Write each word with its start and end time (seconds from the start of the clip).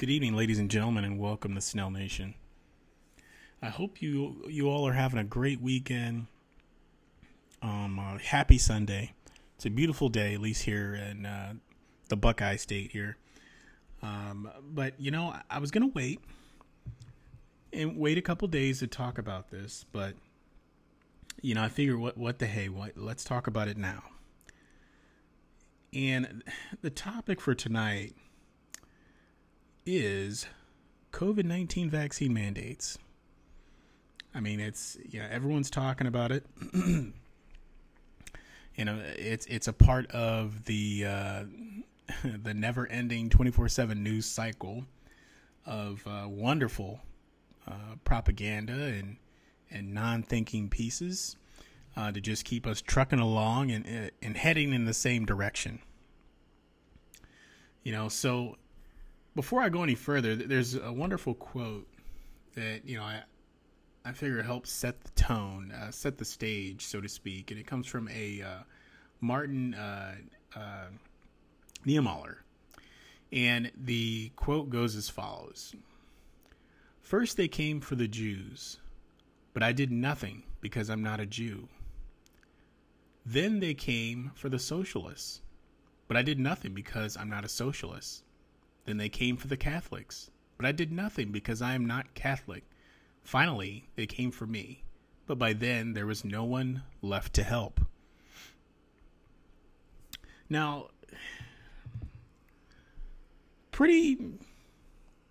Good 0.00 0.08
evening, 0.08 0.34
ladies 0.34 0.58
and 0.58 0.70
gentlemen, 0.70 1.04
and 1.04 1.18
welcome 1.18 1.54
to 1.54 1.60
Snell 1.60 1.90
Nation. 1.90 2.32
I 3.60 3.68
hope 3.68 4.00
you 4.00 4.46
you 4.48 4.70
all 4.70 4.88
are 4.88 4.94
having 4.94 5.18
a 5.18 5.24
great 5.24 5.60
weekend. 5.60 6.26
Um, 7.60 7.98
uh, 7.98 8.16
happy 8.16 8.56
Sunday. 8.56 9.12
It's 9.56 9.66
a 9.66 9.68
beautiful 9.68 10.08
day, 10.08 10.32
at 10.32 10.40
least 10.40 10.62
here 10.62 10.94
in 10.94 11.26
uh, 11.26 11.52
the 12.08 12.16
Buckeye 12.16 12.56
State 12.56 12.92
here. 12.92 13.18
Um, 14.00 14.50
but 14.72 14.98
you 14.98 15.10
know, 15.10 15.36
I 15.50 15.58
was 15.58 15.70
gonna 15.70 15.90
wait 15.92 16.20
and 17.70 17.98
wait 17.98 18.16
a 18.16 18.22
couple 18.22 18.48
days 18.48 18.78
to 18.78 18.86
talk 18.86 19.18
about 19.18 19.50
this, 19.50 19.84
but 19.92 20.14
you 21.42 21.54
know, 21.54 21.62
I 21.62 21.68
figure 21.68 21.98
what 21.98 22.16
what 22.16 22.38
the 22.38 22.46
hey, 22.46 22.70
what 22.70 22.96
let's 22.96 23.22
talk 23.22 23.48
about 23.48 23.68
it 23.68 23.76
now. 23.76 24.02
And 25.92 26.42
the 26.80 26.88
topic 26.88 27.38
for 27.38 27.54
tonight 27.54 28.14
is 29.86 30.46
COVID 31.12 31.44
19 31.44 31.90
vaccine 31.90 32.32
mandates. 32.32 32.98
I 34.34 34.40
mean, 34.40 34.60
it's, 34.60 34.96
yeah, 35.08 35.26
everyone's 35.30 35.70
talking 35.70 36.06
about 36.06 36.30
it. 36.30 36.46
you 36.72 37.14
know, 38.84 39.00
it's, 39.16 39.46
it's 39.46 39.66
a 39.66 39.72
part 39.72 40.10
of 40.12 40.66
the, 40.66 41.04
uh, 41.04 41.44
the 42.42 42.54
never 42.54 42.86
ending 42.86 43.28
24 43.28 43.68
7 43.68 44.02
news 44.02 44.26
cycle 44.26 44.84
of 45.66 46.06
uh, 46.06 46.28
wonderful 46.28 47.00
uh, 47.66 47.96
propaganda 48.04 48.72
and, 48.72 49.16
and 49.70 49.92
non 49.92 50.22
thinking 50.22 50.68
pieces 50.68 51.36
uh, 51.96 52.12
to 52.12 52.20
just 52.20 52.44
keep 52.44 52.66
us 52.66 52.80
trucking 52.80 53.18
along 53.18 53.70
and, 53.70 54.10
and 54.22 54.36
heading 54.36 54.72
in 54.72 54.84
the 54.84 54.94
same 54.94 55.24
direction. 55.24 55.80
You 57.82 57.92
know, 57.92 58.08
so 58.08 58.56
before 59.40 59.62
I 59.62 59.70
go 59.70 59.82
any 59.82 59.94
further, 59.94 60.36
there's 60.36 60.74
a 60.74 60.92
wonderful 60.92 61.32
quote 61.32 61.88
that 62.56 62.84
you 62.84 62.98
know 62.98 63.04
I 63.04 63.22
I 64.04 64.12
figure 64.12 64.42
helps 64.42 64.70
set 64.70 65.02
the 65.02 65.10
tone, 65.12 65.72
uh, 65.72 65.90
set 65.90 66.18
the 66.18 66.26
stage, 66.26 66.84
so 66.84 67.00
to 67.00 67.08
speak, 67.08 67.50
and 67.50 67.58
it 67.58 67.66
comes 67.66 67.86
from 67.86 68.06
a 68.08 68.42
uh, 68.42 68.62
Martin 69.22 69.72
uh, 69.72 70.16
uh 70.54 70.88
Niemöller, 71.86 72.34
and 73.32 73.72
the 73.74 74.30
quote 74.36 74.68
goes 74.68 74.94
as 74.94 75.08
follows: 75.08 75.74
First 77.00 77.38
they 77.38 77.48
came 77.48 77.80
for 77.80 77.94
the 77.94 78.08
Jews, 78.08 78.78
but 79.54 79.62
I 79.62 79.72
did 79.72 79.90
nothing 79.90 80.42
because 80.60 80.90
I'm 80.90 81.02
not 81.02 81.18
a 81.18 81.24
Jew. 81.24 81.66
Then 83.24 83.60
they 83.60 83.72
came 83.72 84.32
for 84.34 84.50
the 84.50 84.58
socialists, 84.58 85.40
but 86.08 86.18
I 86.18 86.20
did 86.20 86.38
nothing 86.38 86.74
because 86.74 87.16
I'm 87.16 87.30
not 87.30 87.46
a 87.46 87.48
socialist. 87.48 88.22
Then 88.90 88.96
they 88.96 89.08
came 89.08 89.36
for 89.36 89.46
the 89.46 89.56
Catholics, 89.56 90.32
but 90.56 90.66
I 90.66 90.72
did 90.72 90.90
nothing 90.90 91.30
because 91.30 91.62
I 91.62 91.74
am 91.74 91.86
not 91.86 92.12
Catholic. 92.14 92.64
Finally, 93.22 93.88
they 93.94 94.04
came 94.04 94.32
for 94.32 94.48
me, 94.48 94.82
but 95.28 95.38
by 95.38 95.52
then 95.52 95.92
there 95.92 96.08
was 96.08 96.24
no 96.24 96.42
one 96.42 96.82
left 97.00 97.32
to 97.34 97.44
help. 97.44 97.80
Now, 100.48 100.88
pretty, 103.70 104.18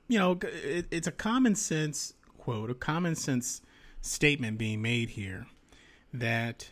you 0.07 0.17
know, 0.17 0.39
it, 0.41 0.85
it's 0.89 1.07
a 1.07 1.11
common 1.11 1.53
sense 1.55 2.13
quote, 2.37 2.69
a 2.69 2.73
common 2.73 3.13
sense 3.13 3.61
statement 3.99 4.57
being 4.57 4.81
made 4.81 5.09
here 5.09 5.47
that 6.13 6.69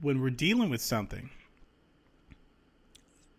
when 0.00 0.20
we're 0.20 0.30
dealing 0.30 0.70
with 0.70 0.80
something, 0.80 1.30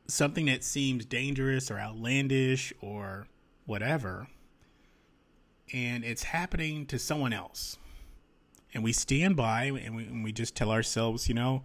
something 0.07 0.45
that 0.45 0.63
seems 0.63 1.05
dangerous 1.05 1.69
or 1.69 1.79
outlandish 1.79 2.73
or 2.81 3.27
whatever, 3.65 4.27
and 5.73 6.03
it's 6.03 6.23
happening 6.23 6.85
to 6.87 6.97
someone 6.97 7.33
else, 7.33 7.77
and 8.73 8.83
we 8.83 8.93
stand 8.93 9.35
by 9.35 9.65
and 9.65 9.95
we, 9.95 10.03
and 10.05 10.23
we 10.23 10.31
just 10.31 10.55
tell 10.55 10.71
ourselves, 10.71 11.27
you 11.27 11.35
know, 11.35 11.63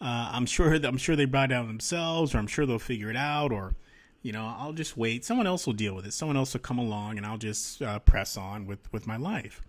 uh, 0.00 0.30
I'm 0.32 0.46
sure 0.46 0.74
I'm 0.74 0.96
sure 0.96 1.14
they 1.14 1.26
brought 1.26 1.50
it 1.50 1.54
down 1.54 1.66
themselves, 1.66 2.34
or 2.34 2.38
I'm 2.38 2.46
sure 2.46 2.66
they'll 2.66 2.78
figure 2.78 3.10
it 3.10 3.16
out, 3.16 3.52
or 3.52 3.74
you 4.22 4.32
know, 4.32 4.54
I'll 4.58 4.72
just 4.72 4.96
wait. 4.96 5.24
Someone 5.24 5.46
else 5.46 5.66
will 5.66 5.74
deal 5.74 5.94
with 5.94 6.06
it. 6.06 6.12
Someone 6.12 6.36
else 6.36 6.52
will 6.52 6.60
come 6.60 6.78
along, 6.78 7.16
and 7.16 7.26
I'll 7.26 7.38
just 7.38 7.80
uh, 7.82 7.98
press 8.00 8.36
on 8.36 8.66
with 8.66 8.92
with 8.92 9.06
my 9.06 9.16
life. 9.16 9.62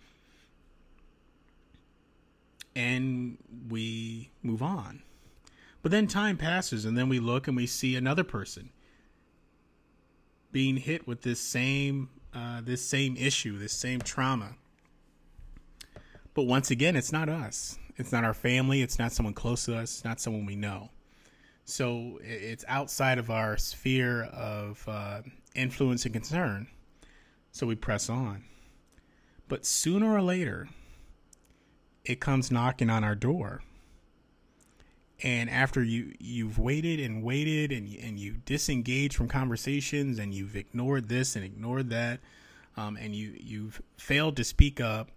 And 2.75 3.37
we 3.69 4.31
move 4.41 4.63
on. 4.63 5.03
But 5.81 5.91
then 5.91 6.07
time 6.07 6.37
passes, 6.37 6.85
and 6.85 6.97
then 6.97 7.09
we 7.09 7.19
look 7.19 7.47
and 7.47 7.57
we 7.57 7.65
see 7.65 7.95
another 7.95 8.23
person 8.23 8.69
being 10.51 10.77
hit 10.77 11.07
with 11.07 11.21
this 11.21 11.39
same 11.39 12.09
uh, 12.33 12.61
this 12.61 12.85
same 12.85 13.17
issue, 13.17 13.57
this 13.57 13.73
same 13.73 13.99
trauma. 13.99 14.55
But 16.33 16.43
once 16.43 16.71
again, 16.71 16.95
it's 16.95 17.11
not 17.11 17.27
us. 17.27 17.77
It's 17.97 18.11
not 18.11 18.23
our 18.23 18.33
family. 18.33 18.81
It's 18.81 18.97
not 18.97 19.11
someone 19.11 19.33
close 19.33 19.65
to 19.65 19.75
us. 19.75 19.95
It's 19.95 20.05
not 20.05 20.21
someone 20.21 20.45
we 20.45 20.55
know. 20.55 20.91
So 21.65 22.19
it's 22.23 22.63
outside 22.67 23.17
of 23.17 23.29
our 23.29 23.57
sphere 23.57 24.23
of 24.23 24.83
uh, 24.87 25.21
influence 25.55 26.05
and 26.05 26.13
concern. 26.13 26.67
So 27.51 27.67
we 27.67 27.75
press 27.75 28.09
on. 28.09 28.45
But 29.49 29.65
sooner 29.65 30.13
or 30.13 30.21
later, 30.21 30.69
it 32.05 32.21
comes 32.21 32.49
knocking 32.49 32.89
on 32.89 33.03
our 33.03 33.15
door 33.15 33.61
and 35.23 35.49
after 35.49 35.83
you 35.83 36.13
you've 36.19 36.57
waited 36.57 36.99
and 36.99 37.23
waited 37.23 37.71
and 37.71 37.93
and 37.95 38.19
you 38.19 38.33
disengage 38.45 39.15
from 39.15 39.27
conversations 39.27 40.19
and 40.19 40.33
you've 40.33 40.55
ignored 40.55 41.09
this 41.09 41.35
and 41.35 41.45
ignored 41.45 41.89
that 41.89 42.19
um, 42.77 42.97
and 42.97 43.15
you 43.15 43.33
you've 43.37 43.81
failed 43.97 44.35
to 44.35 44.43
speak 44.43 44.81
up 44.81 45.09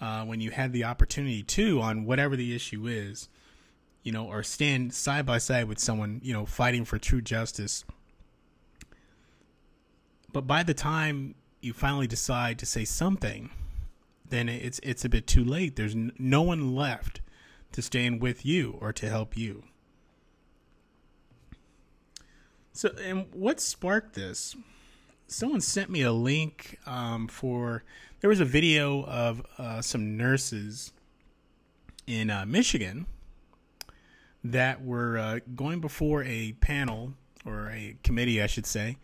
uh, 0.00 0.24
when 0.24 0.40
you 0.40 0.50
had 0.50 0.72
the 0.72 0.84
opportunity 0.84 1.42
to 1.42 1.80
on 1.80 2.04
whatever 2.04 2.36
the 2.36 2.54
issue 2.54 2.86
is 2.86 3.28
you 4.02 4.12
know 4.12 4.26
or 4.26 4.42
stand 4.42 4.92
side 4.92 5.26
by 5.26 5.38
side 5.38 5.68
with 5.68 5.78
someone 5.78 6.20
you 6.22 6.32
know 6.32 6.46
fighting 6.46 6.84
for 6.84 6.98
true 6.98 7.20
justice. 7.22 7.84
But 10.30 10.46
by 10.46 10.62
the 10.62 10.74
time 10.74 11.34
you 11.60 11.72
finally 11.72 12.06
decide 12.06 12.58
to 12.58 12.66
say 12.66 12.84
something 12.84 13.50
then 14.30 14.48
it's 14.48 14.78
it's 14.82 15.04
a 15.04 15.08
bit 15.08 15.26
too 15.26 15.44
late. 15.44 15.76
There's 15.76 15.94
no 15.96 16.42
one 16.42 16.74
left 16.74 17.20
to 17.72 17.82
stand 17.82 18.20
with 18.20 18.44
you 18.44 18.78
or 18.80 18.92
to 18.92 19.08
help 19.08 19.36
you. 19.36 19.64
So, 22.72 22.90
and 23.02 23.26
what 23.32 23.60
sparked 23.60 24.14
this? 24.14 24.54
Someone 25.26 25.60
sent 25.60 25.90
me 25.90 26.02
a 26.02 26.12
link 26.12 26.78
um, 26.86 27.28
for. 27.28 27.82
There 28.20 28.30
was 28.30 28.40
a 28.40 28.44
video 28.44 29.04
of 29.04 29.42
uh, 29.58 29.82
some 29.82 30.16
nurses 30.16 30.92
in 32.06 32.30
uh, 32.30 32.44
Michigan 32.46 33.06
that 34.42 34.84
were 34.84 35.18
uh, 35.18 35.38
going 35.54 35.80
before 35.80 36.22
a 36.24 36.52
panel 36.60 37.14
or 37.44 37.70
a 37.70 37.96
committee, 38.02 38.42
I 38.42 38.46
should 38.46 38.66
say, 38.66 38.96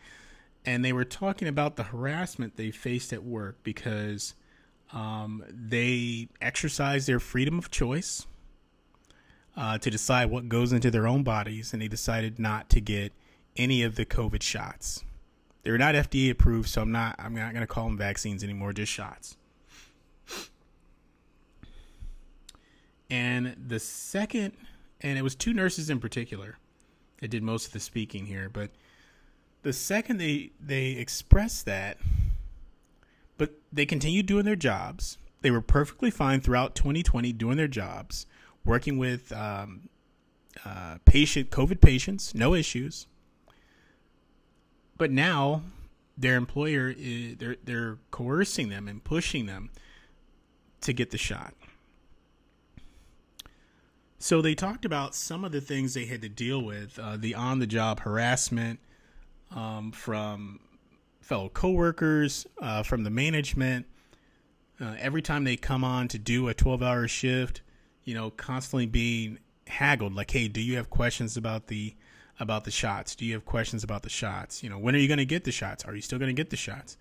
and 0.65 0.85
they 0.85 0.93
were 0.93 1.05
talking 1.05 1.49
about 1.49 1.77
the 1.77 1.85
harassment 1.85 2.57
they 2.57 2.71
faced 2.71 3.13
at 3.13 3.25
work 3.25 3.57
because 3.63 4.35
um, 4.93 5.45
they 5.51 6.29
exercised 6.41 7.07
their 7.07 7.21
freedom 7.21 7.59
of 7.59 7.71
choice 7.71 8.27
uh, 9.56 9.78
to 9.78 9.91
decide 9.91 10.31
what 10.31 10.48
goes 10.48 10.72
into 10.72 10.91
their 10.91 11.06
own 11.06 11.22
bodies, 11.22 11.72
and 11.72 11.81
they 11.81 11.88
decided 11.88 12.38
not 12.38 12.69
to 12.70 12.81
get 12.81 13.12
any 13.56 13.82
of 13.82 13.97
the 13.97 14.04
COVID 14.04 14.42
shots. 14.42 15.04
They're 15.62 15.78
not 15.78 15.94
FDA 15.94 16.31
approved, 16.31 16.69
so 16.69 16.82
I'm 16.82 16.92
not 16.92 17.16
I'm 17.19 17.34
not 17.34 17.53
going 17.53 17.62
to 17.62 17.66
call 17.66 17.87
them 17.87 17.97
vaccines 17.97 18.44
anymore, 18.44 18.72
just 18.72 18.92
shots. 18.92 19.37
And 23.09 23.56
the 23.69 23.78
second, 23.78 24.53
and 25.00 25.19
it 25.19 25.22
was 25.22 25.34
two 25.34 25.54
nurses 25.54 25.88
in 25.88 26.00
particular 26.00 26.59
that 27.21 27.28
did 27.28 27.42
most 27.42 27.66
of 27.69 27.72
the 27.72 27.81
speaking 27.81 28.26
here, 28.26 28.50
but 28.53 28.71
the 29.62 29.72
second 29.72 30.18
they 30.18 30.50
they 30.60 30.91
expressed 30.92 31.65
that, 31.65 31.98
but 33.39 33.53
they 33.72 33.86
continued 33.86 34.27
doing 34.27 34.45
their 34.45 34.57
jobs. 34.57 35.16
They 35.41 35.50
were 35.50 35.60
perfectly 35.60 36.10
fine 36.10 36.41
throughout 36.41 36.74
2020 36.74 37.33
doing 37.33 37.57
their 37.57 37.68
jobs 37.68 38.27
working 38.65 38.99
with 38.99 39.33
um, 39.33 39.89
uh, 40.65 40.97
patient 41.05 41.51
COVID 41.51 41.81
patients, 41.81 42.34
no 42.34 42.55
issues. 42.55 43.07
But 44.97 45.11
now 45.11 45.63
their 46.16 46.37
employer 46.37 46.95
is, 46.97 47.37
they're 47.39 47.57
they're 47.65 47.99
coercing 48.11 48.69
them 48.69 48.89
and 48.89 49.03
pushing 49.03 49.47
them 49.47 49.71
to 50.83 50.93
get 50.93 51.11
the 51.11 51.19
shot. 51.19 51.55
So 54.19 54.41
they 54.41 54.55
talked 54.55 54.84
about 54.84 55.15
some 55.15 55.45
of 55.45 55.53
the 55.53 55.60
things 55.60 55.93
they 55.93 56.07
had 56.07 56.22
to 56.22 56.31
deal 56.31 56.63
with, 56.63 56.99
uh, 56.99 57.19
the 57.19 57.34
on-the-job 57.34 58.01
harassment 58.01 58.81
um, 59.55 59.93
from 59.93 60.60
fellow 61.21 61.51
coworkers, 61.51 62.47
uh, 62.59 62.83
from 62.83 63.05
the 63.05 63.10
management. 63.10 63.84
Uh, 64.81 64.95
every 64.99 65.21
time 65.21 65.45
they 65.45 65.57
come 65.57 65.84
on 65.84 66.09
to 66.09 66.19
do 66.19 66.49
a 66.49 66.55
12-hour 66.55 67.07
shift, 67.07 67.60
you 68.04 68.15
know, 68.15 68.30
constantly 68.30 68.86
being 68.86 69.39
haggled 69.66 70.15
like, 70.15 70.30
hey, 70.30 70.48
do 70.48 70.60
you 70.60 70.77
have 70.77 70.91
questions 70.91 71.36
about 71.36 71.68
the 71.68 71.95
about 72.41 72.65
the 72.65 72.71
shots? 72.71 73.15
Do 73.15 73.24
you 73.24 73.34
have 73.34 73.45
questions 73.45 73.84
about 73.84 74.03
the 74.03 74.09
shots? 74.09 74.62
You 74.62 74.71
know, 74.71 74.78
when 74.78 74.95
are 74.95 74.98
you 74.98 75.09
going 75.09 75.18
to 75.18 75.24
get 75.24 75.45
the 75.45 75.53
shots? 75.53 75.84
Are 75.84 75.95
you 75.95 76.03
still 76.03 76.18
going 76.18 76.34
to 76.34 76.41
get 76.42 76.51
the 76.51 76.56
shots? 76.56 76.97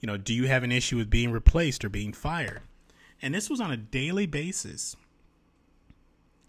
You 0.00 0.06
know, 0.06 0.16
do 0.16 0.34
you 0.34 0.48
have 0.48 0.62
an 0.62 0.72
issue 0.72 0.96
with 0.96 1.10
being 1.10 1.30
replaced 1.30 1.84
or 1.84 1.88
being 1.88 2.12
fired? 2.12 2.62
And 3.22 3.34
this 3.34 3.50
was 3.50 3.60
on 3.60 3.70
a 3.70 3.76
daily 3.76 4.26
basis 4.26 4.96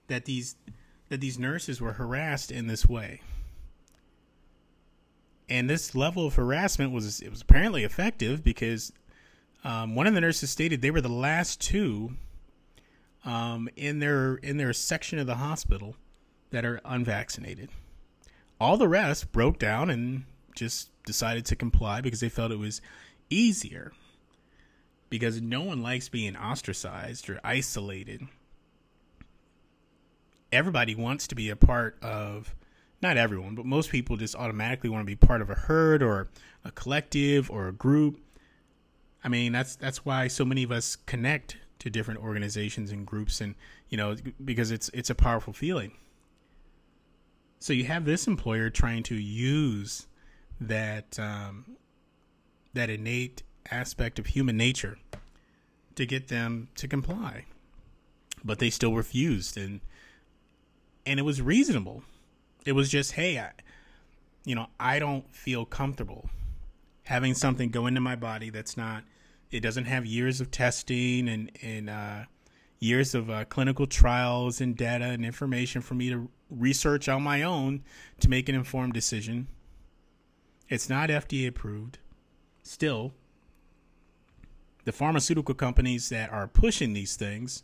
that 0.07 0.25
these 0.25 0.55
that 1.09 1.21
these 1.21 1.37
nurses 1.37 1.81
were 1.81 1.93
harassed 1.93 2.51
in 2.51 2.67
this 2.67 2.85
way. 2.85 3.21
And 5.49 5.69
this 5.69 5.93
level 5.93 6.25
of 6.25 6.35
harassment 6.35 6.93
was 6.93 7.19
it 7.19 7.29
was 7.29 7.41
apparently 7.41 7.83
effective 7.83 8.43
because 8.43 8.93
um, 9.63 9.95
one 9.95 10.07
of 10.07 10.13
the 10.13 10.21
nurses 10.21 10.49
stated 10.49 10.81
they 10.81 10.91
were 10.91 11.01
the 11.01 11.09
last 11.09 11.59
two 11.59 12.13
um, 13.25 13.69
in 13.75 13.99
their 13.99 14.35
in 14.35 14.57
their 14.57 14.73
section 14.73 15.19
of 15.19 15.27
the 15.27 15.35
hospital 15.35 15.95
that 16.51 16.65
are 16.65 16.81
unvaccinated. 16.85 17.69
All 18.59 18.77
the 18.77 18.87
rest 18.87 19.31
broke 19.31 19.57
down 19.57 19.89
and 19.89 20.25
just 20.55 20.89
decided 21.05 21.45
to 21.45 21.55
comply 21.55 22.01
because 22.01 22.19
they 22.19 22.29
felt 22.29 22.51
it 22.51 22.59
was 22.59 22.81
easier. 23.29 23.91
Because 25.09 25.41
no 25.41 25.61
one 25.61 25.81
likes 25.81 26.09
being 26.09 26.37
ostracized 26.37 27.29
or 27.29 27.39
isolated. 27.43 28.27
Everybody 30.51 30.95
wants 30.95 31.27
to 31.27 31.35
be 31.35 31.49
a 31.49 31.55
part 31.55 31.97
of, 32.01 32.55
not 33.01 33.17
everyone, 33.17 33.55
but 33.55 33.65
most 33.65 33.89
people 33.89 34.15
just 34.15 34.35
automatically 34.35 34.89
want 34.89 35.01
to 35.01 35.05
be 35.05 35.15
part 35.15 35.41
of 35.41 35.49
a 35.49 35.55
herd 35.55 36.03
or 36.03 36.29
a 36.63 36.71
collective 36.71 37.49
or 37.49 37.67
a 37.67 37.73
group. 37.73 38.19
I 39.23 39.29
mean, 39.29 39.51
that's 39.51 39.75
that's 39.75 40.05
why 40.05 40.27
so 40.27 40.45
many 40.45 40.63
of 40.63 40.71
us 40.71 40.95
connect 40.95 41.57
to 41.81 41.89
different 41.89 42.19
organizations 42.19 42.91
and 42.91 43.07
groups, 43.07 43.41
and 43.41 43.55
you 43.89 43.97
know, 43.97 44.15
because 44.45 44.69
it's 44.69 44.89
it's 44.93 45.09
a 45.09 45.15
powerful 45.15 45.51
feeling. 45.51 45.93
So 47.59 47.73
you 47.73 47.85
have 47.85 48.05
this 48.05 48.27
employer 48.27 48.69
trying 48.69 49.03
to 49.03 49.15
use 49.15 50.07
that 50.59 51.19
um, 51.19 51.77
that 52.73 52.91
innate 52.91 53.41
aspect 53.71 54.19
of 54.19 54.27
human 54.27 54.57
nature 54.57 54.99
to 55.95 56.05
get 56.05 56.27
them 56.27 56.69
to 56.75 56.87
comply, 56.87 57.45
but 58.43 58.59
they 58.59 58.69
still 58.69 58.93
refused, 58.93 59.57
and 59.57 59.81
and 61.05 61.19
it 61.19 61.23
was 61.23 61.41
reasonable. 61.41 62.03
It 62.63 62.73
was 62.73 62.89
just, 62.89 63.13
hey, 63.13 63.39
I, 63.39 63.53
you 64.45 64.53
know, 64.53 64.67
I 64.79 64.99
don't 64.99 65.33
feel 65.33 65.65
comfortable 65.65 66.29
having 67.05 67.33
something 67.33 67.69
go 67.69 67.87
into 67.87 68.01
my 68.01 68.15
body 68.15 68.51
that's 68.51 68.77
not. 68.77 69.03
It 69.51 69.59
doesn't 69.59 69.85
have 69.85 70.05
years 70.05 70.41
of 70.41 70.49
testing 70.49 71.27
and 71.27 71.51
and 71.61 71.89
uh, 71.89 72.23
years 72.79 73.13
of 73.13 73.29
uh, 73.29 73.45
clinical 73.45 73.85
trials 73.85 74.61
and 74.61 74.75
data 74.75 75.05
and 75.05 75.25
information 75.25 75.81
for 75.81 75.93
me 75.93 76.09
to 76.09 76.29
research 76.49 77.07
on 77.07 77.21
my 77.21 77.43
own 77.43 77.83
to 78.19 78.29
make 78.29 78.49
an 78.49 78.55
informed 78.55 78.93
decision. 78.93 79.47
It's 80.69 80.89
not 80.89 81.09
FDA 81.09 81.47
approved. 81.47 81.99
Still, 82.63 83.11
the 84.85 84.91
pharmaceutical 84.91 85.53
companies 85.53 86.09
that 86.09 86.31
are 86.31 86.47
pushing 86.47 86.93
these 86.93 87.15
things 87.15 87.63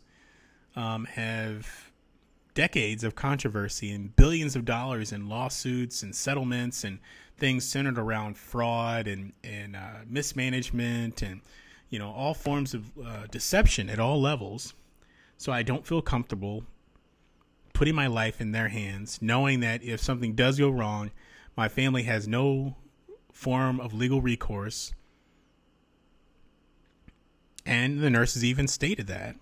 um, 0.76 1.06
have 1.06 1.90
decades 2.54 3.04
of 3.04 3.14
controversy 3.14 3.90
and 3.90 4.14
billions 4.16 4.56
of 4.56 4.64
dollars 4.64 5.12
in 5.12 5.28
lawsuits 5.28 6.02
and 6.02 6.14
settlements 6.14 6.84
and 6.84 6.98
things 7.36 7.64
centered 7.64 7.98
around 7.98 8.36
fraud 8.36 9.06
and 9.06 9.32
and 9.42 9.76
uh, 9.76 10.00
mismanagement 10.06 11.22
and 11.22 11.40
you 11.90 11.98
know 11.98 12.10
all 12.10 12.34
forms 12.34 12.74
of 12.74 12.90
uh, 12.98 13.26
deception 13.30 13.88
at 13.88 13.98
all 13.98 14.20
levels. 14.20 14.74
So 15.36 15.52
I 15.52 15.62
don't 15.62 15.86
feel 15.86 16.02
comfortable 16.02 16.64
putting 17.72 17.94
my 17.94 18.08
life 18.08 18.40
in 18.40 18.50
their 18.50 18.68
hands, 18.68 19.20
knowing 19.22 19.60
that 19.60 19.84
if 19.84 20.00
something 20.00 20.34
does 20.34 20.58
go 20.58 20.68
wrong, 20.68 21.12
my 21.56 21.68
family 21.68 22.02
has 22.02 22.26
no 22.26 22.74
form 23.32 23.78
of 23.78 23.94
legal 23.94 24.20
recourse. 24.20 24.92
And 27.64 28.00
the 28.00 28.10
nurses 28.10 28.44
even 28.44 28.66
stated 28.66 29.06
that. 29.06 29.36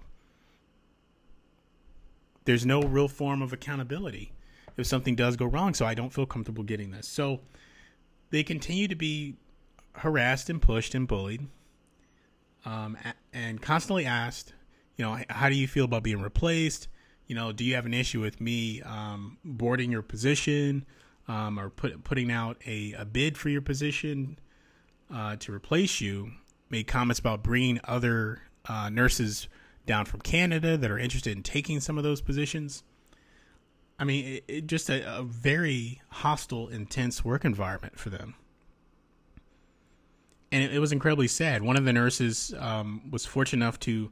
There's 2.45 2.67
no 2.67 2.83
real 2.83 3.09
form 3.09 3.41
of 3.41 3.55
accountability 3.55 4.33
if 4.77 4.87
something 4.87 5.15
does 5.15 5.37
go 5.37 5.47
wrong, 5.47 5.73
so 5.73 5.87
I 5.87 5.95
don't 5.95 6.13
feel 6.13 6.27
comfortable 6.27 6.63
getting 6.63 6.91
this. 6.91 7.09
So 7.09 7.41
they 8.31 8.43
continue 8.43 8.87
to 8.87 8.95
be 8.95 9.37
harassed 9.95 10.51
and 10.51 10.61
pushed 10.61 10.95
and 10.95 11.09
bullied 11.09 11.47
um, 12.67 12.99
and 13.33 13.63
constantly 13.63 14.05
asked, 14.05 14.53
you 14.97 15.05
know, 15.07 15.19
how 15.31 15.49
do 15.49 15.55
you 15.55 15.67
feel 15.67 15.87
about 15.87 16.03
being 16.03 16.21
replaced? 16.21 16.89
you 17.27 17.35
know, 17.35 17.53
do 17.53 17.65
you 17.65 17.75
have 17.75 17.87
an 17.87 17.95
issue 17.95 18.21
with 18.21 18.41
me 18.41 18.83
um, 18.83 19.39
boarding 19.45 19.91
your 19.91 20.03
position 20.03 20.87
um, 21.29 21.59
or 21.59 21.71
put, 21.71 22.05
putting 22.05 22.31
out 22.31 22.57
a, 22.67 22.93
a 22.93 23.05
bid 23.05 23.37
for 23.37 23.49
your 23.49 23.63
position 23.63 24.39
uh, 25.13 25.37
to 25.37 25.53
replace 25.53 26.01
you? 26.01 26.33
Made 26.71 26.87
comments 26.87 27.19
about 27.19 27.43
bringing 27.43 27.81
other 27.85 28.43
uh, 28.69 28.89
nurses 28.89 29.49
down 29.87 30.05
from 30.05 30.21
Canada 30.21 30.77
that 30.77 30.91
are 30.91 30.99
interested 30.99 31.37
in 31.37 31.43
taking 31.43 31.81
some 31.81 31.97
of 31.99 32.05
those 32.05 32.21
positions. 32.21 32.83
I 33.99 34.05
mean, 34.05 34.25
it, 34.25 34.45
it 34.49 34.67
just 34.67 34.91
a, 34.91 35.19
a, 35.19 35.23
very 35.23 36.03
hostile, 36.09 36.69
intense 36.69 37.25
work 37.25 37.45
environment 37.45 37.99
for 37.99 38.11
them. 38.11 38.35
And 40.57 40.65
it, 40.65 40.73
it 40.73 40.79
was 40.79 40.91
incredibly 40.91 41.29
sad. 41.29 41.61
One 41.61 41.77
of 41.77 41.85
the 41.85 41.93
nurses 41.93 42.55
um, 42.59 43.11
was 43.11 43.27
fortunate 43.27 43.63
enough 43.63 43.79
to 43.81 44.11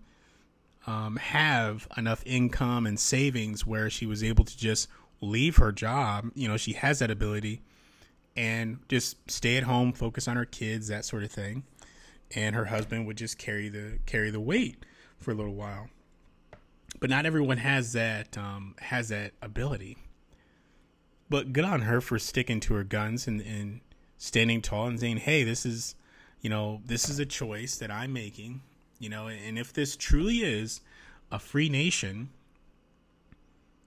um, 0.87 1.17
have 1.17 1.89
enough 1.97 2.23
income 2.27 2.85
and 2.85 3.01
savings 3.01 3.65
where 3.65 3.89
she 3.89 4.05
was 4.05 4.23
able 4.23 4.45
to 4.45 4.55
just 4.55 4.87
leave 5.23 5.57
her 5.57 5.73
job. 5.73 6.31
You 6.35 6.47
know, 6.49 6.59
she 6.59 6.75
has 6.75 6.99
that 6.99 7.11
ability 7.11 7.63
and 8.37 8.81
just 8.91 9.31
stay 9.31 9.57
at 9.57 9.63
home, 9.63 9.95
focus 9.95 10.29
on 10.29 10.37
her 10.37 10.45
kids, 10.45 10.89
that 10.89 11.07
sort 11.07 11.23
of 11.23 11.33
thing. 11.33 11.65
And 12.35 12.55
her 12.55 12.67
husband 12.67 13.07
would 13.07 13.17
just 13.17 13.39
carry 13.39 13.71
the 13.71 14.01
carry 14.05 14.31
the 14.31 14.41
weight 14.41 14.85
for 15.19 15.31
a 15.31 15.35
little 15.35 15.55
while. 15.55 15.89
But 17.01 17.09
not 17.09 17.25
everyone 17.25 17.57
has 17.57 17.95
that 17.95 18.37
um, 18.37 18.75
has 18.81 19.09
that 19.09 19.33
ability. 19.41 19.97
But 21.31 21.55
good 21.55 21.65
on 21.65 21.83
her 21.83 22.03
for 22.03 22.19
sticking 22.19 22.61
to 22.61 22.75
her 22.75 22.85
guns 22.85 23.27
and, 23.27 23.41
and 23.41 23.81
standing 24.19 24.61
tall 24.61 24.89
and 24.89 25.01
saying, 25.01 25.19
"Hey, 25.19 25.43
this 25.43 25.65
is, 25.65 25.95
you 26.45 26.51
know, 26.51 26.81
this 26.87 27.09
is 27.09 27.19
a 27.19 27.27
choice 27.27 27.77
that 27.79 27.91
I'm 27.91 28.13
making 28.13 28.61
you 29.05 29.11
know, 29.11 29.27
and 29.29 29.59
if 29.59 29.71
this 29.73 29.97
truly 29.97 30.39
is 30.39 30.81
a 31.31 31.39
free 31.39 31.69
nation, 31.69 32.31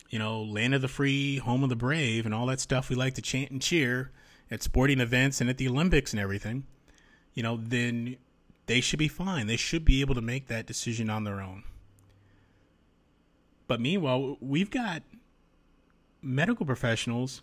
you 0.09 0.19
know, 0.19 0.43
land 0.43 0.75
of 0.75 0.81
the 0.81 0.87
free, 0.87 1.37
home 1.37 1.63
of 1.63 1.69
the 1.69 1.75
brave, 1.75 2.25
and 2.25 2.35
all 2.35 2.45
that 2.45 2.59
stuff 2.59 2.89
we 2.89 2.95
like 2.95 3.15
to 3.15 3.21
chant 3.21 3.49
and 3.49 3.61
cheer 3.61 4.11
at 4.51 4.61
sporting 4.61 4.99
events 4.99 5.41
and 5.41 5.49
at 5.49 5.57
the 5.57 5.67
Olympics 5.67 6.13
and 6.13 6.19
everything, 6.19 6.65
you 7.33 7.43
know, 7.43 7.57
then 7.57 8.17
they 8.67 8.79
should 8.79 8.99
be 8.99 9.07
fine. 9.07 9.47
They 9.47 9.57
should 9.57 9.83
be 9.83 10.01
able 10.01 10.13
to 10.13 10.21
make 10.21 10.47
that 10.47 10.65
decision 10.65 11.09
on 11.09 11.23
their 11.23 11.41
own. 11.41 11.63
But 13.67 13.81
meanwhile, 13.81 14.37
we've 14.39 14.69
got 14.69 15.03
medical 16.21 16.65
professionals 16.65 17.41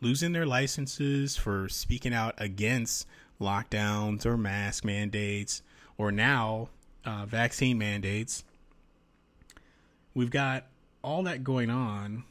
losing 0.00 0.32
their 0.32 0.46
licenses 0.46 1.36
for 1.36 1.68
speaking 1.68 2.14
out 2.14 2.34
against 2.38 3.06
lockdowns 3.42 4.24
or 4.24 4.36
mask 4.36 4.84
mandates, 4.84 5.62
or 5.98 6.10
now 6.10 6.68
uh, 7.04 7.26
vaccine 7.26 7.78
mandates. 7.78 8.44
We've 10.14 10.30
got 10.30 10.66
all 11.02 11.22
that 11.24 11.44
going 11.44 11.70
on. 11.70 12.24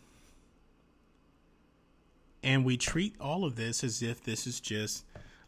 And 2.44 2.66
we 2.66 2.76
treat 2.76 3.16
all 3.20 3.46
of 3.46 3.56
this 3.56 3.84
as 3.84 4.02
if 4.02 4.24
this 4.24 4.48
is 4.48 4.60
just 4.60 5.06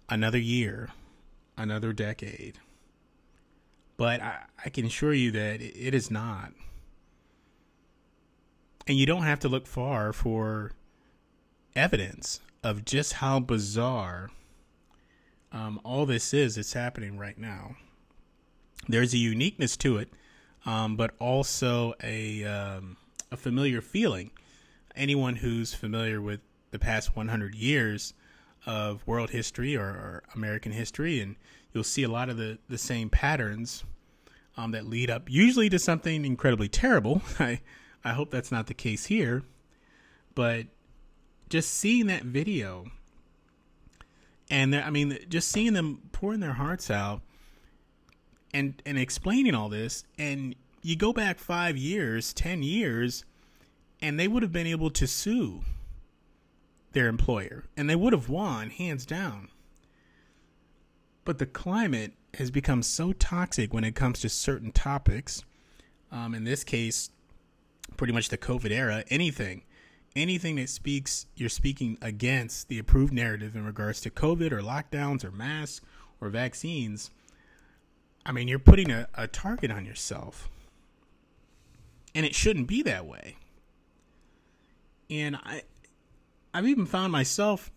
another 0.09 0.37
year, 0.37 0.89
another 1.57 1.91
decade. 1.91 2.59
But 3.97 4.21
I, 4.21 4.43
I 4.63 4.69
can 4.69 4.85
assure 4.85 5.13
you 5.13 5.31
that 5.31 5.61
it 5.61 5.95
is 5.95 6.11
not. 6.11 6.53
And 8.85 8.97
you 8.97 9.05
don't 9.05 9.23
have 9.23 9.39
to 9.39 9.49
look 9.49 9.65
far 9.65 10.13
for 10.13 10.73
evidence 11.75 12.41
of 12.63 12.85
just 12.85 13.13
how 13.13 13.39
bizarre 13.39 14.29
um, 15.53 15.79
all 15.85 16.05
this 16.05 16.33
is, 16.33 16.57
it's 16.57 16.73
happening 16.73 17.17
right 17.17 17.37
now 17.37 17.75
there's 18.87 19.13
a 19.13 19.17
uniqueness 19.17 19.77
to 19.77 19.97
it, 19.97 20.09
um, 20.65 20.95
but 20.95 21.11
also 21.19 21.93
a 22.03 22.43
um, 22.43 22.97
a 23.31 23.37
familiar 23.37 23.81
feeling. 23.81 24.31
Anyone 24.95 25.37
who's 25.37 25.73
familiar 25.73 26.21
with 26.21 26.39
the 26.71 26.77
past 26.77 27.15
100 27.15 27.55
years 27.55 28.13
of 28.65 29.05
world 29.07 29.31
history 29.31 29.75
or, 29.75 29.85
or 29.85 30.23
American 30.35 30.71
history, 30.71 31.19
and 31.19 31.35
you'll 31.73 31.83
see 31.83 32.03
a 32.03 32.09
lot 32.09 32.29
of 32.29 32.37
the, 32.37 32.59
the 32.69 32.77
same 32.77 33.09
patterns 33.09 33.83
um, 34.55 34.71
that 34.71 34.85
lead 34.85 35.09
up 35.09 35.29
usually 35.29 35.69
to 35.69 35.79
something 35.79 36.25
incredibly 36.25 36.67
terrible. 36.67 37.21
I 37.39 37.61
I 38.03 38.11
hope 38.11 38.31
that's 38.31 38.51
not 38.51 38.67
the 38.67 38.73
case 38.73 39.05
here, 39.05 39.43
but 40.35 40.67
just 41.49 41.71
seeing 41.71 42.07
that 42.07 42.23
video, 42.23 42.85
and 44.53 44.75
I 44.75 44.91
mean, 44.91 45.17
just 45.29 45.49
seeing 45.49 45.73
them 45.73 45.99
pouring 46.11 46.39
their 46.39 46.53
hearts 46.53 46.91
out 46.91 47.21
and 48.53 48.79
and 48.85 48.99
explaining 48.99 49.55
all 49.55 49.67
this 49.67 50.05
and 50.17 50.55
you 50.83 50.95
go 50.95 51.11
back 51.11 51.39
5 51.39 51.75
years, 51.75 52.33
10 52.33 52.61
years 52.61 53.25
and 53.99 54.19
they 54.19 54.27
would 54.27 54.43
have 54.43 54.51
been 54.51 54.67
able 54.67 54.91
to 54.91 55.07
sue 55.07 55.61
their 56.91 57.07
employer, 57.07 57.63
and 57.75 57.89
they 57.89 57.95
would 57.95 58.13
have 58.13 58.29
won 58.29 58.69
hands 58.69 59.05
down. 59.05 59.47
But 61.25 61.39
the 61.39 61.45
climate 61.45 62.13
has 62.35 62.51
become 62.51 62.83
so 62.83 63.13
toxic 63.13 63.73
when 63.73 63.83
it 63.83 63.95
comes 63.95 64.19
to 64.19 64.29
certain 64.29 64.71
topics. 64.71 65.43
Um, 66.11 66.35
in 66.35 66.43
this 66.43 66.63
case, 66.63 67.09
pretty 67.97 68.13
much 68.13 68.29
the 68.29 68.37
COVID 68.37 68.71
era, 68.71 69.03
anything, 69.09 69.63
anything 70.15 70.55
that 70.57 70.69
speaks, 70.69 71.25
you're 71.35 71.49
speaking 71.49 71.97
against 72.01 72.67
the 72.67 72.79
approved 72.79 73.13
narrative 73.13 73.55
in 73.55 73.65
regards 73.65 74.01
to 74.01 74.09
COVID 74.09 74.51
or 74.51 74.61
lockdowns 74.61 75.23
or 75.23 75.31
masks 75.31 75.81
or 76.21 76.29
vaccines. 76.29 77.09
I 78.25 78.31
mean, 78.31 78.47
you're 78.47 78.59
putting 78.59 78.91
a, 78.91 79.07
a 79.15 79.27
target 79.27 79.71
on 79.71 79.85
yourself. 79.85 80.49
And 82.15 82.25
it 82.25 82.35
shouldn't 82.35 82.67
be 82.67 82.83
that 82.83 83.05
way. 83.05 83.37
And 85.09 85.35
I, 85.35 85.63
I've 86.53 86.67
even 86.67 86.85
found 86.85 87.11
myself, 87.11 87.71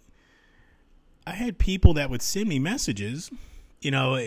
I 1.26 1.32
had 1.32 1.58
people 1.58 1.94
that 1.94 2.10
would 2.10 2.22
send 2.22 2.48
me 2.48 2.58
messages, 2.58 3.30
you 3.80 3.90
know, 3.90 4.20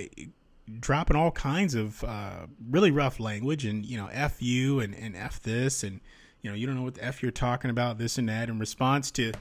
dropping 0.80 1.16
all 1.16 1.32
kinds 1.32 1.75
of 1.75 2.04
uh, 2.04 2.48
really 2.70 2.92
rough 2.92 3.20
language 3.20 3.66
and, 3.66 3.86
you 3.86 3.98
know, 3.98 4.10
F 4.12 4.42
you 4.42 4.80
and, 4.80 4.96
and 4.96 5.16
F 5.16 5.39
this 5.42 5.84
and, 5.84 6.01
you 6.41 6.50
know, 6.50 6.55
you 6.55 6.65
don't 6.65 6.75
know 6.75 6.84
what 6.84 6.96
the 6.96 7.03
F 7.03 7.22
you're 7.22 7.31
talking 7.31 7.69
about, 7.69 7.98
this 7.98 8.17
and 8.17 8.29
that, 8.29 8.50
in 8.50 8.60
response 8.60 9.12
to, 9.12 9.34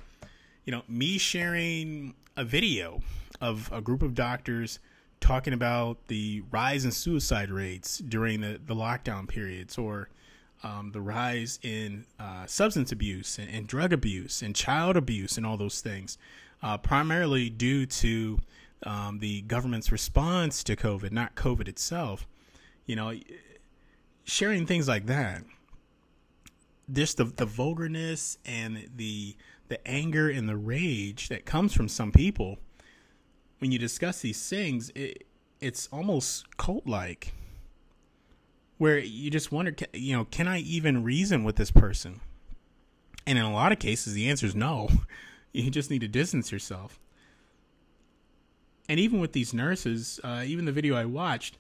you 0.64 0.72
know, 0.72 0.82
me 0.88 1.18
sharing 1.18 2.14
a 2.36 2.44
video 2.44 3.00
of 3.40 3.70
a 3.72 3.80
group 3.80 4.02
of 4.02 4.14
doctors 4.14 4.78
talking 5.20 5.52
about 5.52 6.06
the 6.08 6.42
rise 6.50 6.84
in 6.84 6.92
suicide 6.92 7.50
rates 7.50 7.98
during 7.98 8.40
the, 8.40 8.60
the 8.66 8.74
lockdown 8.74 9.28
periods 9.28 9.76
or 9.76 10.08
um, 10.62 10.90
the 10.92 11.00
rise 11.00 11.58
in 11.62 12.04
uh, 12.18 12.46
substance 12.46 12.90
abuse 12.90 13.38
and, 13.38 13.48
and, 13.48 13.66
drug 13.66 13.92
abuse 13.92 14.42
and 14.42 14.56
child 14.56 14.96
abuse 14.96 15.36
and 15.36 15.46
all 15.46 15.56
those 15.56 15.80
things, 15.80 16.18
uh, 16.62 16.76
primarily 16.76 17.48
due 17.48 17.86
to 17.86 18.40
um, 18.84 19.20
the 19.20 19.42
government's 19.42 19.92
response 19.92 20.64
to 20.64 20.74
COVID, 20.74 21.12
not 21.12 21.36
COVID 21.36 21.68
itself. 21.68 22.26
You 22.86 22.96
know, 22.96 23.14
sharing 24.24 24.66
things 24.66 24.88
like 24.88 25.06
that, 25.06 25.42
just 26.92 27.16
the 27.16 27.24
the 27.24 27.46
vulgarness 27.46 28.38
and 28.44 28.88
the 28.96 29.36
the 29.68 29.86
anger 29.86 30.30
and 30.30 30.48
the 30.48 30.56
rage 30.56 31.28
that 31.28 31.44
comes 31.44 31.74
from 31.74 31.88
some 31.88 32.10
people 32.10 32.58
when 33.58 33.72
you 33.72 33.78
discuss 33.78 34.20
these 34.20 34.48
things, 34.48 34.90
it, 34.94 35.26
it's 35.60 35.88
almost 35.92 36.56
cult 36.56 36.86
like 36.86 37.32
where 38.78 38.98
you 38.98 39.30
just 39.30 39.50
wonder, 39.50 39.74
you 39.92 40.16
know, 40.16 40.24
can 40.24 40.46
I 40.46 40.60
even 40.60 41.02
reason 41.02 41.42
with 41.42 41.56
this 41.56 41.70
person? 41.70 42.20
And 43.26 43.36
in 43.36 43.44
a 43.44 43.52
lot 43.52 43.72
of 43.72 43.78
cases, 43.78 44.14
the 44.14 44.28
answer 44.30 44.46
is 44.46 44.54
no. 44.54 44.88
You 45.50 45.70
just 45.70 45.90
need 45.90 46.02
to 46.02 46.08
distance 46.08 46.52
yourself. 46.52 47.00
And 48.86 49.00
even 49.00 49.18
with 49.18 49.32
these 49.32 49.54
nurses, 49.54 50.20
uh, 50.22 50.42
even 50.44 50.66
the 50.66 50.72
video 50.72 50.94
I 50.94 51.06
watched 51.06 51.56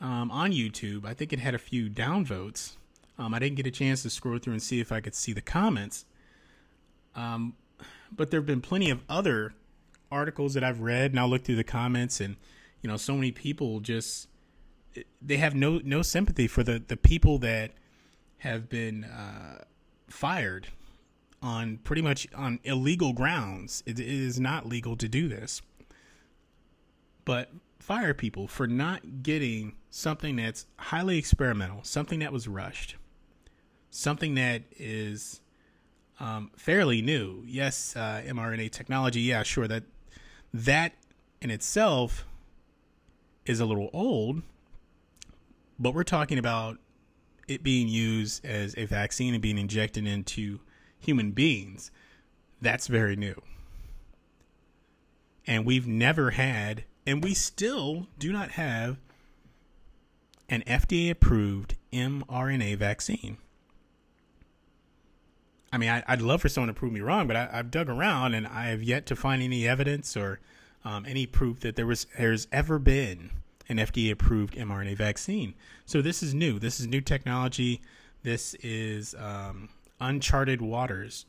um, 0.00 0.30
on 0.30 0.52
YouTube, 0.52 1.04
I 1.04 1.12
think 1.12 1.30
it 1.34 1.38
had 1.38 1.54
a 1.54 1.58
few 1.58 1.90
downvotes. 1.90 2.76
Um, 3.20 3.34
I 3.34 3.38
didn't 3.38 3.56
get 3.56 3.66
a 3.66 3.70
chance 3.70 4.02
to 4.02 4.10
scroll 4.10 4.38
through 4.38 4.54
and 4.54 4.62
see 4.62 4.80
if 4.80 4.90
I 4.90 5.00
could 5.00 5.14
see 5.14 5.34
the 5.34 5.42
comments. 5.42 6.06
Um, 7.14 7.54
but 8.10 8.30
there 8.30 8.40
have 8.40 8.46
been 8.46 8.62
plenty 8.62 8.88
of 8.88 9.02
other 9.10 9.52
articles 10.10 10.54
that 10.54 10.64
I've 10.64 10.80
read, 10.80 11.10
and 11.10 11.20
I'll 11.20 11.28
look 11.28 11.44
through 11.44 11.56
the 11.56 11.64
comments, 11.64 12.18
and 12.20 12.36
you 12.80 12.88
know, 12.88 12.96
so 12.96 13.14
many 13.14 13.30
people 13.30 13.80
just 13.80 14.26
they 15.20 15.36
have 15.36 15.54
no 15.54 15.80
no 15.84 16.00
sympathy 16.00 16.46
for 16.46 16.62
the 16.62 16.82
the 16.84 16.96
people 16.96 17.38
that 17.38 17.72
have 18.38 18.70
been 18.70 19.04
uh, 19.04 19.64
fired 20.08 20.68
on 21.42 21.78
pretty 21.84 22.02
much 22.02 22.26
on 22.34 22.58
illegal 22.64 23.12
grounds. 23.12 23.82
It, 23.84 24.00
it 24.00 24.08
is 24.08 24.40
not 24.40 24.66
legal 24.66 24.96
to 24.96 25.08
do 25.08 25.28
this, 25.28 25.60
but 27.26 27.50
fire 27.78 28.14
people 28.14 28.48
for 28.48 28.66
not 28.66 29.22
getting 29.22 29.74
something 29.90 30.36
that's 30.36 30.66
highly 30.76 31.18
experimental, 31.18 31.80
something 31.82 32.20
that 32.20 32.32
was 32.32 32.48
rushed, 32.48 32.96
something 33.90 34.34
that 34.34 34.62
is 34.78 35.40
um, 36.18 36.50
fairly 36.56 37.02
new. 37.02 37.42
Yes, 37.46 37.96
uh, 37.96 38.22
mRNA 38.26 38.70
technology. 38.70 39.20
Yeah, 39.20 39.42
sure 39.42 39.68
that 39.68 39.84
that 40.52 40.94
in 41.40 41.50
itself 41.50 42.26
is 43.46 43.60
a 43.60 43.66
little 43.66 43.90
old, 43.92 44.42
but 45.78 45.94
we're 45.94 46.04
talking 46.04 46.38
about 46.38 46.78
it 47.48 47.62
being 47.62 47.88
used 47.88 48.44
as 48.44 48.74
a 48.76 48.84
vaccine 48.84 49.34
and 49.34 49.42
being 49.42 49.58
injected 49.58 50.06
into 50.06 50.60
human 50.98 51.32
beings. 51.32 51.90
That's 52.60 52.86
very 52.86 53.16
new. 53.16 53.40
And 55.46 55.64
we've 55.64 55.86
never 55.86 56.32
had, 56.32 56.84
and 57.06 57.24
we 57.24 57.34
still 57.34 58.06
do 58.18 58.32
not 58.32 58.52
have, 58.52 58.98
an 60.48 60.62
FDA 60.66 61.10
approved 61.10 61.76
mRNA 61.92 62.76
vaccine. 62.76 63.38
I 65.72 65.78
mean, 65.78 65.88
I, 65.88 66.02
would 66.10 66.22
love 66.22 66.40
for 66.40 66.48
someone 66.48 66.68
to 66.68 66.74
prove 66.74 66.92
me 66.92 67.00
wrong, 67.00 67.26
but 67.26 67.36
I, 67.36 67.46
have 67.52 67.70
dug 67.70 67.88
around 67.88 68.34
and 68.34 68.46
I 68.46 68.66
have 68.68 68.82
yet 68.82 69.06
to 69.06 69.16
find 69.16 69.42
any 69.42 69.68
evidence 69.68 70.16
or 70.16 70.40
um, 70.84 71.04
any 71.06 71.26
proof 71.26 71.60
that 71.60 71.76
there 71.76 71.86
was 71.86 72.06
there's 72.18 72.48
ever 72.50 72.78
been 72.78 73.30
an 73.68 73.76
FDA 73.76 74.10
approved 74.10 74.54
mRNA 74.54 74.96
vaccine. 74.96 75.54
So 75.86 76.02
this 76.02 76.22
is 76.22 76.34
new. 76.34 76.58
This 76.58 76.80
is 76.80 76.88
new 76.88 77.00
technology. 77.00 77.80
This 78.22 78.54
is 78.54 79.14
um, 79.14 79.68
uncharted 80.00 80.60
waters. 80.60 81.24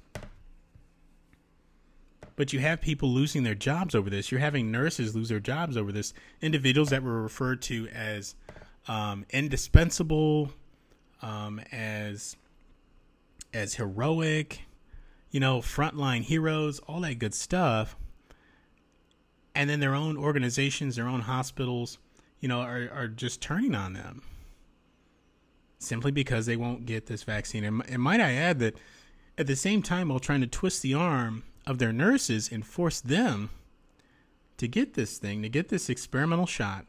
But 2.35 2.53
you 2.53 2.59
have 2.59 2.81
people 2.81 3.09
losing 3.09 3.43
their 3.43 3.55
jobs 3.55 3.93
over 3.93 4.09
this. 4.09 4.31
You're 4.31 4.39
having 4.39 4.71
nurses 4.71 5.15
lose 5.15 5.29
their 5.29 5.39
jobs 5.39 5.77
over 5.77 5.91
this. 5.91 6.13
Individuals 6.41 6.89
that 6.89 7.03
were 7.03 7.21
referred 7.21 7.61
to 7.63 7.87
as 7.89 8.35
um, 8.87 9.25
indispensable, 9.29 10.51
um, 11.21 11.61
as 11.71 12.35
as 13.53 13.75
heroic, 13.75 14.61
you 15.29 15.39
know, 15.39 15.59
frontline 15.59 16.21
heroes, 16.21 16.79
all 16.87 17.01
that 17.01 17.19
good 17.19 17.33
stuff. 17.33 17.95
And 19.53 19.69
then 19.69 19.79
their 19.79 19.95
own 19.95 20.17
organizations, 20.17 20.95
their 20.95 21.07
own 21.07 21.21
hospitals, 21.21 21.97
you 22.39 22.47
know, 22.47 22.61
are, 22.61 22.89
are 22.93 23.07
just 23.07 23.41
turning 23.41 23.75
on 23.75 23.93
them 23.93 24.23
simply 25.79 26.11
because 26.11 26.45
they 26.45 26.55
won't 26.55 26.85
get 26.85 27.07
this 27.07 27.23
vaccine. 27.23 27.63
And, 27.63 27.83
and 27.87 28.01
might 28.01 28.21
I 28.21 28.33
add 28.33 28.59
that 28.59 28.77
at 29.37 29.47
the 29.47 29.55
same 29.55 29.81
time, 29.81 30.09
while 30.09 30.19
trying 30.19 30.41
to 30.41 30.47
twist 30.47 30.81
the 30.81 30.93
arm 30.93 31.43
of 31.65 31.79
their 31.79 31.93
nurses 31.93 32.49
and 32.51 32.65
force 32.65 33.01
them 33.01 33.49
to 34.57 34.67
get 34.67 34.93
this 34.93 35.17
thing, 35.17 35.41
to 35.41 35.49
get 35.49 35.69
this 35.69 35.89
experimental 35.89 36.45
shot, 36.45 36.85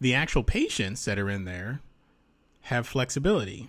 the 0.00 0.14
actual 0.14 0.42
patients 0.42 1.04
that 1.04 1.18
are 1.18 1.28
in 1.28 1.44
there 1.44 1.80
have 2.62 2.86
flexibility. 2.86 3.68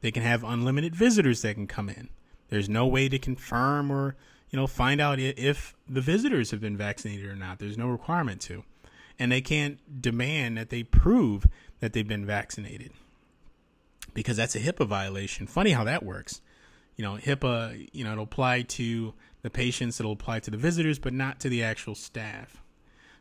They 0.00 0.10
can 0.10 0.22
have 0.22 0.44
unlimited 0.44 0.94
visitors 0.94 1.42
that 1.42 1.54
can 1.54 1.66
come 1.66 1.88
in. 1.88 2.08
There's 2.48 2.68
no 2.68 2.86
way 2.86 3.08
to 3.08 3.18
confirm 3.18 3.90
or, 3.90 4.16
you 4.50 4.58
know, 4.58 4.66
find 4.66 5.00
out 5.00 5.18
if 5.18 5.74
the 5.88 6.00
visitors 6.00 6.50
have 6.50 6.60
been 6.60 6.76
vaccinated 6.76 7.26
or 7.26 7.36
not. 7.36 7.58
There's 7.58 7.78
no 7.78 7.88
requirement 7.88 8.40
to. 8.42 8.64
And 9.18 9.30
they 9.30 9.40
can't 9.40 10.00
demand 10.00 10.56
that 10.56 10.70
they 10.70 10.82
prove 10.82 11.46
that 11.80 11.92
they've 11.92 12.08
been 12.08 12.26
vaccinated 12.26 12.92
because 14.14 14.36
that's 14.36 14.56
a 14.56 14.60
HIPAA 14.60 14.86
violation. 14.86 15.46
Funny 15.46 15.72
how 15.72 15.84
that 15.84 16.02
works. 16.02 16.40
You 16.96 17.04
know, 17.04 17.16
HIPAA, 17.16 17.88
you 17.92 18.04
know, 18.04 18.12
it'll 18.12 18.24
apply 18.24 18.62
to 18.62 19.14
the 19.42 19.50
patients, 19.50 20.00
it'll 20.00 20.12
apply 20.12 20.40
to 20.40 20.50
the 20.50 20.56
visitors, 20.56 20.98
but 20.98 21.12
not 21.12 21.40
to 21.40 21.48
the 21.48 21.62
actual 21.62 21.94
staff. 21.94 22.62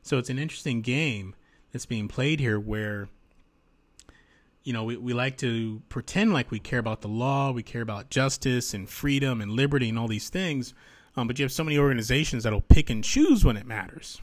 So 0.01 0.17
it's 0.17 0.29
an 0.29 0.39
interesting 0.39 0.81
game 0.81 1.35
that's 1.71 1.85
being 1.85 2.07
played 2.07 2.39
here 2.39 2.59
where 2.59 3.09
you 4.63 4.73
know, 4.73 4.83
we, 4.83 4.97
we 4.97 5.13
like 5.13 5.37
to 5.37 5.81
pretend 5.89 6.33
like 6.33 6.51
we 6.51 6.59
care 6.59 6.79
about 6.79 7.01
the 7.01 7.07
law, 7.07 7.51
we 7.51 7.63
care 7.63 7.81
about 7.81 8.09
justice 8.09 8.73
and 8.73 8.89
freedom 8.89 9.41
and 9.41 9.51
liberty 9.51 9.89
and 9.89 9.97
all 9.97 10.07
these 10.07 10.29
things. 10.29 10.73
Um, 11.15 11.27
but 11.27 11.39
you 11.39 11.43
have 11.43 11.51
so 11.51 11.63
many 11.63 11.77
organizations 11.77 12.43
that'll 12.43 12.61
pick 12.61 12.89
and 12.89 13.03
choose 13.03 13.43
when 13.43 13.57
it 13.57 13.65
matters. 13.65 14.21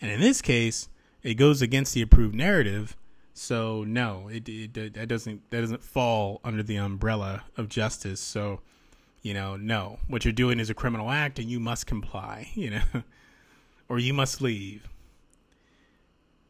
And 0.00 0.10
in 0.10 0.20
this 0.20 0.42
case, 0.42 0.88
it 1.22 1.34
goes 1.34 1.62
against 1.62 1.94
the 1.94 2.02
approved 2.02 2.34
narrative. 2.34 2.96
So 3.34 3.84
no, 3.84 4.28
it, 4.28 4.48
it 4.48 4.94
that 4.94 5.08
doesn't 5.08 5.50
that 5.50 5.60
doesn't 5.60 5.82
fall 5.82 6.40
under 6.42 6.62
the 6.62 6.76
umbrella 6.76 7.44
of 7.56 7.68
justice. 7.68 8.20
So, 8.20 8.60
you 9.22 9.34
know, 9.34 9.56
no, 9.56 9.98
what 10.08 10.24
you're 10.24 10.32
doing 10.32 10.58
is 10.58 10.70
a 10.70 10.74
criminal 10.74 11.10
act, 11.10 11.38
and 11.38 11.50
you 11.50 11.60
must 11.60 11.86
comply. 11.86 12.50
You 12.54 12.70
know, 12.70 13.02
or 13.88 13.98
you 13.98 14.14
must 14.14 14.40
leave. 14.40 14.88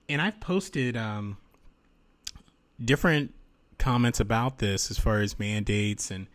And 0.08 0.22
I've 0.22 0.40
posted 0.40 0.96
um, 0.96 1.36
different 2.82 3.34
comments 3.78 4.20
about 4.20 4.58
this 4.58 4.90
as 4.90 4.98
far 4.98 5.20
as 5.20 5.38
mandates 5.38 6.10
and 6.10 6.26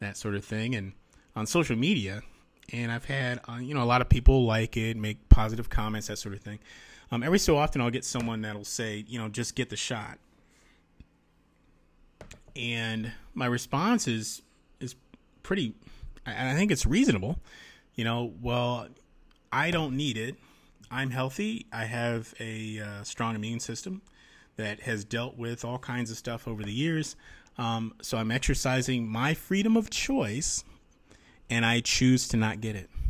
that 0.00 0.16
sort 0.16 0.34
of 0.34 0.44
thing 0.44 0.74
and 0.74 0.92
on 1.34 1.46
social 1.46 1.76
media 1.76 2.22
and 2.72 2.90
i've 2.90 3.04
had 3.04 3.40
uh, 3.48 3.56
you 3.56 3.74
know 3.74 3.82
a 3.82 3.84
lot 3.84 4.00
of 4.00 4.08
people 4.08 4.44
like 4.44 4.76
it 4.76 4.96
make 4.96 5.28
positive 5.28 5.68
comments 5.68 6.08
that 6.08 6.18
sort 6.18 6.34
of 6.34 6.40
thing 6.40 6.58
um, 7.10 7.22
every 7.22 7.38
so 7.38 7.56
often 7.56 7.80
i'll 7.80 7.90
get 7.90 8.04
someone 8.04 8.42
that'll 8.42 8.64
say 8.64 9.04
you 9.08 9.18
know 9.18 9.28
just 9.28 9.54
get 9.54 9.68
the 9.68 9.76
shot 9.76 10.18
and 12.54 13.12
my 13.34 13.46
response 13.46 14.08
is 14.08 14.42
is 14.80 14.94
pretty 15.42 15.74
and 16.26 16.48
I 16.48 16.54
think 16.54 16.70
it's 16.70 16.86
reasonable. 16.86 17.38
You 17.94 18.04
know, 18.04 18.32
well, 18.42 18.88
I 19.52 19.70
don't 19.70 19.96
need 19.96 20.18
it. 20.18 20.36
I'm 20.90 21.10
healthy. 21.10 21.66
I 21.72 21.84
have 21.84 22.34
a 22.40 22.80
uh, 22.80 23.02
strong 23.04 23.34
immune 23.34 23.60
system 23.60 24.02
that 24.56 24.80
has 24.80 25.04
dealt 25.04 25.36
with 25.36 25.64
all 25.64 25.78
kinds 25.78 26.10
of 26.10 26.16
stuff 26.16 26.48
over 26.48 26.62
the 26.62 26.72
years. 26.72 27.16
Um, 27.58 27.94
so 28.02 28.18
I'm 28.18 28.30
exercising 28.30 29.08
my 29.08 29.34
freedom 29.34 29.76
of 29.76 29.90
choice, 29.90 30.64
and 31.48 31.64
I 31.64 31.80
choose 31.80 32.28
to 32.28 32.36
not 32.36 32.60
get 32.60 32.76
it. 32.76 32.90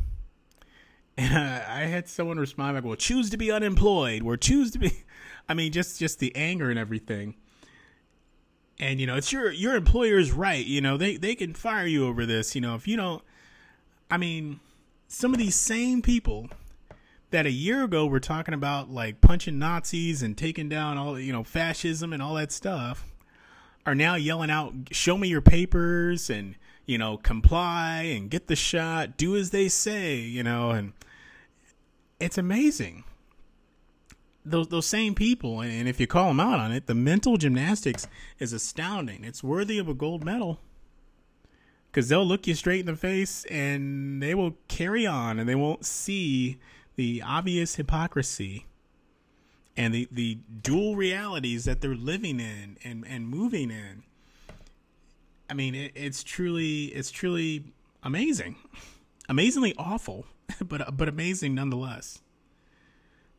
And 1.18 1.32
uh, 1.34 1.62
I 1.66 1.84
had 1.84 2.10
someone 2.10 2.38
respond 2.38 2.74
like, 2.74 2.84
"Well, 2.84 2.94
choose 2.94 3.30
to 3.30 3.38
be 3.38 3.50
unemployed, 3.50 4.22
or 4.22 4.36
choose 4.36 4.70
to 4.72 4.78
be." 4.78 4.92
I 5.48 5.54
mean, 5.54 5.72
just 5.72 5.98
just 5.98 6.18
the 6.18 6.30
anger 6.36 6.68
and 6.68 6.78
everything. 6.78 7.36
And 8.78 9.00
you 9.00 9.06
know, 9.06 9.16
it's 9.16 9.32
your 9.32 9.50
your 9.50 9.76
employer's 9.76 10.30
right. 10.30 10.66
You 10.66 10.82
know, 10.82 10.98
they 10.98 11.16
they 11.16 11.34
can 11.34 11.54
fire 11.54 11.86
you 11.86 12.06
over 12.06 12.26
this. 12.26 12.54
You 12.54 12.60
know, 12.60 12.74
if 12.74 12.86
you 12.86 12.98
don't. 12.98 13.22
I 14.10 14.18
mean, 14.18 14.60
some 15.08 15.32
of 15.32 15.38
these 15.38 15.54
same 15.54 16.02
people 16.02 16.50
that 17.36 17.44
a 17.44 17.50
year 17.50 17.84
ago 17.84 18.06
were 18.06 18.18
talking 18.18 18.54
about 18.54 18.90
like 18.90 19.20
punching 19.20 19.58
Nazis 19.58 20.22
and 20.22 20.38
taking 20.38 20.70
down 20.70 20.96
all 20.96 21.20
you 21.20 21.34
know 21.34 21.44
fascism 21.44 22.14
and 22.14 22.22
all 22.22 22.32
that 22.32 22.50
stuff 22.50 23.12
are 23.84 23.94
now 23.94 24.14
yelling 24.14 24.48
out, 24.48 24.72
"Show 24.90 25.18
me 25.18 25.28
your 25.28 25.42
papers," 25.42 26.30
and 26.30 26.54
you 26.86 26.96
know, 26.96 27.18
comply 27.18 28.04
and 28.04 28.30
get 28.30 28.46
the 28.46 28.56
shot, 28.56 29.18
do 29.18 29.36
as 29.36 29.50
they 29.50 29.68
say, 29.68 30.16
you 30.16 30.42
know, 30.42 30.70
and 30.70 30.94
it's 32.18 32.38
amazing. 32.38 33.04
Those 34.42 34.68
those 34.68 34.86
same 34.86 35.14
people, 35.14 35.60
and 35.60 35.86
if 35.86 36.00
you 36.00 36.06
call 36.06 36.28
them 36.28 36.40
out 36.40 36.58
on 36.58 36.72
it, 36.72 36.86
the 36.86 36.94
mental 36.94 37.36
gymnastics 37.36 38.06
is 38.38 38.54
astounding. 38.54 39.24
It's 39.24 39.44
worthy 39.44 39.76
of 39.76 39.88
a 39.88 39.94
gold 39.94 40.24
medal 40.24 40.58
because 41.92 42.08
they'll 42.08 42.24
look 42.24 42.46
you 42.46 42.54
straight 42.54 42.80
in 42.80 42.86
the 42.86 42.96
face 42.96 43.44
and 43.50 44.22
they 44.22 44.34
will 44.34 44.56
carry 44.68 45.06
on, 45.06 45.38
and 45.38 45.46
they 45.46 45.54
won't 45.54 45.84
see 45.84 46.56
the 46.96 47.22
obvious 47.22 47.76
hypocrisy 47.76 48.66
and 49.76 49.92
the, 49.94 50.08
the 50.10 50.38
dual 50.62 50.96
realities 50.96 51.64
that 51.64 51.80
they're 51.80 51.94
living 51.94 52.40
in 52.40 52.78
and, 52.82 53.04
and 53.06 53.28
moving 53.28 53.70
in. 53.70 54.02
I 55.48 55.54
mean, 55.54 55.74
it, 55.74 55.92
it's 55.94 56.24
truly 56.24 56.86
it's 56.86 57.10
truly 57.10 57.64
amazing, 58.02 58.56
amazingly 59.28 59.74
awful, 59.78 60.26
but 60.64 60.96
but 60.96 61.08
amazing 61.08 61.54
nonetheless. 61.54 62.20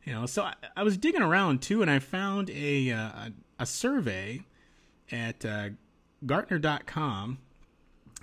You 0.04 0.14
know, 0.14 0.26
so 0.26 0.44
I, 0.44 0.54
I 0.76 0.82
was 0.84 0.96
digging 0.96 1.20
around 1.20 1.60
too, 1.60 1.82
and 1.82 1.90
I 1.90 1.98
found 1.98 2.48
a 2.50 2.92
uh, 2.92 2.98
a, 2.98 3.32
a 3.58 3.66
survey 3.66 4.44
at 5.10 5.44
uh, 5.44 5.70
Gartner.com. 6.24 7.38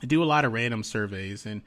I 0.01 0.05
do 0.07 0.23
a 0.23 0.25
lot 0.25 0.45
of 0.45 0.53
random 0.53 0.83
surveys, 0.83 1.45
and 1.45 1.61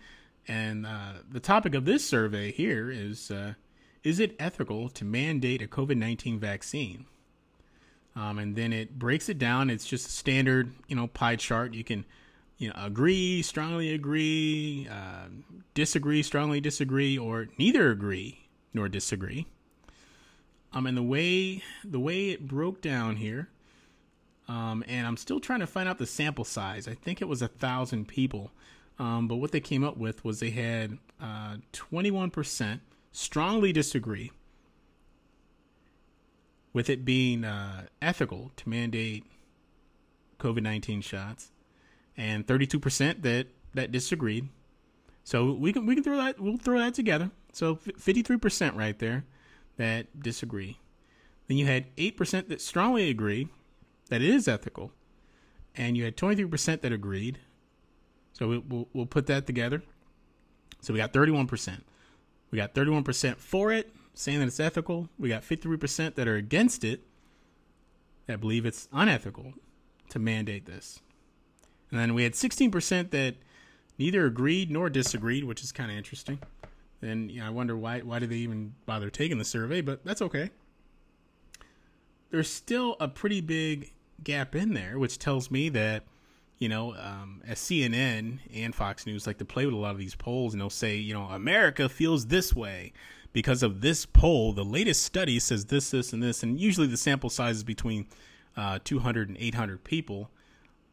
and 0.48 0.86
uh, 0.86 1.12
the 1.30 1.40
topic 1.40 1.74
of 1.74 1.84
this 1.84 2.06
survey 2.06 2.50
here 2.50 2.90
is 2.90 3.30
uh, 3.30 3.54
is 4.02 4.18
it 4.18 4.34
ethical 4.38 4.88
to 4.90 5.04
mandate 5.04 5.62
a 5.62 5.66
COVID 5.66 5.96
19 5.96 6.38
vaccine? 6.38 7.04
Um, 8.16 8.38
and 8.38 8.56
then 8.56 8.72
it 8.72 8.98
breaks 8.98 9.28
it 9.28 9.38
down. 9.38 9.70
It's 9.70 9.86
just 9.86 10.08
a 10.08 10.10
standard, 10.10 10.72
you 10.88 10.96
know, 10.96 11.06
pie 11.06 11.36
chart. 11.36 11.74
You 11.74 11.84
can, 11.84 12.04
you 12.56 12.68
know, 12.68 12.74
agree, 12.76 13.42
strongly 13.42 13.92
agree, 13.94 14.88
uh, 14.90 15.28
disagree, 15.74 16.22
strongly 16.22 16.60
disagree, 16.60 17.16
or 17.16 17.48
neither 17.58 17.90
agree 17.90 18.48
nor 18.74 18.88
disagree. 18.88 19.46
Um, 20.72 20.86
and 20.86 20.96
the 20.96 21.02
way 21.02 21.62
the 21.84 22.00
way 22.00 22.30
it 22.30 22.48
broke 22.48 22.80
down 22.80 23.16
here, 23.16 23.48
um, 24.48 24.82
and 24.88 25.06
I'm 25.06 25.16
still 25.16 25.40
trying 25.40 25.60
to 25.60 25.66
find 25.66 25.88
out 25.88 25.98
the 25.98 26.06
sample 26.06 26.44
size. 26.44 26.88
I 26.88 26.94
think 26.94 27.22
it 27.22 27.28
was 27.28 27.40
a 27.40 27.48
thousand 27.48 28.08
people, 28.08 28.50
um, 28.98 29.28
but 29.28 29.36
what 29.36 29.52
they 29.52 29.60
came 29.60 29.84
up 29.84 29.96
with 29.96 30.24
was 30.24 30.40
they 30.40 30.50
had 30.50 30.98
uh, 31.20 31.56
21% 31.72 32.80
strongly 33.12 33.72
disagree 33.72 34.32
with 36.72 36.90
it 36.90 37.04
being 37.04 37.44
uh, 37.44 37.86
ethical 38.02 38.52
to 38.56 38.68
mandate 38.68 39.24
COVID 40.38 40.62
19 40.62 41.00
shots, 41.00 41.50
and 42.16 42.46
32% 42.46 43.22
that, 43.22 43.48
that 43.74 43.92
disagreed. 43.92 44.48
So 45.24 45.52
we 45.52 45.72
can 45.72 45.84
we 45.84 45.94
can 45.94 46.04
throw 46.04 46.16
that 46.16 46.40
we'll 46.40 46.56
throw 46.56 46.78
that 46.78 46.94
together. 46.94 47.30
So 47.52 47.76
53% 47.76 48.76
right 48.76 48.98
there 48.98 49.24
that 49.76 50.20
disagree. 50.20 50.78
Then 51.48 51.56
you 51.56 51.66
had 51.66 51.94
8% 51.96 52.48
that 52.48 52.60
strongly 52.60 53.10
agree 53.10 53.48
that 54.08 54.22
it 54.22 54.28
is 54.28 54.48
ethical, 54.48 54.92
and 55.76 55.96
you 55.96 56.04
had 56.04 56.16
23% 56.16 56.80
that 56.80 56.92
agreed. 56.92 57.40
So 58.38 58.48
we, 58.48 58.58
will 58.58 58.88
we'll 58.92 59.06
put 59.06 59.26
that 59.26 59.46
together. 59.46 59.82
So 60.80 60.92
we 60.92 60.98
got 60.98 61.12
31%. 61.12 61.80
We 62.50 62.56
got 62.56 62.74
31% 62.74 63.36
for 63.36 63.72
it, 63.72 63.92
saying 64.14 64.38
that 64.38 64.46
it's 64.46 64.60
ethical. 64.60 65.08
We 65.18 65.28
got 65.28 65.42
53% 65.42 66.14
that 66.14 66.28
are 66.28 66.36
against 66.36 66.84
it, 66.84 67.02
that 68.26 68.40
believe 68.40 68.64
it's 68.64 68.88
unethical 68.92 69.54
to 70.10 70.18
mandate 70.18 70.66
this. 70.66 71.00
And 71.90 71.98
then 71.98 72.14
we 72.14 72.22
had 72.22 72.32
16% 72.32 73.10
that 73.10 73.36
neither 73.98 74.26
agreed 74.26 74.70
nor 74.70 74.88
disagreed, 74.88 75.44
which 75.44 75.62
is 75.62 75.72
kind 75.72 75.90
of 75.90 75.96
interesting. 75.96 76.38
And 77.02 77.30
you 77.30 77.40
know, 77.40 77.46
I 77.46 77.50
wonder 77.50 77.76
why 77.76 78.00
why 78.00 78.18
did 78.18 78.30
they 78.30 78.36
even 78.36 78.74
bother 78.84 79.08
taking 79.08 79.38
the 79.38 79.44
survey, 79.44 79.80
but 79.80 80.04
that's 80.04 80.20
okay. 80.20 80.50
There's 82.30 82.52
still 82.52 82.96
a 83.00 83.08
pretty 83.08 83.40
big 83.40 83.92
gap 84.22 84.54
in 84.54 84.74
there, 84.74 84.98
which 84.98 85.18
tells 85.18 85.50
me 85.50 85.68
that 85.70 86.04
you 86.58 86.68
know, 86.68 86.94
um, 86.94 87.40
as 87.46 87.58
CNN 87.58 88.38
and 88.52 88.74
Fox 88.74 89.06
News 89.06 89.26
like 89.26 89.38
to 89.38 89.44
play 89.44 89.64
with 89.64 89.74
a 89.74 89.78
lot 89.78 89.92
of 89.92 89.98
these 89.98 90.14
polls, 90.14 90.54
and 90.54 90.60
they'll 90.60 90.70
say, 90.70 90.96
you 90.96 91.14
know, 91.14 91.24
America 91.24 91.88
feels 91.88 92.26
this 92.26 92.54
way 92.54 92.92
because 93.32 93.62
of 93.62 93.80
this 93.80 94.04
poll. 94.04 94.52
The 94.52 94.64
latest 94.64 95.02
study 95.02 95.38
says 95.38 95.66
this, 95.66 95.90
this, 95.90 96.12
and 96.12 96.22
this, 96.22 96.42
and 96.42 96.58
usually 96.58 96.88
the 96.88 96.96
sample 96.96 97.30
size 97.30 97.56
is 97.56 97.64
between 97.64 98.06
uh, 98.56 98.80
200 98.82 99.28
and 99.28 99.38
800 99.38 99.84
people, 99.84 100.30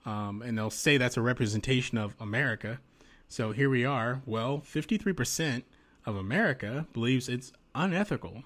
um, 0.05 0.43
and 0.43 0.57
they'll 0.57 0.69
say 0.69 0.97
that's 0.97 1.17
a 1.17 1.21
representation 1.21 1.97
of 1.97 2.15
America. 2.19 2.79
So 3.27 3.51
here 3.51 3.69
we 3.69 3.83
are. 3.83 4.21
Well, 4.25 4.59
53% 4.59 5.63
of 6.05 6.15
America 6.15 6.85
believes 6.93 7.27
it's 7.27 7.51
unethical 7.73 8.43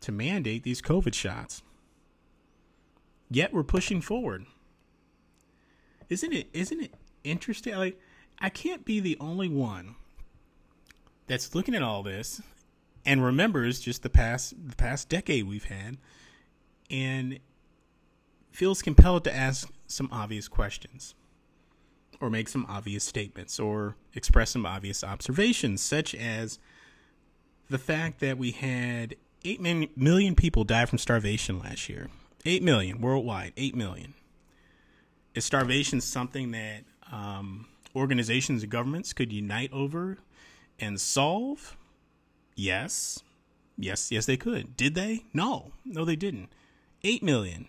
to 0.00 0.10
mandate 0.10 0.64
these 0.64 0.82
COVID 0.82 1.14
shots. 1.14 1.62
Yet 3.30 3.52
we're 3.52 3.62
pushing 3.62 4.00
forward 4.00 4.46
isn't 6.08 6.32
it 6.32 6.48
isn't 6.52 6.80
it 6.80 6.94
interesting? 7.24 7.76
Like 7.76 8.00
I 8.38 8.48
can't 8.48 8.84
be 8.84 9.00
the 9.00 9.16
only 9.20 9.48
one 9.48 9.96
that's 11.26 11.54
looking 11.54 11.74
at 11.74 11.82
all 11.82 12.02
this 12.02 12.40
and 13.04 13.24
remembers 13.24 13.80
just 13.80 14.02
the 14.02 14.10
past 14.10 14.54
the 14.68 14.76
past 14.76 15.08
decade 15.08 15.46
we've 15.46 15.64
had 15.64 15.98
and 16.90 17.38
feels 18.50 18.82
compelled 18.82 19.24
to 19.24 19.34
ask 19.34 19.70
some 19.86 20.08
obvious 20.10 20.48
questions 20.48 21.14
or 22.20 22.30
make 22.30 22.48
some 22.48 22.66
obvious 22.68 23.04
statements 23.04 23.60
or 23.60 23.96
express 24.14 24.50
some 24.50 24.66
obvious 24.66 25.04
observations 25.04 25.80
such 25.80 26.14
as 26.14 26.58
the 27.70 27.78
fact 27.78 28.20
that 28.20 28.38
we 28.38 28.50
had 28.50 29.14
8 29.44 29.96
million 29.96 30.34
people 30.34 30.64
die 30.64 30.86
from 30.86 30.98
starvation 30.98 31.60
last 31.60 31.88
year 31.88 32.08
8 32.44 32.62
million 32.62 33.00
worldwide 33.00 33.52
8 33.56 33.76
million 33.76 34.14
is 35.38 35.44
starvation 35.44 36.00
something 36.00 36.50
that 36.50 36.84
um, 37.10 37.66
organizations 37.96 38.62
and 38.62 38.70
governments 38.70 39.12
could 39.12 39.32
unite 39.32 39.72
over 39.72 40.18
and 40.78 41.00
solve? 41.00 41.76
Yes. 42.54 43.22
Yes, 43.78 44.10
yes, 44.10 44.26
they 44.26 44.36
could. 44.36 44.76
Did 44.76 44.94
they? 44.94 45.24
No, 45.32 45.72
no, 45.84 46.04
they 46.04 46.16
didn't. 46.16 46.48
Eight 47.04 47.22
million 47.22 47.68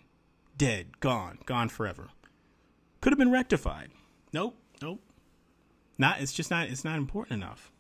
dead, 0.58 0.99
gone, 0.99 1.39
gone 1.45 1.69
forever. 1.69 2.10
Could 3.01 3.13
have 3.13 3.17
been 3.17 3.32
rectified. 3.32 3.89
Nope, 4.34 4.55
nope. 4.82 5.01
Not. 5.97 6.21
It's 6.21 6.34
just 6.34 6.51
not. 6.51 6.67
It's 6.67 6.84
not 6.84 6.97
important 6.97 7.41
enough. 7.43 7.71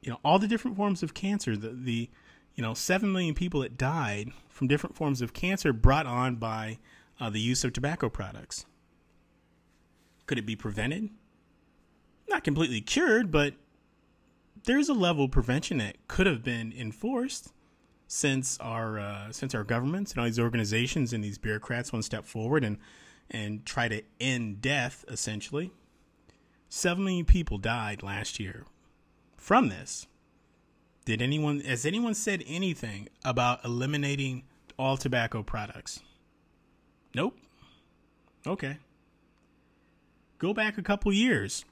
You 0.00 0.10
know, 0.10 0.18
all 0.24 0.38
the 0.38 0.48
different 0.48 0.76
forms 0.76 1.02
of 1.02 1.14
cancer. 1.14 1.56
The 1.56 1.70
the, 1.70 2.10
you 2.54 2.62
know, 2.62 2.74
seven 2.74 3.12
million 3.12 3.34
people 3.34 3.60
that 3.60 3.76
died 3.76 4.30
from 4.48 4.66
different 4.66 4.96
forms 4.96 5.20
of 5.22 5.32
cancer 5.32 5.72
brought 5.72 6.06
on 6.06 6.36
by 6.36 6.78
uh, 7.20 7.30
the 7.30 7.40
use 7.40 7.64
of 7.64 7.72
tobacco 7.72 8.08
products. 8.08 8.64
Could 10.26 10.38
it 10.38 10.46
be 10.46 10.56
prevented? 10.56 11.10
Not 12.28 12.44
completely 12.44 12.80
cured, 12.80 13.30
but 13.30 13.54
there's 14.64 14.88
a 14.88 14.94
level 14.94 15.24
of 15.24 15.30
prevention 15.30 15.78
that 15.78 15.96
could 16.08 16.26
have 16.26 16.42
been 16.42 16.72
enforced 16.72 17.52
since 18.06 18.58
our 18.60 18.98
uh, 18.98 19.32
since 19.32 19.54
our 19.54 19.64
governments 19.64 20.12
and 20.12 20.20
all 20.20 20.24
these 20.24 20.38
organizations 20.38 21.12
and 21.12 21.22
these 21.22 21.38
bureaucrats 21.38 21.92
one 21.92 22.02
step 22.02 22.24
forward 22.24 22.64
and 22.64 22.78
and 23.30 23.64
try 23.64 23.88
to 23.88 24.02
end 24.20 24.60
death 24.60 25.04
essentially. 25.08 25.70
Seven 26.68 27.04
million 27.04 27.24
people 27.24 27.58
died 27.58 28.02
last 28.02 28.38
year 28.38 28.64
from 29.36 29.68
this. 29.68 30.06
Did 31.04 31.22
anyone 31.22 31.60
has 31.60 31.84
anyone 31.84 32.14
said 32.14 32.44
anything 32.46 33.08
about 33.24 33.64
eliminating 33.64 34.44
all 34.78 34.96
tobacco 34.96 35.42
products? 35.42 36.00
Nope. 37.14 37.36
Okay. 38.46 38.78
Go 40.38 40.54
back 40.54 40.78
a 40.78 40.82
couple 40.82 41.12
years. 41.12 41.64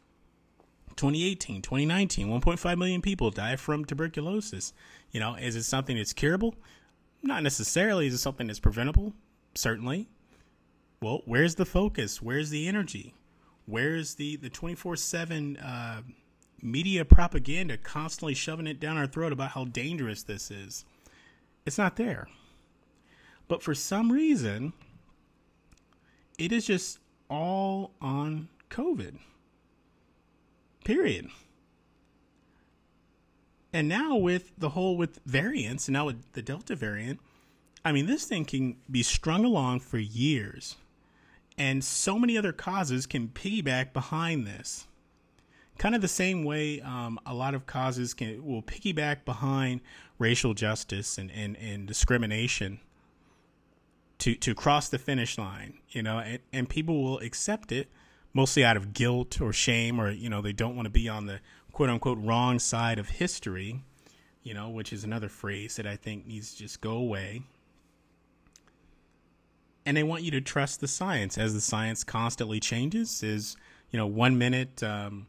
2018, 0.97 1.63
2019, 1.63 2.29
1.5 2.29 2.79
million 2.79 3.01
people 3.01 3.31
die 3.31 3.57
from 3.57 3.85
tuberculosis. 3.85 4.73
You 5.13 5.21
know, 5.21 5.37
is 5.37 5.55
it 5.55 5.63
something 5.63 5.97
that's 5.97 6.13
curable? 6.13 6.57
Not 7.23 7.43
necessarily. 7.43 8.09
Is 8.09 8.15
it 8.15 8.19
something 8.19 8.49
that's 8.49 8.59
preventable? 8.59 9.15
Certainly. 9.55 10.09
Well, 11.01 11.23
where's 11.25 11.55
the 11.55 11.65
focus? 11.65 12.21
Where's 12.21 12.51
the 12.51 12.67
energy? 12.67 13.15
Where's 13.67 14.17
the 14.17 14.37
the 14.37 14.51
24 14.51 14.95
uh, 14.95 14.97
7 14.97 15.59
media 16.61 17.05
propaganda 17.05 17.77
constantly 17.77 18.35
shoving 18.35 18.67
it 18.67 18.81
down 18.81 18.97
our 18.97 19.07
throat 19.07 19.33
about 19.33 19.53
how 19.53 19.67
dangerous 19.67 20.25
this 20.25 20.51
is? 20.51 20.85
It's 21.65 21.79
not 21.79 21.97
there. 21.97 22.29
But 23.47 23.63
for 23.63 23.75
some 23.75 24.11
reason, 24.11 24.73
it 26.39 26.53
is 26.53 26.67
just 26.67 27.01
all 27.29 27.93
on 28.01 28.49
COVID. 28.71 29.19
Period. 30.85 31.29
And 33.73 33.89
now 33.89 34.17
with 34.17 34.53
the 34.57 34.71
whole 34.71 34.97
with 34.97 35.21
variants, 35.27 35.89
and 35.89 35.93
now 35.93 36.07
with 36.07 36.33
the 36.33 36.41
Delta 36.41 36.75
variant, 36.75 37.21
I 37.85 37.93
mean, 37.93 38.07
this 38.07 38.25
thing 38.25 38.45
can 38.45 38.77
be 38.91 39.03
strung 39.03 39.45
along 39.45 39.81
for 39.81 39.99
years. 39.99 40.77
And 41.59 41.85
so 41.85 42.19
many 42.19 42.39
other 42.39 42.53
causes 42.53 43.07
can 43.07 43.29
piggyback 43.29 43.93
behind 43.93 44.47
this. 44.47 44.87
Kind 45.77 45.95
of 45.95 46.01
the 46.01 46.09
same 46.09 46.45
way 46.45 46.81
um, 46.81 47.21
a 47.27 47.35
lot 47.35 47.55
of 47.55 47.67
causes 47.67 48.15
can 48.15 48.45
will 48.45 48.63
piggyback 48.63 49.25
behind 49.25 49.81
racial 50.19 50.55
justice 50.55 51.19
and, 51.19 51.31
and, 51.31 51.57
and 51.57 51.87
discrimination 51.87 52.81
to, 54.19 54.35
to 54.35 54.55
cross 54.55 54.89
the 54.89 54.99
finish 54.99 55.39
line, 55.39 55.79
you 55.91 56.03
know, 56.03 56.19
and, 56.19 56.41
and 56.53 56.69
people 56.69 57.03
will 57.03 57.19
accept 57.21 57.73
it 57.73 57.89
mostly 58.35 58.65
out 58.65 58.77
of 58.77 58.93
guilt 58.93 59.41
or 59.41 59.53
shame 59.53 60.01
or, 60.01 60.11
you 60.11 60.29
know, 60.29 60.43
they 60.43 60.53
don't 60.53 60.77
want 60.77 60.87
to 60.87 60.91
be 60.91 61.09
on 61.09 61.27
the 61.27 61.41
quote 61.73 61.91
unquote 61.91 62.19
wrong 62.21 62.59
side 62.59 62.99
of 62.99 63.09
history, 63.09 63.83
you 64.43 64.55
know, 64.55 64.69
which 64.69 64.93
is 64.93 65.05
another 65.05 65.29
phrase 65.29 65.77
that 65.77 65.87
I 65.87 65.97
think 65.97 66.27
needs 66.27 66.53
to 66.53 66.59
just 66.59 66.81
go 66.81 66.93
away. 66.93 67.43
And 69.87 69.97
they 69.97 70.03
want 70.03 70.23
you 70.23 70.31
to 70.33 70.41
trust 70.41 70.81
the 70.81 70.89
science 70.89 71.39
as 71.39 71.55
the 71.55 71.61
science 71.61 72.05
constantly 72.05 72.61
changes. 72.61 73.23
Is 73.23 73.57
you 73.91 73.97
know 73.97 74.07
one 74.07 74.37
minute, 74.37 74.83
um, 74.83 75.29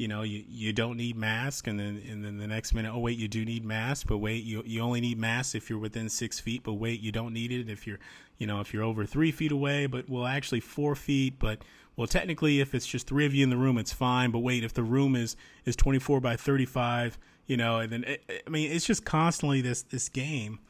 you 0.00 0.08
know 0.08 0.22
you, 0.22 0.42
you 0.48 0.72
don't 0.72 0.96
need 0.96 1.16
mask, 1.16 1.66
and 1.66 1.78
then 1.78 2.02
and 2.08 2.24
then 2.24 2.38
the 2.38 2.46
next 2.46 2.72
minute, 2.72 2.90
oh 2.94 2.98
wait, 2.98 3.18
you 3.18 3.28
do 3.28 3.44
need 3.44 3.64
mask, 3.64 4.06
but 4.08 4.18
wait, 4.18 4.42
you 4.42 4.62
you 4.64 4.80
only 4.80 5.00
need 5.00 5.18
mask 5.18 5.54
if 5.54 5.68
you're 5.68 5.78
within 5.78 6.08
six 6.08 6.40
feet, 6.40 6.62
but 6.64 6.74
wait, 6.74 7.00
you 7.00 7.12
don't 7.12 7.34
need 7.34 7.52
it 7.52 7.68
if 7.68 7.86
you're 7.86 7.98
you 8.38 8.46
know 8.46 8.60
if 8.60 8.72
you're 8.72 8.82
over 8.82 9.04
three 9.04 9.30
feet 9.30 9.52
away, 9.52 9.86
but 9.86 10.08
well 10.08 10.26
actually 10.26 10.60
four 10.60 10.94
feet, 10.94 11.38
but 11.38 11.62
well 11.96 12.06
technically 12.06 12.60
if 12.60 12.74
it's 12.74 12.86
just 12.86 13.06
three 13.06 13.26
of 13.26 13.34
you 13.34 13.44
in 13.44 13.50
the 13.50 13.58
room 13.58 13.76
it's 13.76 13.92
fine 13.92 14.30
but 14.30 14.38
wait 14.38 14.64
if 14.64 14.72
the 14.72 14.82
room 14.82 15.14
is 15.14 15.36
is 15.66 15.76
24 15.76 16.18
by 16.20 16.34
35 16.34 17.18
you 17.46 17.58
know 17.58 17.78
and 17.78 17.92
then 17.92 18.04
it, 18.04 18.42
i 18.46 18.48
mean 18.48 18.70
it's 18.70 18.86
just 18.86 19.04
constantly 19.04 19.60
this 19.60 19.82
this 19.82 20.08
game. 20.08 20.60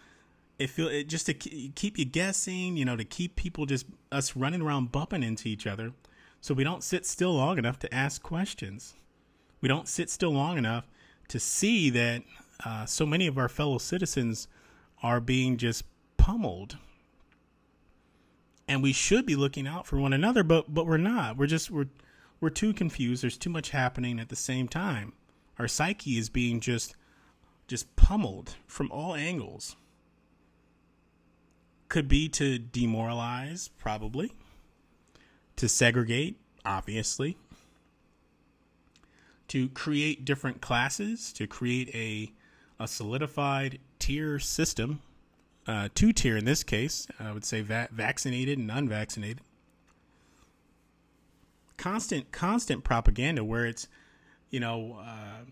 It 0.58 0.68
feel 0.70 0.88
it 0.88 1.04
just 1.04 1.26
to 1.26 1.34
keep 1.34 1.98
you 1.98 2.04
guessing 2.04 2.76
you 2.76 2.84
know 2.84 2.96
to 2.96 3.04
keep 3.04 3.36
people 3.36 3.64
just 3.64 3.86
us 4.10 4.34
running 4.34 4.60
around 4.60 4.90
bumping 4.90 5.22
into 5.22 5.48
each 5.48 5.66
other 5.66 5.92
so 6.40 6.52
we 6.52 6.64
don't 6.64 6.82
sit 6.82 7.06
still 7.06 7.34
long 7.34 7.58
enough 7.58 7.78
to 7.78 7.94
ask 7.94 8.22
questions 8.22 8.94
we 9.61 9.68
don't 9.68 9.88
sit 9.88 10.11
still 10.11 10.33
long 10.33 10.59
enough 10.59 10.88
to 11.29 11.38
see 11.38 11.90
that 11.90 12.23
uh, 12.64 12.87
so 12.87 13.07
many 13.07 13.27
of 13.27 13.38
our 13.38 13.49
fellow 13.49 13.79
citizens 13.79 14.49
are 15.03 15.20
being 15.20 15.57
just 15.57 15.85
pummeled 16.16 16.77
and 18.70 18.85
we 18.85 18.92
should 18.92 19.27
be 19.27 19.35
looking 19.35 19.66
out 19.66 19.85
for 19.85 19.96
one 19.99 20.12
another, 20.12 20.44
but 20.44 20.73
but 20.73 20.87
we're 20.87 20.96
not. 20.96 21.37
We're 21.37 21.49
just 21.49 21.73
we're 21.73 21.88
we're 22.40 22.51
too 22.51 22.73
confused. 22.73 23.20
There's 23.20 23.37
too 23.37 23.51
much 23.51 23.70
happening 23.70 24.20
at 24.20 24.29
the 24.29 24.37
same 24.37 24.68
time. 24.68 25.12
Our 25.59 25.66
psyche 25.66 26.18
is 26.18 26.29
being 26.29 26.61
just 26.61 26.94
just 27.66 27.96
pummeled 27.96 28.55
from 28.68 28.88
all 28.92 29.16
angles. 29.16 29.75
Could 31.88 32.07
be 32.07 32.29
to 32.29 32.61
demoralize, 32.61 33.70
probably. 33.77 34.33
To 35.57 35.68
segregate, 35.68 36.38
obviously. 36.64 37.37
To 39.50 39.68
create 39.68 40.24
different 40.24 40.60
classes, 40.60 41.32
to 41.34 41.46
create 41.46 41.94
a 41.94 42.32
a 42.82 42.88
solidified 42.88 43.78
tier 43.98 44.38
system 44.38 45.00
uh, 45.70 45.88
two 45.94 46.12
tier 46.12 46.36
in 46.36 46.44
this 46.44 46.64
case. 46.64 47.06
I 47.18 47.30
would 47.32 47.44
say 47.44 47.60
va- 47.60 47.88
vaccinated 47.92 48.58
and 48.58 48.70
unvaccinated. 48.70 49.40
Constant, 51.76 52.32
constant 52.32 52.82
propaganda 52.82 53.44
where 53.44 53.66
it's, 53.66 53.86
you 54.50 54.58
know, 54.58 54.98
uh, 55.00 55.44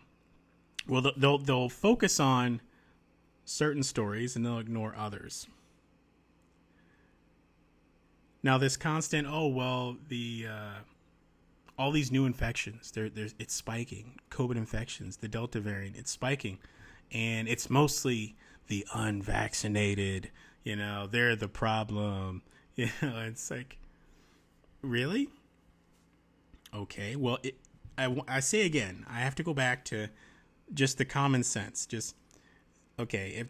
well 0.89 1.13
they'll 1.17 1.39
they'll 1.39 1.69
focus 1.69 2.19
on 2.19 2.61
certain 3.45 3.83
stories 3.83 4.35
and 4.35 4.45
they'll 4.45 4.59
ignore 4.59 4.95
others. 4.97 5.47
Now 8.43 8.59
this 8.59 8.77
constant, 8.77 9.29
oh 9.31 9.47
well, 9.49 9.97
the 10.09 10.47
uh, 10.51 10.79
all 11.79 11.93
these 11.93 12.11
new 12.11 12.27
infections, 12.27 12.91
there, 12.91 13.09
there's 13.09 13.35
it's 13.39 13.55
spiking. 13.55 14.19
COVID 14.31 14.57
infections, 14.57 15.19
the 15.19 15.29
Delta 15.29 15.61
variant, 15.61 15.97
it's 15.97 16.11
spiking, 16.11 16.59
and 17.13 17.49
it's 17.49 17.71
mostly 17.71 18.37
the 18.67 18.85
unvaccinated, 18.93 20.31
you 20.65 20.77
know, 20.77 21.07
they're 21.07 21.37
the 21.37 21.49
problem. 21.49 22.43
You 22.79 22.87
know, 23.03 23.25
it's 23.27 23.51
like, 23.51 23.77
really? 24.83 25.29
Okay, 26.73 27.17
well, 27.17 27.39
it, 27.43 27.57
I, 27.99 28.17
I 28.29 28.39
say 28.39 28.65
again, 28.65 29.05
I 29.11 29.19
have 29.19 29.35
to 29.35 29.43
go 29.43 29.53
back 29.53 29.85
to 29.87 30.11
just 30.73 30.97
the 30.97 31.05
common 31.05 31.43
sense. 31.43 31.87
Just, 31.87 32.15
okay, 32.97 33.31
if, 33.31 33.49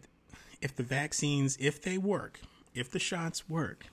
if 0.61 0.75
the 0.75 0.81
vaccines, 0.81 1.57
if 1.59 1.79
they 1.79 1.99
work, 1.99 2.39
if 2.73 2.89
the 2.89 2.97
shots 2.97 3.47
work, 3.47 3.85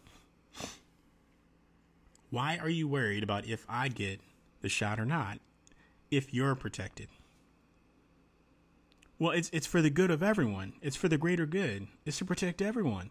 why 2.31 2.59
are 2.59 2.69
you 2.69 2.89
worried 2.89 3.23
about 3.23 3.47
if 3.47 3.65
I 3.69 3.89
get 3.89 4.21
the 4.63 4.69
shot 4.69 4.99
or 4.99 5.05
not 5.05 5.39
if 6.11 6.35
you're 6.35 6.55
protected? 6.55 7.09
Well, 9.19 9.33
it's 9.33 9.49
it's 9.53 9.67
for 9.67 9.81
the 9.81 9.91
good 9.91 10.11
of 10.11 10.23
everyone. 10.23 10.75
It's 10.83 10.97
for 10.97 11.09
the 11.09 11.19
greater 11.19 11.47
good. 11.47 11.87
It's 12.05 12.19
to 12.19 12.25
protect 12.25 12.61
everyone. 12.61 13.11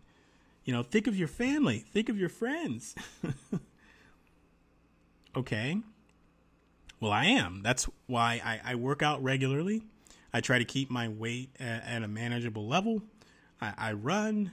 You 0.63 0.73
know, 0.73 0.83
think 0.83 1.07
of 1.07 1.15
your 1.15 1.27
family. 1.27 1.79
Think 1.79 2.09
of 2.09 2.17
your 2.17 2.29
friends. 2.29 2.95
okay. 5.37 5.77
Well, 6.99 7.11
I 7.11 7.25
am. 7.25 7.61
That's 7.63 7.87
why 8.07 8.41
I, 8.43 8.71
I, 8.71 8.75
work 8.75 9.03
out 9.03 9.21
regularly. 9.21 9.83
I 10.33 10.41
try 10.41 10.57
to 10.57 10.65
keep 10.65 10.89
my 10.89 11.07
weight 11.07 11.49
at, 11.59 11.83
at 11.85 12.03
a 12.03 12.07
manageable 12.07 12.67
level. 12.67 13.03
I, 13.61 13.73
I, 13.77 13.93
run. 13.93 14.51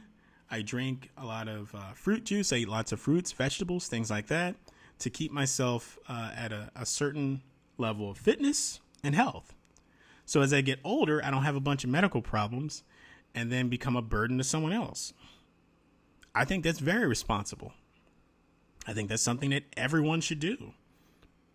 I 0.52 0.60
drink 0.60 1.08
a 1.16 1.24
lot 1.24 1.48
of 1.48 1.74
uh, 1.74 1.92
fruit 1.94 2.24
juice. 2.24 2.52
I 2.52 2.56
eat 2.56 2.68
lots 2.68 2.92
of 2.92 3.00
fruits, 3.00 3.32
vegetables, 3.32 3.88
things 3.88 4.10
like 4.10 4.26
that 4.26 4.54
to 4.98 5.08
keep 5.08 5.32
myself 5.32 5.98
uh, 6.08 6.30
at 6.36 6.52
a, 6.52 6.70
a 6.76 6.84
certain 6.84 7.40
level 7.78 8.10
of 8.10 8.18
fitness 8.18 8.78
and 9.02 9.14
health. 9.14 9.54
So 10.26 10.42
as 10.42 10.52
I 10.52 10.60
get 10.60 10.78
older, 10.84 11.24
I 11.24 11.30
don't 11.30 11.44
have 11.44 11.56
a 11.56 11.60
bunch 11.60 11.84
of 11.84 11.90
medical 11.90 12.20
problems 12.20 12.84
and 13.34 13.50
then 13.50 13.70
become 13.70 13.96
a 13.96 14.02
burden 14.02 14.36
to 14.36 14.44
someone 14.44 14.74
else. 14.74 15.14
I 16.34 16.44
think 16.44 16.64
that's 16.64 16.80
very 16.80 17.06
responsible. 17.06 17.72
I 18.86 18.92
think 18.92 19.08
that's 19.08 19.22
something 19.22 19.50
that 19.50 19.64
everyone 19.74 20.20
should 20.20 20.38
do. 20.38 20.74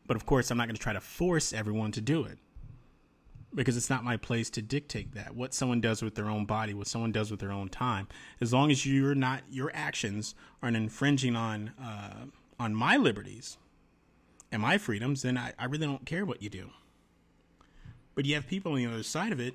But 0.08 0.18
of 0.18 0.26
course, 0.26 0.50
I'm 0.50 0.58
not 0.58 0.68
going 0.68 0.76
to 0.76 0.82
try 0.82 0.94
to 0.94 1.02
force 1.02 1.54
everyone 1.54 1.92
to 1.92 2.02
do 2.02 2.24
it 2.24 2.40
because 3.56 3.78
it's 3.78 3.90
not 3.90 4.04
my 4.04 4.18
place 4.18 4.50
to 4.52 4.62
dictate 4.62 5.14
that. 5.14 5.36
What 5.36 5.54
someone 5.54 5.82
does 5.82 6.02
with 6.02 6.16
their 6.16 6.30
own 6.30 6.46
body, 6.46 6.74
what 6.74 6.88
someone 6.88 7.12
does 7.12 7.32
with 7.32 7.40
their 7.40 7.52
own 7.52 7.70
time, 7.70 8.08
as 8.42 8.54
long 8.54 8.72
as 8.72 8.86
you're 8.86 9.16
not, 9.16 9.44
your 9.50 9.72
actions 9.74 10.36
aren't 10.62 10.78
infringing 10.78 11.36
on, 11.36 11.72
uh, 11.82 12.26
on 12.60 12.76
my 12.76 12.98
liberties 12.98 13.58
and 14.52 14.62
my 14.62 14.78
freedoms, 14.78 15.22
then 15.22 15.38
I, 15.38 15.54
I 15.58 15.66
really 15.66 15.88
don't 15.88 16.06
care 16.06 16.26
what 16.26 16.42
you 16.42 16.50
do. 16.50 16.70
But 18.16 18.26
you 18.26 18.36
have 18.36 18.48
people 18.48 18.74
on 18.74 18.78
the 18.80 18.86
other 18.88 19.04
side 19.04 19.32
of 19.32 19.40
it 19.40 19.54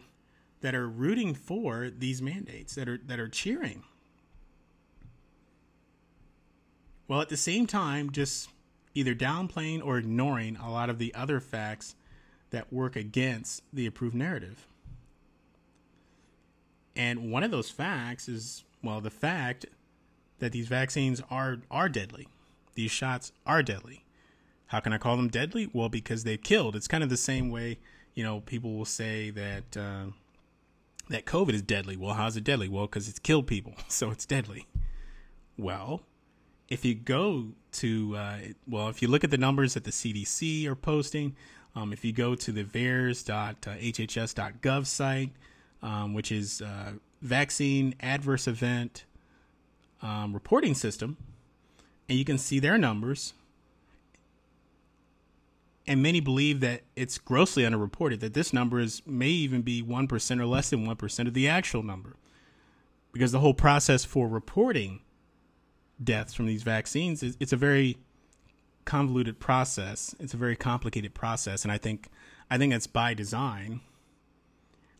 that 0.60 0.74
are 0.74 0.88
rooting 0.88 1.34
for 1.34 1.90
these 1.90 2.22
mandates, 2.22 2.76
that 2.76 2.88
are 2.88 2.98
that 3.06 3.18
are 3.18 3.28
cheering. 3.28 3.82
While 7.08 7.20
at 7.20 7.28
the 7.28 7.36
same 7.36 7.66
time 7.66 8.10
just 8.10 8.48
either 8.94 9.14
downplaying 9.14 9.84
or 9.84 9.98
ignoring 9.98 10.56
a 10.56 10.70
lot 10.70 10.88
of 10.88 10.98
the 10.98 11.14
other 11.14 11.40
facts 11.40 11.94
that 12.52 12.72
work 12.72 12.96
against 12.96 13.62
the 13.72 13.86
approved 13.86 14.14
narrative. 14.14 14.66
And 16.94 17.30
one 17.30 17.42
of 17.42 17.50
those 17.50 17.70
facts 17.70 18.28
is 18.28 18.64
well 18.82 19.00
the 19.00 19.10
fact 19.10 19.66
that 20.38 20.52
these 20.52 20.68
vaccines 20.68 21.20
are 21.30 21.58
are 21.70 21.88
deadly. 21.88 22.28
These 22.74 22.90
shots 22.90 23.32
are 23.46 23.62
deadly. 23.62 24.04
How 24.66 24.80
can 24.80 24.92
I 24.92 24.98
call 24.98 25.16
them 25.16 25.28
deadly? 25.28 25.68
Well, 25.72 25.90
because 25.90 26.24
they've 26.24 26.42
killed. 26.42 26.76
It's 26.76 26.88
kind 26.88 27.04
of 27.04 27.10
the 27.10 27.16
same 27.18 27.50
way 27.50 27.78
you 28.14 28.24
know, 28.24 28.40
people 28.40 28.74
will 28.74 28.84
say 28.84 29.30
that 29.30 29.76
uh, 29.76 30.06
that 31.08 31.24
COVID 31.24 31.54
is 31.54 31.62
deadly. 31.62 31.96
Well, 31.96 32.14
how's 32.14 32.36
it 32.36 32.44
deadly? 32.44 32.68
Well, 32.68 32.86
because 32.86 33.08
it's 33.08 33.18
killed 33.18 33.46
people, 33.46 33.74
so 33.88 34.10
it's 34.10 34.26
deadly. 34.26 34.66
Well, 35.56 36.02
if 36.68 36.84
you 36.84 36.94
go 36.94 37.48
to 37.72 38.16
uh, 38.16 38.38
well, 38.68 38.88
if 38.88 39.02
you 39.02 39.08
look 39.08 39.24
at 39.24 39.30
the 39.30 39.38
numbers 39.38 39.74
that 39.74 39.84
the 39.84 39.90
CDC 39.90 40.66
are 40.66 40.76
posting, 40.76 41.36
Um, 41.74 41.92
if 41.92 42.04
you 42.04 42.12
go 42.12 42.34
to 42.34 42.52
the 42.52 42.64
VAERS.hhs.gov 42.64 44.86
site, 44.86 45.30
um, 45.82 46.14
which 46.14 46.30
is 46.30 46.60
uh, 46.60 46.92
vaccine 47.22 47.94
adverse 48.00 48.46
event 48.46 49.04
um, 50.02 50.34
reporting 50.34 50.74
system, 50.74 51.16
and 52.08 52.18
you 52.18 52.24
can 52.24 52.38
see 52.38 52.58
their 52.58 52.76
numbers. 52.76 53.34
And 55.86 56.02
many 56.02 56.20
believe 56.20 56.60
that 56.60 56.82
it's 56.94 57.18
grossly 57.18 57.64
underreported, 57.64 58.20
that 58.20 58.34
this 58.34 58.52
number 58.52 58.78
is 58.78 59.02
may 59.06 59.28
even 59.28 59.62
be 59.62 59.82
1% 59.82 60.40
or 60.40 60.46
less 60.46 60.70
than 60.70 60.86
1% 60.86 61.26
of 61.26 61.34
the 61.34 61.48
actual 61.48 61.82
number. 61.82 62.16
Because 63.12 63.32
the 63.32 63.40
whole 63.40 63.54
process 63.54 64.04
for 64.04 64.28
reporting 64.28 65.00
deaths 66.02 66.34
from 66.34 66.46
these 66.46 66.62
vaccines 66.62 67.22
is 67.22 67.36
it's 67.40 67.52
a 67.52 67.56
very 67.56 67.98
convoluted 68.84 69.38
process. 69.40 70.14
It's 70.18 70.34
a 70.34 70.38
very 70.38 70.56
complicated 70.56 71.14
process, 71.14 71.64
and 71.64 71.72
I 71.72 71.78
think 71.78 72.08
I 72.50 72.58
think 72.58 72.74
it's 72.74 72.86
by 72.86 73.14
design. 73.14 73.80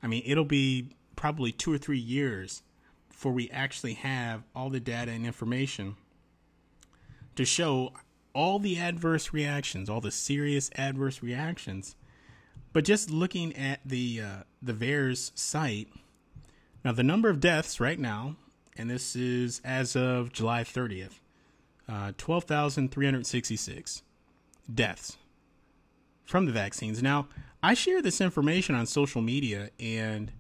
I 0.02 0.06
mean, 0.06 0.22
it'll 0.24 0.44
be 0.44 0.96
probably 1.16 1.52
two 1.52 1.72
or 1.72 1.78
three 1.78 1.98
years 1.98 2.62
before 3.08 3.32
we 3.32 3.50
actually 3.50 3.94
have 3.94 4.42
all 4.54 4.70
the 4.70 4.80
data 4.80 5.12
and 5.12 5.24
information 5.24 5.96
to 7.36 7.44
show 7.44 7.92
all 8.34 8.58
the 8.58 8.78
adverse 8.78 9.32
reactions, 9.32 9.88
all 9.88 10.00
the 10.00 10.10
serious 10.10 10.70
adverse 10.76 11.22
reactions. 11.22 11.94
But 12.72 12.84
just 12.84 13.10
looking 13.10 13.54
at 13.56 13.80
the 13.84 14.20
uh, 14.20 14.42
the 14.62 14.72
VAERS 14.72 15.32
site, 15.38 15.88
now 16.84 16.92
the 16.92 17.02
number 17.02 17.28
of 17.28 17.40
deaths 17.40 17.80
right 17.80 17.98
now, 17.98 18.36
and 18.76 18.88
this 18.88 19.14
is 19.14 19.60
as 19.64 19.94
of 19.94 20.32
July 20.32 20.64
30th, 20.64 21.20
uh, 21.92 22.12
12,366 22.16 24.02
deaths 24.72 25.18
from 26.24 26.46
the 26.46 26.52
vaccines. 26.52 27.02
Now, 27.02 27.28
I 27.62 27.74
share 27.74 28.00
this 28.00 28.20
information 28.20 28.74
on 28.74 28.86
social 28.86 29.20
media, 29.20 29.68
and 29.78 30.32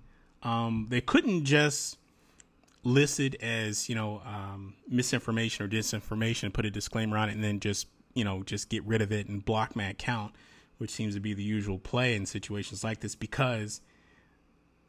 um, 0.42 0.86
they 0.88 1.02
couldn't 1.02 1.44
just 1.44 1.98
list 2.84 3.20
it 3.20 3.40
as 3.42 3.88
you 3.88 3.94
know 3.94 4.22
um, 4.24 4.74
misinformation 4.88 5.64
or 5.64 5.68
disinformation 5.68 6.52
put 6.52 6.64
a 6.64 6.70
disclaimer 6.70 7.18
on 7.18 7.28
it, 7.28 7.32
and 7.32 7.44
then 7.44 7.60
just 7.60 7.86
you 8.14 8.24
know 8.24 8.42
just 8.42 8.70
get 8.70 8.82
rid 8.84 9.02
of 9.02 9.12
it 9.12 9.28
and 9.28 9.44
block 9.44 9.76
my 9.76 9.84
account, 9.84 10.34
which 10.78 10.90
seems 10.90 11.14
to 11.14 11.20
be 11.20 11.34
the 11.34 11.42
usual 11.42 11.78
play 11.78 12.14
in 12.16 12.24
situations 12.24 12.82
like 12.82 13.00
this 13.00 13.14
because 13.14 13.82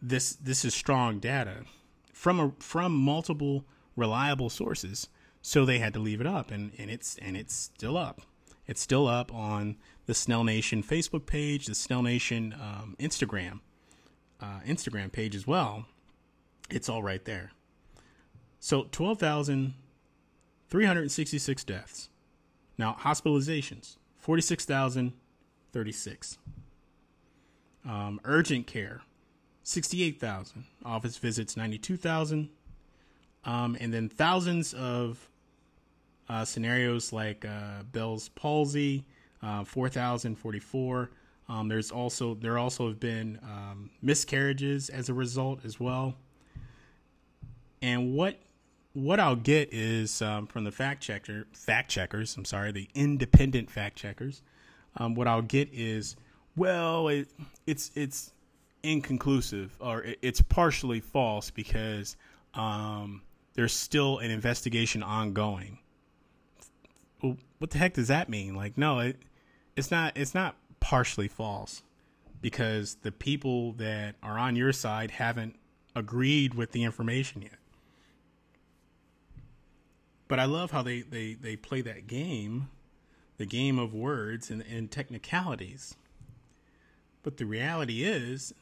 this 0.01 0.37
this 0.37 0.63
is 0.63 0.73
strong 0.73 1.19
data 1.19 1.65
from 2.13 2.39
a, 2.39 2.51
from 2.59 2.93
multiple 2.93 3.65
reliable 3.97 4.49
sources. 4.49 5.09
So 5.43 5.65
they 5.65 5.79
had 5.79 5.93
to 5.93 5.99
leave 5.99 6.21
it 6.21 6.25
up, 6.25 6.51
and, 6.51 6.71
and 6.77 6.89
it's 6.89 7.17
and 7.17 7.35
it's 7.35 7.53
still 7.53 7.97
up. 7.97 8.21
It's 8.65 8.81
still 8.81 9.07
up 9.07 9.31
on 9.33 9.75
the 10.05 10.13
Snell 10.13 10.45
Nation 10.45 10.81
Facebook 10.81 11.25
page, 11.25 11.65
the 11.65 11.75
Snell 11.75 12.01
Nation 12.01 12.55
um, 12.59 12.95
Instagram 12.97 13.59
uh, 14.41 14.61
Instagram 14.65 15.11
page 15.11 15.35
as 15.35 15.45
well. 15.45 15.85
It's 16.69 16.87
all 16.87 17.03
right 17.03 17.23
there. 17.25 17.51
So 18.59 18.87
twelve 18.89 19.19
thousand 19.19 19.73
three 20.69 20.85
hundred 20.85 21.11
sixty-six 21.11 21.65
deaths. 21.65 22.09
Now 22.77 22.95
hospitalizations 23.01 23.97
forty-six 24.17 24.63
thousand 24.63 25.11
thirty-six. 25.73 26.37
Um, 27.85 28.21
urgent 28.23 28.65
care 28.65 29.01
68,000. 29.63 30.65
Office 30.85 31.17
visits 31.17 31.57
92,000. 31.57 32.49
Um, 33.45 33.77
and 33.79 33.93
then 33.93 34.09
thousands 34.09 34.73
of 34.73 35.29
uh, 36.29 36.45
scenarios 36.45 37.13
like 37.13 37.45
uh, 37.45 37.83
Bell's 37.91 38.29
palsy, 38.29 39.05
uh, 39.41 39.63
4,044. 39.63 41.09
Um, 41.49 41.67
there's 41.67 41.91
also 41.91 42.35
there 42.35 42.57
also 42.57 42.87
have 42.87 42.99
been 42.99 43.37
um, 43.43 43.89
miscarriages 44.01 44.89
as 44.89 45.09
a 45.09 45.13
result 45.13 45.65
as 45.65 45.79
well. 45.79 46.15
And 47.81 48.13
what 48.13 48.39
what 48.93 49.19
I'll 49.19 49.35
get 49.35 49.73
is 49.73 50.21
um, 50.21 50.47
from 50.47 50.63
the 50.63 50.71
fact 50.71 51.03
checker 51.03 51.45
fact 51.51 51.91
checkers. 51.91 52.37
I'm 52.37 52.45
sorry, 52.45 52.71
the 52.71 52.87
independent 52.95 53.69
fact 53.69 53.97
checkers. 53.97 54.41
Um, 54.97 55.15
what 55.15 55.27
I'll 55.27 55.41
get 55.41 55.69
is 55.73 56.15
well, 56.55 57.09
it, 57.09 57.27
it's 57.67 57.91
it's 57.95 58.31
inconclusive 58.83 59.75
or 59.79 60.05
it's 60.21 60.41
partially 60.41 60.99
false 60.99 61.49
because 61.49 62.15
um, 62.53 63.21
there's 63.53 63.73
still 63.73 64.19
an 64.19 64.31
investigation 64.31 65.03
ongoing 65.03 65.79
what 67.63 67.69
the 67.69 67.77
heck 67.77 67.93
does 67.93 68.09
that 68.09 68.27
mean? 68.27 68.55
Like, 68.55 68.77
no, 68.77 68.99
it, 68.99 69.15
it's 69.77 69.89
not. 69.89 70.17
It's 70.17 70.35
not 70.35 70.57
partially 70.81 71.29
false 71.29 71.81
because 72.41 72.95
the 73.03 73.11
people 73.13 73.71
that 73.77 74.15
are 74.21 74.37
on 74.37 74.57
your 74.57 74.73
side 74.73 75.11
haven't 75.11 75.55
agreed 75.95 76.55
with 76.55 76.73
the 76.73 76.83
information 76.83 77.41
yet. 77.41 77.55
But 80.27 80.41
I 80.41 80.43
love 80.43 80.71
how 80.71 80.81
they, 80.81 81.03
they, 81.03 81.35
they 81.35 81.55
play 81.55 81.79
that 81.79 82.05
game, 82.05 82.67
the 83.37 83.45
game 83.45 83.79
of 83.79 83.93
words 83.93 84.51
and, 84.51 84.61
and 84.69 84.91
technicalities. 84.91 85.95
But 87.21 87.37
the 87.37 87.45
reality 87.45 88.03
is, 88.03 88.53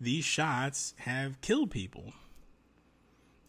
these 0.00 0.24
shots 0.24 0.94
have 0.98 1.40
killed 1.40 1.72
people. 1.72 2.12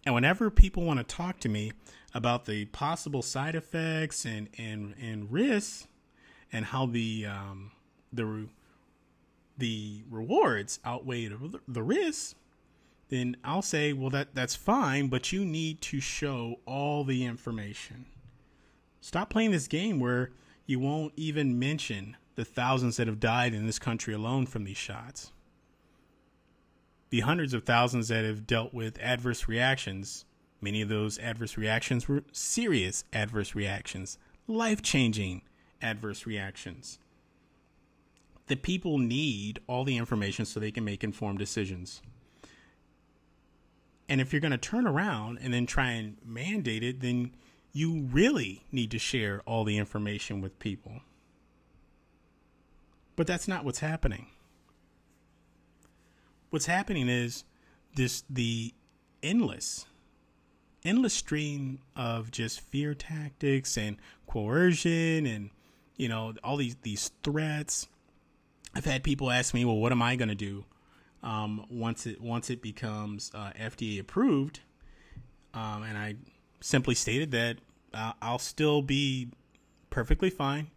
And 0.03 0.15
whenever 0.15 0.49
people 0.49 0.81
want 0.81 0.97
to 0.97 1.03
talk 1.03 1.39
to 1.41 1.49
me 1.49 1.73
about 2.13 2.45
the 2.45 2.65
possible 2.65 3.21
side 3.21 3.55
effects 3.55 4.25
and 4.25 4.49
and 4.57 4.95
and 5.01 5.31
risks, 5.31 5.87
and 6.51 6.65
how 6.65 6.85
the 6.85 7.25
um, 7.25 7.71
the 8.11 8.47
the 9.57 10.03
rewards 10.09 10.79
outweigh 10.85 11.27
the, 11.27 11.59
the 11.67 11.83
risks, 11.83 12.35
then 13.09 13.35
I'll 13.43 13.61
say, 13.61 13.93
well, 13.93 14.09
that 14.11 14.33
that's 14.33 14.55
fine, 14.55 15.07
but 15.07 15.31
you 15.31 15.43
need 15.45 15.81
to 15.81 15.99
show 15.99 16.59
all 16.65 17.03
the 17.03 17.25
information. 17.25 18.05
Stop 19.01 19.29
playing 19.29 19.51
this 19.51 19.67
game 19.67 19.99
where 19.99 20.31
you 20.65 20.79
won't 20.79 21.13
even 21.15 21.57
mention 21.57 22.17
the 22.35 22.45
thousands 22.45 22.97
that 22.97 23.07
have 23.07 23.19
died 23.19 23.53
in 23.53 23.65
this 23.65 23.79
country 23.79 24.13
alone 24.13 24.45
from 24.45 24.63
these 24.63 24.77
shots. 24.77 25.31
The 27.09 27.21
hundreds 27.21 27.53
of 27.53 27.63
thousands 27.63 28.09
that 28.09 28.23
have 28.23 28.45
dealt 28.45 28.73
with 28.73 28.99
adverse 28.99 29.47
reactions 29.47 30.25
Many 30.61 30.81
of 30.81 30.89
those 30.89 31.17
adverse 31.19 31.57
reactions 31.57 32.07
were 32.07 32.23
serious 32.31 33.03
adverse 33.13 33.55
reactions, 33.55 34.17
life 34.47 34.81
changing 34.81 35.41
adverse 35.81 36.25
reactions. 36.25 36.99
The 38.47 38.55
people 38.55 38.97
need 38.97 39.59
all 39.67 39.83
the 39.83 39.97
information 39.97 40.45
so 40.45 40.59
they 40.59 40.71
can 40.71 40.83
make 40.83 41.03
informed 41.03 41.39
decisions. 41.39 42.01
And 44.09 44.19
if 44.19 44.33
you're 44.33 44.41
going 44.41 44.51
to 44.51 44.57
turn 44.57 44.87
around 44.87 45.37
and 45.41 45.53
then 45.53 45.67
try 45.67 45.91
and 45.91 46.17
mandate 46.25 46.83
it, 46.83 46.99
then 46.99 47.35
you 47.71 48.07
really 48.11 48.63
need 48.71 48.89
to 48.91 48.99
share 48.99 49.41
all 49.45 49.63
the 49.63 49.77
information 49.77 50.41
with 50.41 50.57
people. 50.57 51.01
But 53.15 53.27
that's 53.27 53.47
not 53.47 53.63
what's 53.63 53.79
happening. 53.79 54.27
What's 56.49 56.65
happening 56.65 57.07
is 57.07 57.43
this 57.95 58.23
the 58.29 58.73
endless 59.21 59.85
endless 60.89 61.13
stream 61.13 61.79
of 61.95 62.31
just 62.31 62.59
fear 62.59 62.95
tactics 62.95 63.77
and 63.77 63.97
coercion 64.27 65.27
and 65.27 65.51
you 65.97 66.09
know 66.09 66.33
all 66.43 66.57
these 66.57 66.75
these 66.81 67.11
threats. 67.23 67.87
I've 68.73 68.85
had 68.85 69.03
people 69.03 69.29
ask 69.29 69.53
me, 69.53 69.65
"Well, 69.65 69.77
what 69.77 69.91
am 69.91 70.01
I 70.01 70.15
going 70.15 70.29
to 70.29 70.35
do 70.35 70.65
um, 71.21 71.65
once 71.69 72.07
it 72.07 72.19
once 72.19 72.49
it 72.49 72.61
becomes 72.61 73.31
uh, 73.35 73.51
FDA 73.59 73.99
approved?" 73.99 74.61
Um, 75.53 75.83
and 75.83 75.97
I 75.97 76.15
simply 76.59 76.95
stated 76.95 77.31
that 77.31 77.57
uh, 77.93 78.13
I'll 78.21 78.39
still 78.39 78.81
be 78.81 79.29
perfectly 79.89 80.29
fine 80.29 80.71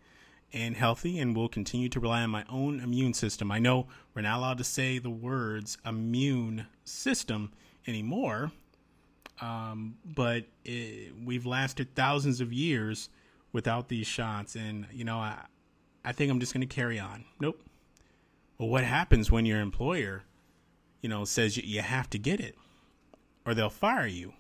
and 0.53 0.77
healthy 0.77 1.19
and 1.19 1.35
will 1.35 1.49
continue 1.49 1.89
to 1.89 2.01
rely 2.01 2.23
on 2.23 2.31
my 2.31 2.45
own 2.51 2.81
immune 2.81 3.15
system. 3.15 3.51
I 3.51 3.59
know 3.59 3.87
we're 4.15 4.23
not 4.23 4.39
allowed 4.39 4.59
to 4.59 4.65
say 4.65 4.99
the 4.99 5.11
words 5.11 5.79
immune 5.87 6.67
system 6.85 7.53
anymore 7.87 8.53
um, 9.43 9.97
but 10.05 10.45
it, 10.65 11.13
we've 11.23 11.45
lasted 11.45 11.95
thousands 11.97 12.41
of 12.41 12.53
years 12.53 13.09
without 13.53 13.89
these 13.89 14.07
shots, 14.07 14.55
and 14.55 14.87
you 14.93 15.05
know, 15.05 15.19
I, 15.19 15.37
I 16.05 16.13
think 16.13 16.31
I'm 16.31 16.39
just 16.39 16.55
going 16.55 16.67
to 16.67 16.73
carry 16.73 17.01
on. 17.01 17.25
Nope. 17.41 17.61
Well, 18.57 18.69
what 18.69 18.85
happens 18.85 19.33
when 19.33 19.45
your 19.45 19.61
employer, 19.61 20.23
you 21.01 21.09
know, 21.09 21.25
says 21.25 21.57
you, 21.57 21.65
you 21.67 21.81
have 21.83 22.09
to 22.11 22.19
get 22.19 22.39
it, 22.39 22.55
or 23.45 23.53
they'll 23.53 23.69
fire 23.69 24.07
you? 24.07 24.35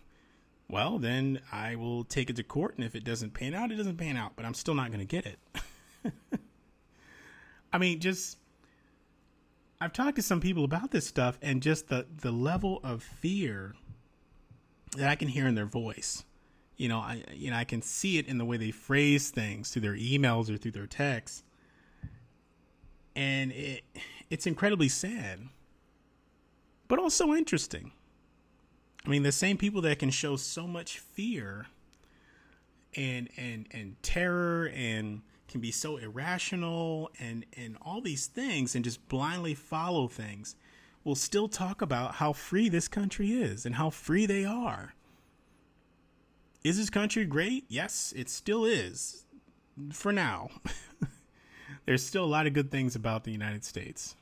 Well, 0.71 1.01
then 1.01 1.41
I 1.51 1.75
will 1.75 2.05
take 2.05 2.31
it 2.31 2.37
to 2.37 2.45
court, 2.45 2.77
and 2.77 2.85
if 2.85 2.95
it 2.95 3.03
doesn't 3.03 3.35
pan 3.35 3.55
out, 3.55 3.73
it 3.73 3.77
doesn't 3.77 3.97
pan 3.97 4.17
out. 4.17 4.33
But 4.37 4.45
I'm 4.45 4.55
still 4.55 4.75
not 4.75 4.88
going 4.88 5.01
to 5.01 5.05
get 5.05 5.27
it. 5.27 5.38
I 7.73 7.79
mean, 7.79 7.99
just 7.99 8.38
I've 9.81 9.93
talked 9.93 10.15
to 10.15 10.23
some 10.23 10.41
people 10.41 10.62
about 10.62 10.93
this 10.93 11.09
stuff, 11.09 11.41
and 11.43 11.61
just 11.61 11.88
the 11.88 12.07
the 12.21 12.31
level 12.31 12.79
of 12.85 13.03
fear 13.03 13.75
that 14.97 15.09
I 15.09 15.17
can 15.17 15.29
hear 15.29 15.47
in 15.47 15.55
their 15.55 15.67
voice. 15.67 16.25
You 16.77 16.89
know, 16.89 16.99
I 16.99 17.25
you 17.33 17.51
know 17.51 17.57
I 17.57 17.65
can 17.65 17.83
see 17.83 18.19
it 18.19 18.27
in 18.27 18.39
the 18.39 18.45
way 18.45 18.57
they 18.57 18.71
phrase 18.71 19.31
things 19.31 19.71
through 19.71 19.83
their 19.83 19.95
emails 19.97 20.51
or 20.51 20.57
through 20.57 20.73
their 20.73 20.87
texts. 20.87 21.45
and 23.15 23.53
it 23.53 23.83
it's 24.31 24.47
incredibly 24.47 24.89
sad, 24.89 25.41
but 26.89 26.99
also 26.99 27.35
interesting. 27.35 27.93
I 29.05 29.09
mean, 29.09 29.23
the 29.25 29.33
same 29.33 29.57
people 29.59 29.83
that 29.83 29.99
can 29.99 30.11
show 30.11 30.37
so 30.37 30.67
much 30.67 30.99
fear 30.99 31.67
and 32.97 33.29
and 33.37 33.67
and 33.73 34.03
terror 34.03 34.71
and 34.75 35.23
can 35.49 35.61
be 35.61 35.71
so 35.71 35.97
irrational 35.99 37.11
and 37.19 37.45
and 37.57 37.77
all 37.83 38.01
these 38.01 38.27
things 38.27 38.75
and 38.75 38.85
just 38.85 39.07
blindly 39.09 39.55
follow 39.55 40.09
things 40.09 40.57
will 41.05 41.15
still 41.15 41.49
talk 41.49 41.83
about 41.83 42.17
how 42.17 42.33
free 42.33 42.69
this 42.69 42.88
country 42.88 43.33
is 43.33 43.67
and 43.67 43.75
how 43.75 43.91
free 43.91 44.27
they 44.27 44.45
are. 44.45 44.95
Is 46.62 46.79
this 46.79 46.91
country 46.91 47.25
great? 47.25 47.65
Yes, 47.69 48.12
it 48.17 48.29
still 48.29 48.65
is. 48.65 49.25
For 49.93 50.12
now. 50.12 50.51
There's 51.87 52.07
still 52.07 52.25
a 52.25 52.27
lot 52.27 52.47
of 52.47 52.53
good 52.53 52.71
things 52.71 52.95
about 52.95 53.25
the 53.25 53.33
United 53.33 53.65
States. 53.65 54.15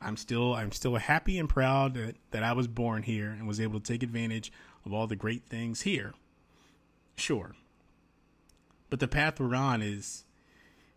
I'm 0.00 0.16
still 0.16 0.54
I'm 0.54 0.72
still 0.72 0.96
happy 0.96 1.38
and 1.38 1.48
proud 1.48 1.94
that, 1.94 2.16
that 2.30 2.42
I 2.42 2.52
was 2.52 2.68
born 2.68 3.02
here 3.02 3.30
and 3.30 3.46
was 3.46 3.60
able 3.60 3.80
to 3.80 3.92
take 3.92 4.02
advantage 4.02 4.52
of 4.84 4.92
all 4.92 5.06
the 5.06 5.16
great 5.16 5.44
things 5.44 5.82
here. 5.82 6.14
Sure. 7.16 7.54
But 8.90 9.00
the 9.00 9.08
path 9.08 9.40
we're 9.40 9.54
on 9.54 9.82
is 9.82 10.24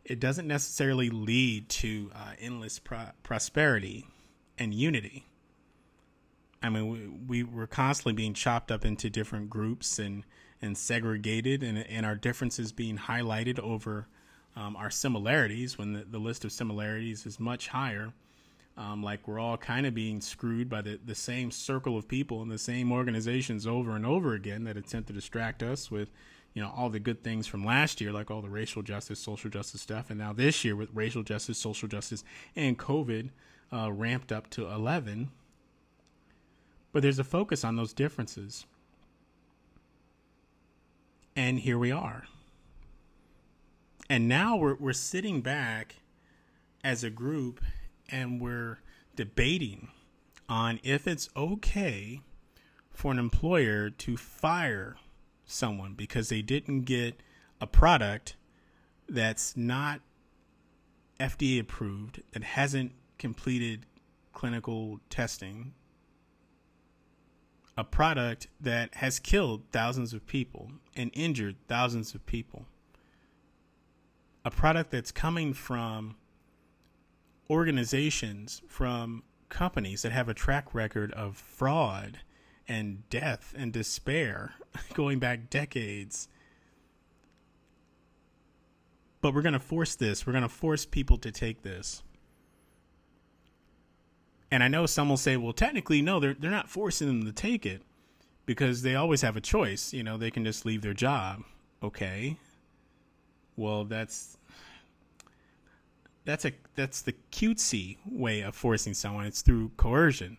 it 0.03 0.19
doesn't 0.19 0.47
necessarily 0.47 1.09
lead 1.09 1.69
to 1.69 2.11
uh, 2.15 2.33
endless 2.39 2.79
pro- 2.79 3.11
prosperity 3.23 4.07
and 4.57 4.73
unity. 4.73 5.25
I 6.61 6.69
mean, 6.69 7.27
we, 7.27 7.43
we 7.43 7.43
were 7.43 7.67
constantly 7.67 8.13
being 8.13 8.33
chopped 8.33 8.71
up 8.71 8.83
into 8.83 9.09
different 9.09 9.49
groups 9.49 9.99
and, 9.99 10.23
and 10.61 10.77
segregated, 10.77 11.63
and, 11.63 11.77
and 11.77 12.05
our 12.05 12.15
differences 12.15 12.71
being 12.71 12.97
highlighted 12.97 13.59
over 13.59 14.07
um, 14.55 14.75
our 14.75 14.89
similarities 14.89 15.77
when 15.77 15.93
the, 15.93 16.05
the 16.09 16.17
list 16.17 16.43
of 16.43 16.51
similarities 16.51 17.25
is 17.25 17.39
much 17.39 17.67
higher. 17.67 18.13
Um, 18.75 19.01
like 19.01 19.27
we're 19.27 19.39
all 19.39 19.57
kind 19.57 19.85
of 19.87 19.93
being 19.95 20.21
screwed 20.21 20.69
by 20.69 20.81
the, 20.81 20.99
the 21.03 21.15
same 21.15 21.49
circle 21.49 21.97
of 21.97 22.07
people 22.07 22.41
and 22.43 22.51
the 22.51 22.59
same 22.59 22.91
organizations 22.91 23.65
over 23.65 23.95
and 23.95 24.05
over 24.05 24.33
again 24.33 24.65
that 24.65 24.77
attempt 24.77 25.07
to 25.07 25.13
distract 25.13 25.63
us 25.63 25.89
with, 25.89 26.09
you 26.53 26.61
know, 26.61 26.71
all 26.75 26.89
the 26.89 26.99
good 26.99 27.23
things 27.23 27.47
from 27.47 27.65
last 27.65 28.01
year, 28.01 28.11
like 28.11 28.29
all 28.29 28.41
the 28.41 28.49
racial 28.49 28.83
justice, 28.83 29.19
social 29.19 29.49
justice 29.49 29.81
stuff, 29.81 30.09
and 30.09 30.19
now 30.19 30.31
this 30.31 30.63
year 30.63 30.75
with 30.75 30.89
racial 30.93 31.23
justice, 31.23 31.57
social 31.57 31.87
justice, 31.87 32.23
and 32.55 32.77
COVID 32.77 33.29
uh, 33.71 33.91
ramped 33.91 34.31
up 34.31 34.49
to 34.51 34.67
11. 34.67 35.29
But 36.91 37.01
there's 37.03 37.19
a 37.19 37.23
focus 37.23 37.63
on 37.63 37.75
those 37.75 37.93
differences. 37.93 38.65
And 41.35 41.59
here 41.59 41.77
we 41.77 41.91
are. 41.91 42.23
And 44.09 44.27
now 44.27 44.55
we're, 44.55 44.75
we're 44.75 44.93
sitting 44.93 45.41
back 45.41 45.97
as 46.83 47.03
a 47.03 47.09
group 47.09 47.61
and 48.09 48.41
we're 48.41 48.79
debating 49.15 49.89
on 50.47 50.79
if 50.83 51.07
it's 51.07 51.29
okay 51.35 52.21
for 52.89 53.11
an 53.11 53.19
employer 53.19 53.89
to 53.89 54.17
fire 54.17 54.95
someone 55.45 55.93
because 55.93 56.29
they 56.29 56.41
didn't 56.41 56.81
get 56.81 57.21
a 57.59 57.67
product 57.67 58.35
that's 59.09 59.57
not 59.57 60.01
FDA 61.19 61.59
approved, 61.59 62.21
that 62.31 62.43
hasn't 62.43 62.91
completed 63.17 63.85
clinical 64.33 64.99
testing 65.09 65.73
a 67.77 67.83
product 67.83 68.47
that 68.59 68.95
has 68.95 69.19
killed 69.19 69.61
thousands 69.71 70.11
of 70.11 70.25
people 70.25 70.71
and 70.95 71.11
injured 71.13 71.55
thousands 71.67 72.15
of 72.15 72.25
people. 72.25 72.65
A 74.43 74.49
product 74.49 74.89
that's 74.89 75.11
coming 75.11 75.53
from 75.53 76.15
organizations, 77.49 78.63
from 78.67 79.23
companies 79.49 80.01
that 80.01 80.11
have 80.11 80.27
a 80.27 80.33
track 80.33 80.73
record 80.73 81.11
of 81.11 81.37
fraud 81.37 82.19
and 82.67 83.07
death 83.09 83.53
and 83.55 83.71
despair 83.71 84.55
going 84.95 85.19
back 85.19 85.49
decades. 85.49 86.27
But 89.21 89.35
we're 89.35 89.41
going 89.43 89.53
to 89.53 89.59
force 89.59 89.95
this. 89.95 90.25
We're 90.25 90.33
going 90.33 90.41
to 90.41 90.49
force 90.49 90.85
people 90.85 91.17
to 91.19 91.31
take 91.31 91.61
this. 91.61 92.01
And 94.49 94.63
I 94.63 94.67
know 94.67 94.85
some 94.85 95.09
will 95.09 95.17
say, 95.17 95.35
well, 95.37 95.53
technically, 95.53 96.01
no, 96.01 96.19
they're 96.19 96.33
they're 96.33 96.51
not 96.51 96.69
forcing 96.69 97.07
them 97.07 97.25
to 97.25 97.33
take 97.33 97.65
it 97.65 97.81
because 98.45 98.81
they 98.81 98.95
always 98.95 99.21
have 99.21 99.35
a 99.35 99.41
choice. 99.41 99.93
You 99.93 100.03
know, 100.03 100.17
they 100.17 100.31
can 100.31 100.45
just 100.45 100.65
leave 100.65 100.81
their 100.81 100.93
job. 100.93 101.43
Okay. 101.83 102.37
Well, 103.55 103.83
that's 103.83 104.37
that's 106.25 106.45
a 106.45 106.51
that's 106.75 107.01
the 107.01 107.13
cutesy 107.31 107.97
way 108.05 108.41
of 108.41 108.55
forcing 108.55 108.93
someone. 108.93 109.25
It's 109.25 109.41
through 109.41 109.71
coercion. 109.77 110.37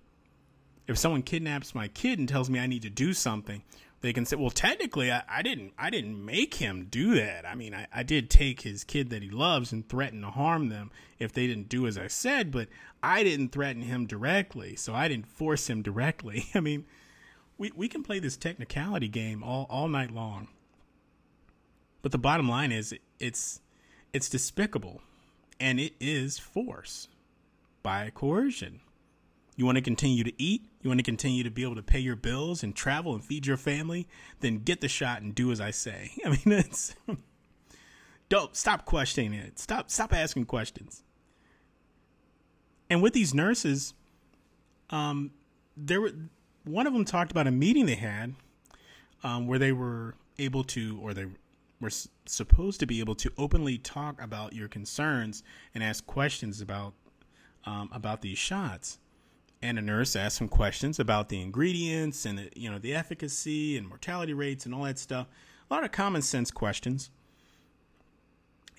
If 0.86 0.96
someone 0.96 1.22
kidnaps 1.22 1.74
my 1.74 1.88
kid 1.88 2.18
and 2.18 2.28
tells 2.28 2.48
me 2.48 2.58
I 2.58 2.66
need 2.66 2.82
to 2.82 2.90
do 2.90 3.12
something, 3.12 3.62
they 4.00 4.12
can 4.12 4.24
say, 4.24 4.36
"Well, 4.36 4.50
technically, 4.50 5.10
I, 5.10 5.22
I 5.28 5.42
didn't 5.42 5.72
I 5.78 5.90
didn't 5.90 6.24
make 6.24 6.54
him 6.54 6.86
do 6.88 7.14
that. 7.16 7.46
I 7.46 7.54
mean, 7.54 7.74
I, 7.74 7.86
I 7.92 8.02
did 8.02 8.30
take 8.30 8.60
his 8.62 8.84
kid 8.84 9.10
that 9.10 9.22
he 9.22 9.30
loves 9.30 9.72
and 9.72 9.88
threaten 9.88 10.22
to 10.22 10.30
harm 10.30 10.68
them 10.68 10.90
if 11.18 11.32
they 11.32 11.46
didn't 11.46 11.68
do 11.68 11.86
as 11.86 11.98
I 11.98 12.06
said, 12.06 12.52
but 12.52 12.68
I 13.02 13.22
didn't 13.22 13.50
threaten 13.50 13.82
him 13.82 14.06
directly, 14.06 14.76
so 14.76 14.94
I 14.94 15.08
didn't 15.08 15.26
force 15.26 15.68
him 15.68 15.82
directly. 15.82 16.46
I 16.54 16.60
mean, 16.60 16.84
we 17.56 17.72
we 17.74 17.88
can 17.88 18.02
play 18.02 18.20
this 18.20 18.36
technicality 18.36 19.08
game 19.08 19.42
all 19.42 19.66
all 19.68 19.88
night 19.88 20.12
long, 20.12 20.48
but 22.02 22.12
the 22.12 22.18
bottom 22.18 22.48
line 22.48 22.70
is 22.70 22.94
it's 23.18 23.60
it's 24.12 24.28
despicable, 24.28 25.02
and 25.58 25.80
it 25.80 25.94
is 26.00 26.38
force 26.38 27.08
by 27.82 28.10
coercion. 28.10 28.80
You 29.58 29.66
want 29.66 29.74
to 29.74 29.82
continue 29.82 30.22
to 30.22 30.32
eat? 30.40 30.66
You 30.82 30.88
want 30.88 31.00
to 31.00 31.04
continue 31.04 31.42
to 31.42 31.50
be 31.50 31.64
able 31.64 31.74
to 31.74 31.82
pay 31.82 31.98
your 31.98 32.14
bills 32.14 32.62
and 32.62 32.76
travel 32.76 33.12
and 33.12 33.24
feed 33.24 33.44
your 33.44 33.56
family? 33.56 34.06
Then 34.38 34.58
get 34.58 34.80
the 34.80 34.86
shot 34.86 35.20
and 35.20 35.34
do 35.34 35.50
as 35.50 35.60
I 35.60 35.72
say. 35.72 36.12
I 36.24 36.28
mean, 36.28 36.42
it's 36.46 36.94
don't 38.28 38.54
stop 38.54 38.84
questioning 38.84 39.34
it. 39.34 39.58
Stop 39.58 39.90
stop 39.90 40.14
asking 40.14 40.44
questions. 40.44 41.02
And 42.88 43.02
with 43.02 43.14
these 43.14 43.34
nurses, 43.34 43.94
um, 44.90 45.32
there 45.76 46.00
were 46.02 46.12
one 46.64 46.86
of 46.86 46.92
them 46.92 47.04
talked 47.04 47.32
about 47.32 47.48
a 47.48 47.50
meeting 47.50 47.86
they 47.86 47.96
had 47.96 48.36
um, 49.24 49.48
where 49.48 49.58
they 49.58 49.72
were 49.72 50.14
able 50.38 50.62
to, 50.62 51.00
or 51.02 51.14
they 51.14 51.26
were 51.80 51.90
supposed 52.26 52.78
to 52.78 52.86
be 52.86 53.00
able 53.00 53.16
to 53.16 53.32
openly 53.36 53.76
talk 53.76 54.22
about 54.22 54.52
your 54.52 54.68
concerns 54.68 55.42
and 55.74 55.82
ask 55.82 56.06
questions 56.06 56.60
about 56.60 56.94
um, 57.66 57.90
about 57.92 58.20
these 58.20 58.38
shots 58.38 59.00
and 59.60 59.78
a 59.78 59.82
nurse 59.82 60.14
asked 60.14 60.36
some 60.36 60.48
questions 60.48 60.98
about 60.98 61.28
the 61.28 61.40
ingredients 61.40 62.24
and 62.24 62.38
the, 62.38 62.50
you 62.54 62.70
know 62.70 62.78
the 62.78 62.94
efficacy 62.94 63.76
and 63.76 63.88
mortality 63.88 64.32
rates 64.32 64.66
and 64.66 64.74
all 64.74 64.84
that 64.84 64.98
stuff. 64.98 65.26
A 65.70 65.74
lot 65.74 65.84
of 65.84 65.92
common 65.92 66.22
sense 66.22 66.50
questions. 66.50 67.10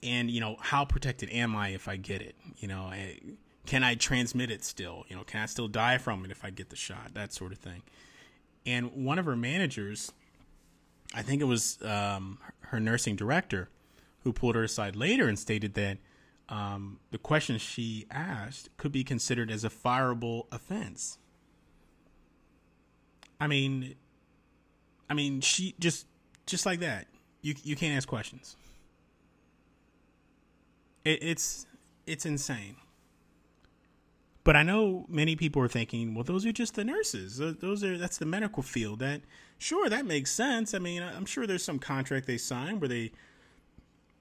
And 0.01 0.31
you 0.31 0.39
know, 0.39 0.55
how 0.59 0.85
protected 0.85 1.29
am 1.29 1.55
I 1.55 1.69
if 1.69 1.87
I 1.87 1.97
get 1.97 2.21
it? 2.21 2.35
You 2.57 2.67
know, 2.69 2.83
I, 2.83 3.19
can 3.65 3.83
I 3.83 3.95
transmit 3.95 4.49
it 4.49 4.63
still? 4.63 5.05
You 5.09 5.15
know, 5.15 5.23
can 5.23 5.41
I 5.41 5.45
still 5.45 5.67
die 5.67 5.97
from 5.97 6.23
it 6.23 6.31
if 6.31 6.45
I 6.45 6.49
get 6.49 6.69
the 6.69 6.75
shot? 6.75 7.13
That 7.13 7.33
sort 7.33 7.51
of 7.51 7.57
thing. 7.57 7.83
And 8.65 9.05
one 9.05 9.19
of 9.19 9.25
her 9.25 9.35
managers, 9.35 10.11
I 11.13 11.21
think 11.21 11.41
it 11.41 11.45
was 11.45 11.77
um, 11.83 12.39
her 12.61 12.79
nursing 12.79 13.15
director, 13.15 13.69
who 14.23 14.33
pulled 14.33 14.55
her 14.55 14.63
aside 14.63 14.95
later 14.95 15.27
and 15.27 15.37
stated 15.37 15.73
that 15.75 15.97
um, 16.49 16.99
the 17.11 17.17
questions 17.17 17.61
she 17.61 18.05
asked 18.09 18.75
could 18.77 18.91
be 18.91 19.03
considered 19.03 19.51
as 19.51 19.63
a 19.63 19.69
fireable 19.69 20.47
offense. 20.51 21.19
I 23.39 23.47
mean, 23.47 23.95
I 25.09 25.13
mean, 25.13 25.41
she 25.41 25.75
just 25.79 26.07
just 26.45 26.65
like 26.65 26.79
that. 26.79 27.07
You 27.41 27.53
you 27.63 27.75
can't 27.75 27.95
ask 27.95 28.07
questions. 28.07 28.55
It, 31.05 31.23
it's 31.23 31.67
it's 32.07 32.25
insane. 32.25 32.75
But 34.43 34.55
I 34.55 34.63
know 34.63 35.05
many 35.07 35.35
people 35.35 35.61
are 35.61 35.67
thinking, 35.67 36.15
well, 36.15 36.23
those 36.23 36.45
are 36.45 36.51
just 36.51 36.73
the 36.73 36.83
nurses. 36.83 37.37
Those 37.37 37.83
are 37.83 37.97
that's 37.97 38.17
the 38.17 38.25
medical 38.25 38.63
field. 38.63 38.99
That 38.99 39.21
sure 39.59 39.87
that 39.89 40.05
makes 40.05 40.31
sense. 40.31 40.73
I 40.73 40.79
mean, 40.79 41.03
I'm 41.03 41.25
sure 41.25 41.45
there's 41.45 41.63
some 41.63 41.77
contract 41.77 42.25
they 42.25 42.37
sign 42.37 42.79
where 42.79 42.89
they 42.89 43.11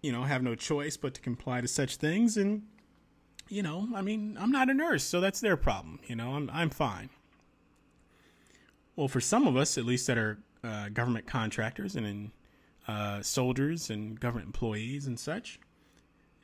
you 0.02 0.12
know, 0.12 0.22
have 0.22 0.42
no 0.42 0.54
choice 0.54 0.96
but 0.96 1.14
to 1.14 1.20
comply 1.20 1.60
to 1.60 1.68
such 1.68 1.96
things. 1.96 2.36
And, 2.36 2.62
you 3.48 3.62
know, 3.62 3.88
I 3.94 4.02
mean, 4.02 4.36
I'm 4.40 4.50
not 4.50 4.70
a 4.70 4.74
nurse, 4.74 5.04
so 5.04 5.20
that's 5.20 5.40
their 5.40 5.56
problem. 5.56 6.00
You 6.06 6.16
know, 6.16 6.34
I'm, 6.34 6.50
I'm 6.52 6.70
fine. 6.70 7.10
Well, 8.96 9.08
for 9.08 9.20
some 9.20 9.46
of 9.46 9.56
us, 9.56 9.78
at 9.78 9.84
least 9.84 10.06
that 10.06 10.18
are 10.18 10.38
uh, 10.64 10.88
government 10.88 11.26
contractors 11.26 11.96
and 11.96 12.06
in, 12.06 12.32
uh, 12.86 13.22
soldiers 13.22 13.90
and 13.90 14.18
government 14.18 14.46
employees 14.46 15.06
and 15.06 15.18
such, 15.18 15.60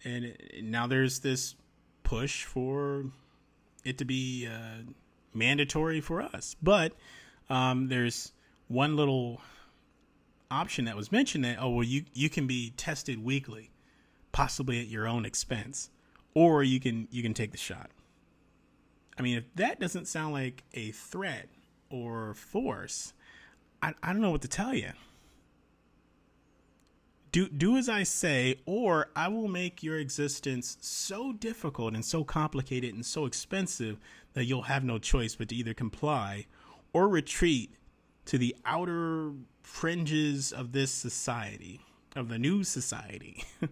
and 0.04 0.24
it, 0.26 0.62
now 0.62 0.86
there's 0.86 1.20
this 1.20 1.54
push 2.02 2.44
for 2.44 3.06
it 3.84 3.98
to 3.98 4.04
be 4.04 4.46
uh, 4.46 4.82
mandatory 5.32 6.00
for 6.00 6.22
us. 6.22 6.54
But 6.62 6.92
um, 7.48 7.88
there's 7.88 8.32
one 8.68 8.96
little 8.96 9.40
option 10.54 10.84
that 10.86 10.96
was 10.96 11.10
mentioned 11.10 11.44
that 11.44 11.58
oh 11.60 11.70
well 11.70 11.84
you 11.84 12.04
you 12.14 12.30
can 12.30 12.46
be 12.46 12.72
tested 12.76 13.22
weekly, 13.22 13.70
possibly 14.32 14.80
at 14.80 14.86
your 14.86 15.06
own 15.06 15.24
expense, 15.24 15.90
or 16.34 16.62
you 16.62 16.80
can 16.80 17.08
you 17.10 17.22
can 17.22 17.34
take 17.34 17.50
the 17.52 17.58
shot. 17.58 17.90
I 19.18 19.22
mean, 19.22 19.38
if 19.38 19.44
that 19.54 19.80
doesn't 19.80 20.08
sound 20.08 20.32
like 20.32 20.64
a 20.72 20.90
threat 20.90 21.48
or 21.90 22.34
force, 22.34 23.12
I, 23.82 23.94
I 24.02 24.12
don't 24.12 24.22
know 24.22 24.30
what 24.30 24.42
to 24.42 24.48
tell 24.48 24.74
you. 24.74 24.92
Do, 27.30 27.48
do 27.48 27.76
as 27.76 27.88
I 27.88 28.04
say, 28.04 28.60
or 28.64 29.08
I 29.16 29.26
will 29.26 29.48
make 29.48 29.82
your 29.82 29.98
existence 29.98 30.78
so 30.80 31.32
difficult 31.32 31.94
and 31.94 32.04
so 32.04 32.22
complicated 32.22 32.94
and 32.94 33.04
so 33.04 33.26
expensive 33.26 33.98
that 34.34 34.44
you'll 34.44 34.62
have 34.62 34.84
no 34.84 34.98
choice 34.98 35.34
but 35.34 35.48
to 35.48 35.56
either 35.56 35.74
comply 35.74 36.46
or 36.92 37.08
retreat 37.08 37.74
to 38.26 38.38
the 38.38 38.56
outer 38.64 39.32
fringes 39.62 40.52
of 40.52 40.72
this 40.72 40.90
society, 40.90 41.80
of 42.14 42.28
the 42.28 42.38
new 42.38 42.64
society. 42.64 43.44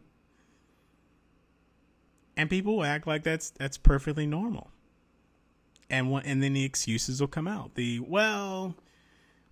and 2.36 2.50
people 2.50 2.82
act 2.84 3.06
like 3.06 3.22
that's 3.22 3.50
that's 3.50 3.78
perfectly 3.78 4.26
normal. 4.26 4.70
And 5.90 6.10
what, 6.10 6.24
and 6.24 6.42
then 6.42 6.54
the 6.54 6.64
excuses 6.64 7.20
will 7.20 7.28
come 7.28 7.46
out. 7.46 7.74
The 7.74 8.00
well, 8.00 8.76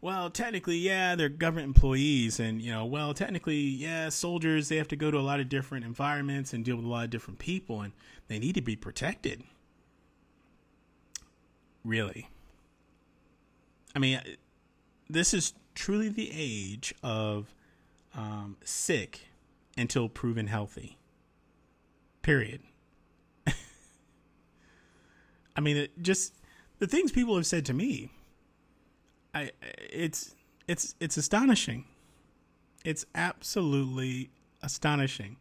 well, 0.01 0.31
technically, 0.31 0.79
yeah, 0.79 1.15
they're 1.15 1.29
government 1.29 1.67
employees, 1.67 2.41
and 2.41 2.63
you 2.63 2.73
know, 2.73 2.87
well, 2.87 3.13
technically, 3.13 3.59
yeah, 3.59 4.09
soldiers 4.09 4.69
they 4.69 4.77
have 4.77 4.89
to 4.89 4.97
go 4.97 5.11
to 5.11 5.19
a 5.19 5.21
lot 5.21 5.41
of 5.41 5.49
different 5.49 5.85
environments 5.85 6.55
and 6.55 6.65
deal 6.65 6.77
with 6.77 6.87
a 6.87 6.89
lot 6.89 7.05
of 7.05 7.11
different 7.11 7.39
people, 7.39 7.83
and 7.83 7.93
they 8.29 8.39
need 8.39 8.55
to 8.55 8.63
be 8.63 8.77
protected. 8.77 9.43
Really, 11.85 12.29
I 13.95 13.99
mean, 13.99 14.21
this 15.13 15.35
is 15.35 15.55
truly 15.75 16.09
the 16.09 16.31
age 16.33 16.95
of 17.03 17.55
um, 18.15 18.57
sick 18.65 19.29
until 19.77 20.09
proven 20.09 20.47
healthy. 20.47 20.99
Period. 22.23 22.63
I 25.57 25.61
mean, 25.61 25.77
it 25.77 26.03
just 26.03 26.35
the 26.79 26.87
things 26.87 27.13
people 27.13 27.37
have 27.37 27.47
said 27.47 27.65
to 27.67 27.75
me. 27.75 28.11
I 29.35 29.51
it's 29.63 30.35
it's 30.69 30.95
it's 31.01 31.17
astonishing. 31.17 31.85
It's 32.85 33.05
absolutely 33.15 34.31
astonishing. 34.63 35.37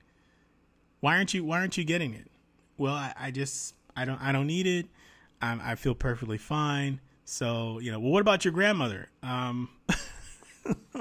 Why 1.00 1.16
aren't 1.16 1.34
you 1.34 1.44
Why 1.44 1.60
aren't 1.60 1.78
you 1.78 1.84
getting 1.84 2.14
it? 2.14 2.28
Well, 2.78 2.94
I, 2.94 3.14
I 3.18 3.32
just 3.32 3.76
I 3.96 4.06
don't 4.06 4.22
I 4.22 4.32
don't 4.32 4.48
need 4.48 4.68
it. 4.68 4.88
I'm, 5.42 5.62
I 5.64 5.76
feel 5.76 5.96
perfectly 5.96 6.38
fine. 6.38 7.00
So 7.30 7.78
you 7.78 7.92
know, 7.92 8.00
well, 8.00 8.12
what 8.12 8.22
about 8.22 8.44
your 8.44 8.52
grandmother? 8.52 9.08
Um, 9.22 9.70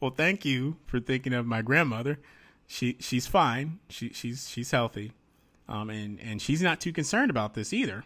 well, 0.00 0.12
thank 0.16 0.44
you 0.44 0.76
for 0.86 1.00
thinking 1.00 1.34
of 1.34 1.44
my 1.44 1.60
grandmother. 1.60 2.20
She 2.68 2.96
she's 3.00 3.26
fine. 3.26 3.80
She 3.88 4.10
she's 4.10 4.48
she's 4.48 4.70
healthy, 4.70 5.10
um, 5.68 5.90
and 5.90 6.20
and 6.20 6.40
she's 6.40 6.62
not 6.62 6.80
too 6.80 6.92
concerned 6.92 7.30
about 7.30 7.54
this 7.54 7.72
either. 7.72 8.04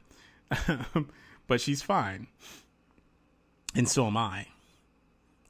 but 1.47 1.61
she's 1.61 1.83
fine, 1.83 2.29
and 3.75 3.87
so 3.87 4.07
am 4.07 4.17
I. 4.17 4.47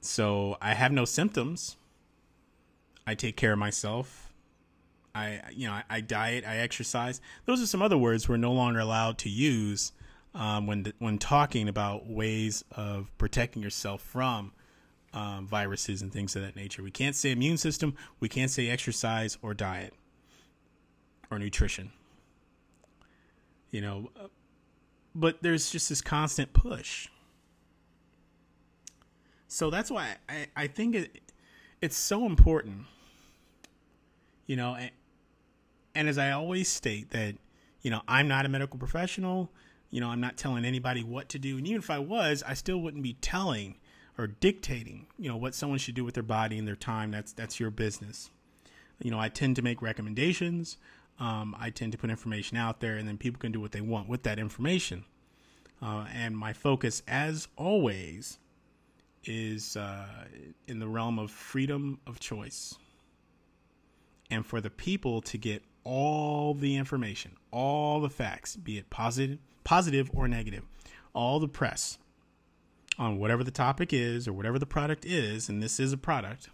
So 0.00 0.58
I 0.60 0.74
have 0.74 0.90
no 0.90 1.04
symptoms. 1.04 1.76
I 3.06 3.14
take 3.14 3.36
care 3.36 3.52
of 3.52 3.58
myself. 3.60 4.32
I 5.14 5.42
you 5.52 5.68
know 5.68 5.74
I, 5.74 5.84
I 5.88 6.00
diet. 6.00 6.44
I 6.44 6.56
exercise. 6.56 7.20
Those 7.46 7.62
are 7.62 7.66
some 7.66 7.82
other 7.82 7.96
words 7.96 8.28
we're 8.28 8.36
no 8.36 8.52
longer 8.52 8.80
allowed 8.80 9.16
to 9.18 9.28
use 9.28 9.92
um, 10.34 10.66
when 10.66 10.92
when 10.98 11.18
talking 11.18 11.68
about 11.68 12.08
ways 12.08 12.64
of 12.72 13.10
protecting 13.18 13.62
yourself 13.62 14.00
from 14.00 14.52
um, 15.12 15.46
viruses 15.46 16.02
and 16.02 16.12
things 16.12 16.36
of 16.36 16.42
that 16.42 16.56
nature. 16.56 16.82
We 16.82 16.90
can't 16.90 17.16
say 17.16 17.32
immune 17.32 17.56
system. 17.56 17.94
We 18.20 18.28
can't 18.28 18.50
say 18.50 18.68
exercise 18.68 19.38
or 19.42 19.54
diet 19.54 19.94
or 21.30 21.38
nutrition. 21.38 21.92
You 23.70 23.80
know, 23.80 24.10
but 25.14 25.42
there's 25.42 25.70
just 25.70 25.88
this 25.88 26.00
constant 26.00 26.52
push. 26.52 27.08
So 29.48 29.70
that's 29.70 29.90
why 29.90 30.16
I, 30.28 30.46
I 30.56 30.66
think 30.66 30.94
it 30.94 31.20
it's 31.80 31.96
so 31.96 32.26
important. 32.26 32.86
You 34.46 34.56
know, 34.56 34.74
and, 34.74 34.90
and 35.94 36.08
as 36.08 36.18
I 36.18 36.32
always 36.32 36.68
state 36.68 37.10
that, 37.10 37.36
you 37.82 37.90
know, 37.90 38.02
I'm 38.08 38.26
not 38.26 38.46
a 38.46 38.48
medical 38.48 38.78
professional. 38.78 39.50
You 39.90 40.00
know, 40.00 40.08
I'm 40.08 40.20
not 40.20 40.36
telling 40.36 40.64
anybody 40.64 41.02
what 41.02 41.28
to 41.30 41.38
do. 41.38 41.58
And 41.58 41.66
even 41.66 41.80
if 41.80 41.90
I 41.90 41.98
was, 41.98 42.42
I 42.46 42.54
still 42.54 42.78
wouldn't 42.78 43.02
be 43.02 43.14
telling 43.14 43.76
or 44.16 44.26
dictating, 44.28 45.06
you 45.18 45.28
know, 45.28 45.36
what 45.36 45.54
someone 45.54 45.78
should 45.78 45.94
do 45.94 46.04
with 46.04 46.14
their 46.14 46.22
body 46.22 46.58
and 46.58 46.68
their 46.68 46.76
time. 46.76 47.10
That's 47.10 47.32
that's 47.32 47.58
your 47.58 47.70
business. 47.70 48.30
You 49.02 49.10
know, 49.10 49.18
I 49.18 49.28
tend 49.28 49.56
to 49.56 49.62
make 49.62 49.82
recommendations. 49.82 50.76
Um, 51.18 51.56
I 51.58 51.70
tend 51.70 51.92
to 51.92 51.98
put 51.98 52.10
information 52.10 52.56
out 52.56 52.80
there, 52.80 52.96
and 52.96 53.08
then 53.08 53.18
people 53.18 53.40
can 53.40 53.52
do 53.52 53.60
what 53.60 53.72
they 53.72 53.80
want 53.80 54.08
with 54.08 54.22
that 54.22 54.38
information. 54.38 55.04
Uh, 55.82 56.06
and 56.12 56.36
my 56.36 56.52
focus, 56.52 57.02
as 57.08 57.48
always, 57.56 58.38
is 59.24 59.76
uh, 59.76 60.06
in 60.66 60.78
the 60.78 60.88
realm 60.88 61.18
of 61.18 61.30
freedom 61.30 61.98
of 62.06 62.20
choice, 62.20 62.74
and 64.30 64.44
for 64.46 64.60
the 64.60 64.70
people 64.70 65.20
to 65.22 65.38
get 65.38 65.62
all 65.84 66.54
the 66.54 66.76
information, 66.76 67.32
all 67.50 68.00
the 68.00 68.10
facts, 68.10 68.56
be 68.56 68.78
it 68.78 68.90
positive, 68.90 69.38
positive 69.70 70.10
or 70.12 70.26
negative, 70.26 70.64
all 71.12 71.38
the 71.38 71.46
press 71.46 71.96
on 72.98 73.20
whatever 73.20 73.44
the 73.44 73.52
topic 73.52 73.92
is 73.92 74.26
or 74.26 74.32
whatever 74.32 74.58
the 74.58 74.66
product 74.66 75.06
is, 75.06 75.48
and 75.48 75.62
this 75.62 75.78
is 75.78 75.92
a 75.92 75.96
product, 75.96 76.48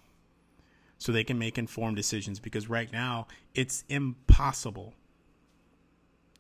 so 0.98 1.10
they 1.10 1.24
can 1.24 1.38
make 1.38 1.56
informed 1.56 1.96
decisions. 1.96 2.38
Because 2.38 2.68
right 2.68 2.92
now, 2.92 3.26
it's 3.54 3.84
impossible 3.88 4.92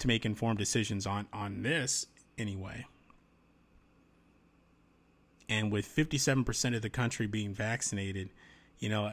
to 0.00 0.06
make 0.06 0.26
informed 0.26 0.58
decisions 0.58 1.06
on 1.06 1.26
on 1.32 1.62
this 1.62 2.08
anyway. 2.36 2.84
And 5.48 5.72
with 5.72 5.86
57% 5.88 6.76
of 6.76 6.82
the 6.82 6.90
country 6.90 7.26
being 7.26 7.54
vaccinated, 7.54 8.28
you 8.78 8.90
know, 8.90 9.12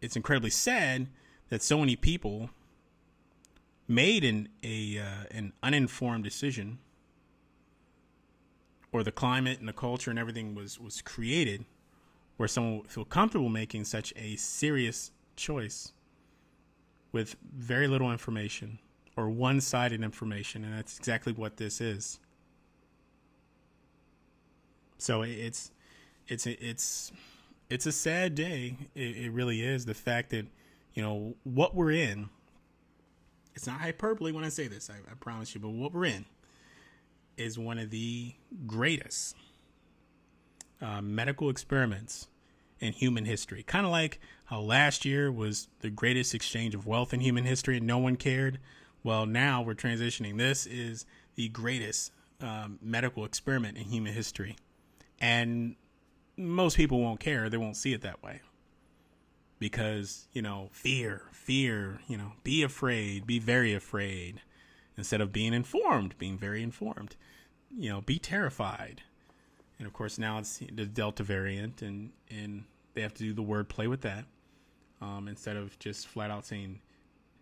it's 0.00 0.16
incredibly 0.16 0.50
sad 0.50 1.06
that 1.50 1.62
so 1.62 1.78
many 1.78 1.94
people 1.94 2.50
made 3.90 4.24
an 4.24 4.48
a 4.62 4.98
uh, 4.98 5.24
an 5.32 5.52
uninformed 5.64 6.22
decision 6.22 6.78
or 8.92 9.02
the 9.02 9.10
climate 9.10 9.58
and 9.58 9.68
the 9.68 9.72
culture 9.72 10.10
and 10.10 10.18
everything 10.18 10.54
was 10.54 10.78
was 10.78 11.02
created 11.02 11.64
where 12.36 12.48
someone 12.48 12.78
would 12.78 12.90
feel 12.90 13.04
comfortable 13.04 13.48
making 13.48 13.84
such 13.84 14.12
a 14.16 14.36
serious 14.36 15.10
choice 15.34 15.92
with 17.10 17.34
very 17.52 17.88
little 17.88 18.12
information 18.12 18.78
or 19.16 19.28
one-sided 19.28 20.02
information 20.02 20.64
and 20.64 20.72
that's 20.78 20.96
exactly 20.96 21.32
what 21.32 21.56
this 21.56 21.80
is. 21.80 22.20
So 24.98 25.22
it's 25.22 25.72
it's 26.28 26.46
it's 26.46 27.10
it's 27.68 27.86
a 27.86 27.92
sad 27.92 28.36
day. 28.36 28.76
It, 28.94 29.16
it 29.16 29.30
really 29.32 29.62
is. 29.62 29.84
The 29.84 29.94
fact 29.94 30.30
that 30.30 30.46
you 30.94 31.02
know 31.02 31.34
what 31.42 31.74
we're 31.74 31.90
in 31.90 32.30
it's 33.60 33.66
not 33.66 33.82
hyperbole 33.82 34.32
when 34.32 34.42
I 34.42 34.48
say 34.48 34.68
this, 34.68 34.88
I, 34.88 34.94
I 34.94 35.14
promise 35.20 35.54
you, 35.54 35.60
but 35.60 35.68
what 35.68 35.92
we're 35.92 36.06
in 36.06 36.24
is 37.36 37.58
one 37.58 37.78
of 37.78 37.90
the 37.90 38.32
greatest 38.66 39.36
uh, 40.80 41.02
medical 41.02 41.50
experiments 41.50 42.28
in 42.78 42.94
human 42.94 43.26
history. 43.26 43.62
Kind 43.62 43.84
of 43.84 43.92
like 43.92 44.18
how 44.46 44.60
last 44.60 45.04
year 45.04 45.30
was 45.30 45.68
the 45.80 45.90
greatest 45.90 46.34
exchange 46.34 46.74
of 46.74 46.86
wealth 46.86 47.12
in 47.12 47.20
human 47.20 47.44
history 47.44 47.76
and 47.76 47.86
no 47.86 47.98
one 47.98 48.16
cared. 48.16 48.60
Well, 49.04 49.26
now 49.26 49.60
we're 49.60 49.74
transitioning. 49.74 50.38
This 50.38 50.64
is 50.64 51.04
the 51.34 51.50
greatest 51.50 52.12
um, 52.40 52.78
medical 52.80 53.26
experiment 53.26 53.76
in 53.76 53.84
human 53.84 54.14
history. 54.14 54.56
And 55.20 55.76
most 56.38 56.78
people 56.78 56.98
won't 56.98 57.20
care, 57.20 57.50
they 57.50 57.58
won't 57.58 57.76
see 57.76 57.92
it 57.92 58.00
that 58.00 58.22
way 58.22 58.40
because 59.60 60.26
you 60.32 60.42
know 60.42 60.68
fear 60.72 61.22
fear 61.30 62.00
you 62.08 62.16
know 62.16 62.32
be 62.42 62.64
afraid 62.64 63.24
be 63.26 63.38
very 63.38 63.72
afraid. 63.72 64.40
Instead 64.96 65.20
of 65.20 65.32
being 65.32 65.54
informed 65.54 66.18
being 66.18 66.36
very 66.36 66.64
informed. 66.64 67.14
You 67.70 67.90
know 67.90 68.00
be 68.00 68.18
terrified. 68.18 69.02
And 69.78 69.86
of 69.86 69.92
course 69.92 70.18
now 70.18 70.38
it's 70.38 70.58
the 70.58 70.86
delta 70.86 71.22
variant 71.22 71.80
and 71.82 72.10
and 72.28 72.64
they 72.94 73.02
have 73.02 73.14
to 73.14 73.22
do 73.22 73.32
the 73.32 73.42
word 73.42 73.68
play 73.68 73.86
with 73.86 74.00
that. 74.00 74.24
Um, 75.00 75.28
instead 75.28 75.56
of 75.56 75.78
just 75.78 76.08
flat 76.08 76.30
out 76.30 76.44
saying 76.44 76.80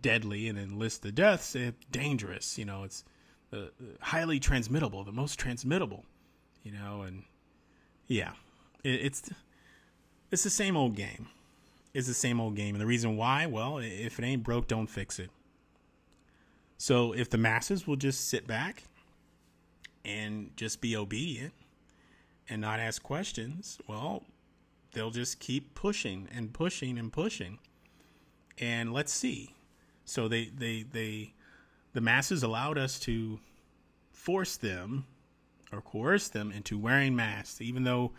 deadly 0.02 0.48
and 0.48 0.58
then 0.58 0.78
list 0.78 1.02
the 1.02 1.10
deaths 1.10 1.54
it's 1.54 1.76
dangerous 1.90 2.58
you 2.58 2.64
know 2.64 2.84
it's 2.84 3.04
uh, 3.52 3.66
highly 4.00 4.38
transmittable 4.38 5.04
the 5.04 5.12
most 5.12 5.38
transmittable 5.38 6.04
you 6.62 6.70
know 6.70 7.02
and 7.02 7.24
yeah 8.06 8.32
it, 8.84 9.00
it's 9.02 9.30
it's 10.30 10.44
the 10.44 10.50
same 10.50 10.76
old 10.76 10.94
game 10.94 11.28
is 11.94 12.06
the 12.06 12.14
same 12.14 12.40
old 12.40 12.56
game. 12.56 12.74
And 12.74 12.80
the 12.80 12.86
reason 12.86 13.16
why, 13.16 13.46
well, 13.46 13.78
if 13.78 14.18
it 14.18 14.24
ain't 14.24 14.42
broke, 14.42 14.68
don't 14.68 14.86
fix 14.86 15.18
it. 15.18 15.30
So 16.76 17.12
if 17.12 17.28
the 17.28 17.38
masses 17.38 17.86
will 17.86 17.96
just 17.96 18.28
sit 18.28 18.46
back 18.46 18.84
and 20.04 20.50
just 20.56 20.80
be 20.80 20.96
obedient 20.96 21.52
and 22.48 22.60
not 22.60 22.78
ask 22.78 23.02
questions, 23.02 23.78
well, 23.88 24.24
they'll 24.92 25.10
just 25.10 25.40
keep 25.40 25.74
pushing 25.74 26.28
and 26.32 26.52
pushing 26.52 26.98
and 26.98 27.12
pushing. 27.12 27.58
And 28.58 28.92
let's 28.92 29.12
see. 29.12 29.54
So 30.04 30.28
they 30.28 30.46
they 30.46 30.84
they 30.90 31.34
the 31.92 32.00
masses 32.00 32.42
allowed 32.42 32.78
us 32.78 32.98
to 33.00 33.40
force 34.12 34.56
them 34.56 35.06
or 35.72 35.80
coerce 35.80 36.28
them 36.28 36.50
into 36.50 36.78
wearing 36.78 37.14
masks, 37.14 37.60
even 37.60 37.84
though 37.84 38.12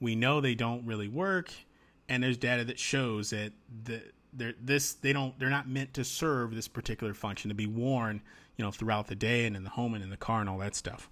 we 0.00 0.14
know 0.14 0.40
they 0.40 0.54
don't 0.54 0.84
really 0.84 1.08
work, 1.08 1.52
and 2.10 2.22
there's 2.22 2.36
data 2.36 2.64
that 2.64 2.78
shows 2.78 3.30
that 3.30 3.52
the 3.84 4.02
they're 4.32 4.52
this 4.60 4.92
they 4.94 5.12
don't 5.12 5.38
they're 5.38 5.48
not 5.48 5.68
meant 5.68 5.94
to 5.94 6.04
serve 6.04 6.54
this 6.54 6.68
particular 6.68 7.14
function 7.14 7.48
to 7.48 7.54
be 7.54 7.66
worn 7.66 8.20
you 8.56 8.64
know 8.64 8.70
throughout 8.70 9.06
the 9.06 9.14
day 9.14 9.46
and 9.46 9.56
in 9.56 9.64
the 9.64 9.70
home 9.70 9.94
and 9.94 10.04
in 10.04 10.10
the 10.10 10.16
car 10.16 10.40
and 10.40 10.50
all 10.50 10.58
that 10.58 10.74
stuff. 10.74 11.08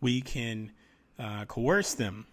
We 0.00 0.20
can 0.20 0.72
uh, 1.18 1.46
coerce 1.46 1.94
them 1.94 2.26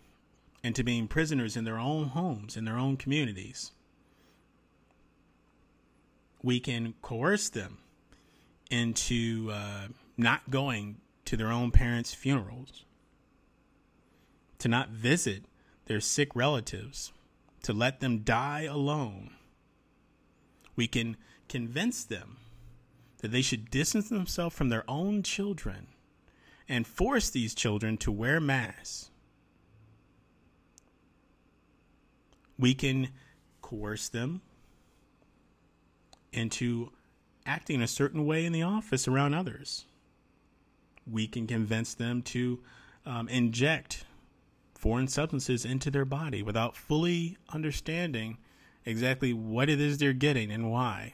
into 0.63 0.83
being 0.83 1.07
prisoners 1.07 1.55
in 1.55 1.63
their 1.63 1.79
own 1.79 2.09
homes 2.09 2.57
in 2.57 2.65
their 2.65 2.77
own 2.77 2.97
communities. 2.97 3.71
We 6.43 6.59
can 6.59 6.95
coerce 7.01 7.49
them 7.49 7.77
into 8.69 9.49
uh, 9.51 9.87
not 10.17 10.49
going 10.49 10.97
to 11.25 11.37
their 11.37 11.51
own 11.51 11.71
parents' 11.71 12.13
funerals, 12.13 12.83
to 14.57 14.67
not 14.67 14.89
visit 14.89 15.43
their 15.91 15.99
sick 15.99 16.33
relatives, 16.37 17.11
to 17.61 17.73
let 17.73 17.99
them 17.99 18.19
die 18.19 18.61
alone. 18.61 19.31
We 20.73 20.87
can 20.87 21.17
convince 21.49 22.05
them 22.05 22.37
that 23.17 23.31
they 23.33 23.41
should 23.41 23.69
distance 23.69 24.07
themselves 24.07 24.55
from 24.55 24.69
their 24.69 24.89
own 24.89 25.21
children 25.21 25.87
and 26.69 26.87
force 26.87 27.29
these 27.29 27.53
children 27.53 27.97
to 27.97 28.09
wear 28.09 28.39
masks. 28.39 29.09
We 32.57 32.73
can 32.73 33.09
coerce 33.61 34.07
them 34.07 34.39
into 36.31 36.93
acting 37.45 37.81
a 37.81 37.87
certain 37.87 38.25
way 38.25 38.45
in 38.45 38.53
the 38.53 38.63
office 38.63 39.09
around 39.09 39.33
others. 39.33 39.83
We 41.05 41.27
can 41.27 41.47
convince 41.47 41.93
them 41.93 42.21
to 42.21 42.61
um, 43.05 43.27
inject 43.27 44.05
foreign 44.81 45.07
substances 45.07 45.63
into 45.63 45.91
their 45.91 46.05
body 46.05 46.41
without 46.41 46.75
fully 46.75 47.37
understanding 47.53 48.39
exactly 48.83 49.31
what 49.31 49.69
it 49.69 49.79
is 49.79 49.99
they're 49.99 50.11
getting 50.11 50.51
and 50.51 50.71
why. 50.71 51.13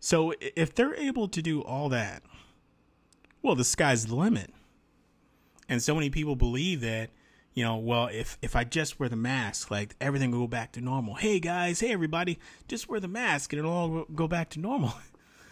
So 0.00 0.32
if 0.40 0.74
they're 0.74 0.94
able 0.94 1.28
to 1.28 1.42
do 1.42 1.60
all 1.60 1.90
that, 1.90 2.22
well, 3.42 3.54
the 3.54 3.62
sky's 3.62 4.06
the 4.06 4.14
limit. 4.14 4.54
And 5.68 5.82
so 5.82 5.94
many 5.94 6.08
people 6.08 6.34
believe 6.34 6.80
that 6.80 7.10
you 7.52 7.62
know, 7.62 7.76
well, 7.76 8.06
if 8.06 8.38
if 8.40 8.56
I 8.56 8.64
just 8.64 8.98
wear 8.98 9.10
the 9.10 9.16
mask, 9.16 9.70
like 9.70 9.94
everything 10.00 10.30
will 10.30 10.40
go 10.40 10.46
back 10.46 10.72
to 10.72 10.80
normal. 10.80 11.16
Hey 11.16 11.38
guys, 11.38 11.80
hey 11.80 11.92
everybody, 11.92 12.38
just 12.68 12.88
wear 12.88 13.00
the 13.00 13.08
mask 13.08 13.52
and 13.52 13.60
it'll 13.60 13.70
all 13.70 14.06
go 14.14 14.26
back 14.26 14.48
to 14.50 14.60
normal. 14.60 14.94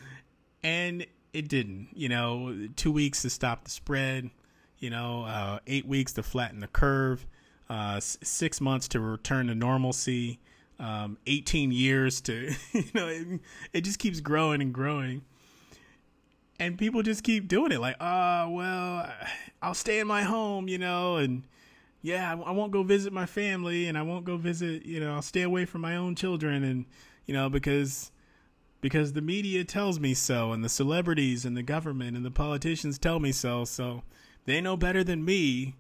and 0.63 1.07
it 1.35 1.49
didn't. 1.49 1.89
You 1.93 2.09
know, 2.09 2.69
two 2.77 2.91
weeks 2.91 3.21
to 3.23 3.31
stop 3.31 3.65
the 3.65 3.71
spread. 3.71 4.31
You 4.81 4.91
know, 4.91 5.25
uh, 5.25 5.59
eight 5.67 5.87
weeks 5.87 6.13
to 6.15 6.23
flatten 6.23 6.61
the 6.61 6.69
curve. 6.69 7.27
Uh, 7.69 8.01
six 8.01 8.61
months 8.61 8.89
to 8.89 9.01
return 9.01 9.47
to 9.47 9.55
normalcy. 9.55 10.41
Um, 10.81 11.19
18 11.27 11.73
years 11.73 12.23
to, 12.23 12.53
you 12.73 12.85
know, 12.95 13.07
it, 13.07 13.41
it 13.75 13.81
just 13.83 13.99
keeps 13.99 14.21
growing 14.21 14.63
and 14.63 14.73
growing 14.73 15.23
and 16.59 16.79
people 16.79 17.03
just 17.03 17.23
keep 17.23 17.49
doing 17.49 17.73
it 17.73 17.81
like 17.81 17.97
oh 18.01 18.51
well 18.51 19.11
i'll 19.63 19.73
stay 19.73 19.99
in 19.99 20.07
my 20.07 20.23
home 20.23 20.69
you 20.69 20.77
know 20.77 21.17
and 21.17 21.43
yeah, 22.03 22.33
I, 22.33 22.51
won't 22.53 22.73
go 22.73 22.83
visit 22.83 23.13
my 23.13 23.27
family 23.27 23.87
and 23.87 23.99
I 23.99 24.03
won't 24.03 24.25
go 24.25 24.37
visit, 24.37 24.87
you 24.87 25.01
know, 25.01 25.15
I'll 25.15 25.23
stay 25.23 25.43
away 25.43 25.67
from 25.67 25.83
my 25.83 25.97
own 25.97 26.15
children 26.15 26.65
and, 26.65 26.87
you 27.27 27.35
know, 27.35 27.51
because 27.51 28.11
because 28.81 29.13
the 29.13 29.21
media 29.21 29.63
tells 29.63 30.01
me 30.01 30.15
so 30.15 30.53
and 30.53 30.65
the 30.65 30.69
celebrities 30.71 31.45
and 31.45 31.55
the 31.55 31.63
government 31.63 32.17
and 32.17 32.25
the 32.25 32.31
politicians 32.31 32.99
tell 32.99 33.21
me 33.21 33.31
so. 33.31 33.67
So 33.67 34.03
they 34.47 34.61
know 34.61 34.77
better 34.77 35.05
than 35.05 35.25
me 35.25 35.77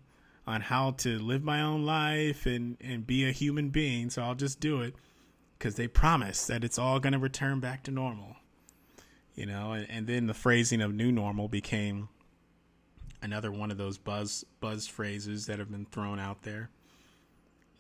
on 0.46 0.62
how 0.62 0.92
to 0.92 1.18
live 1.18 1.42
my 1.42 1.60
own 1.60 1.84
life 1.84 2.46
and 2.46 2.76
and 2.80 3.06
be 3.06 3.28
a 3.28 3.32
human 3.32 3.70
being. 3.70 4.10
So 4.10 4.22
I'll 4.22 4.34
just 4.34 4.60
do 4.60 4.80
it 4.80 4.94
because 5.58 5.74
they 5.76 5.88
promise 5.88 6.46
that 6.46 6.64
it's 6.64 6.78
all 6.78 6.98
going 7.00 7.12
to 7.12 7.18
return 7.18 7.60
back 7.60 7.82
to 7.84 7.90
normal. 7.90 8.36
You 9.34 9.46
know, 9.46 9.72
and, 9.72 9.88
and 9.88 10.06
then 10.06 10.26
the 10.26 10.34
phrasing 10.34 10.82
of 10.82 10.92
new 10.92 11.12
normal 11.12 11.48
became 11.48 12.08
another 13.22 13.52
one 13.52 13.70
of 13.70 13.78
those 13.78 13.98
buzz 13.98 14.44
buzz 14.60 14.86
phrases 14.86 15.46
that 15.46 15.58
have 15.58 15.70
been 15.70 15.86
thrown 15.86 16.18
out 16.18 16.42
there. 16.42 16.70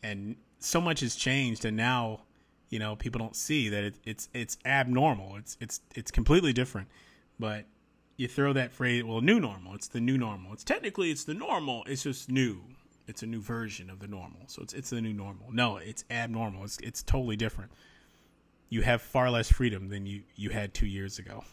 And 0.02 0.36
so 0.58 0.80
much 0.80 1.00
has 1.00 1.16
changed, 1.16 1.64
and 1.64 1.76
now 1.76 2.20
you 2.68 2.78
know 2.78 2.96
people 2.96 3.18
don't 3.18 3.36
see 3.36 3.68
that 3.68 3.84
it, 3.84 3.94
it's 4.04 4.28
it's 4.32 4.58
abnormal. 4.64 5.36
It's 5.36 5.56
it's 5.60 5.80
it's 5.94 6.10
completely 6.10 6.52
different. 6.52 6.88
But 7.38 7.64
you 8.20 8.28
throw 8.28 8.52
that 8.52 8.72
phrase, 8.72 9.02
well, 9.02 9.22
new 9.22 9.40
normal. 9.40 9.74
It's 9.74 9.88
the 9.88 10.00
new 10.00 10.18
normal. 10.18 10.52
It's 10.52 10.62
technically 10.62 11.10
it's 11.10 11.24
the 11.24 11.34
normal. 11.34 11.84
It's 11.86 12.02
just 12.02 12.30
new. 12.30 12.60
It's 13.08 13.22
a 13.22 13.26
new 13.26 13.40
version 13.40 13.88
of 13.88 13.98
the 13.98 14.06
normal. 14.06 14.42
So 14.46 14.62
it's 14.62 14.74
it's 14.74 14.90
the 14.90 15.00
new 15.00 15.14
normal. 15.14 15.46
No, 15.50 15.78
it's 15.78 16.04
abnormal. 16.10 16.64
It's 16.64 16.78
it's 16.82 17.02
totally 17.02 17.36
different. 17.36 17.72
You 18.68 18.82
have 18.82 19.00
far 19.00 19.30
less 19.30 19.50
freedom 19.50 19.88
than 19.88 20.04
you 20.06 20.22
you 20.36 20.50
had 20.50 20.74
two 20.74 20.86
years 20.86 21.18
ago 21.18 21.44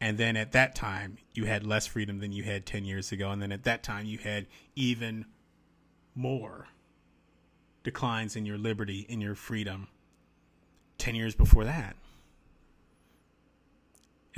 and 0.00 0.18
then 0.18 0.36
at 0.36 0.52
that 0.52 0.74
time 0.74 1.18
you 1.34 1.44
had 1.44 1.66
less 1.66 1.86
freedom 1.86 2.18
than 2.18 2.32
you 2.32 2.42
had 2.42 2.64
10 2.66 2.84
years 2.84 3.10
ago 3.12 3.30
and 3.30 3.42
then 3.42 3.52
at 3.52 3.64
that 3.64 3.82
time 3.82 4.06
you 4.06 4.18
had 4.18 4.46
even 4.76 5.24
more 6.14 6.68
declines 7.82 8.36
in 8.36 8.46
your 8.46 8.58
liberty 8.58 9.06
in 9.08 9.20
your 9.20 9.34
freedom 9.34 9.88
10 10.98 11.14
years 11.14 11.34
before 11.34 11.64
that 11.64 11.96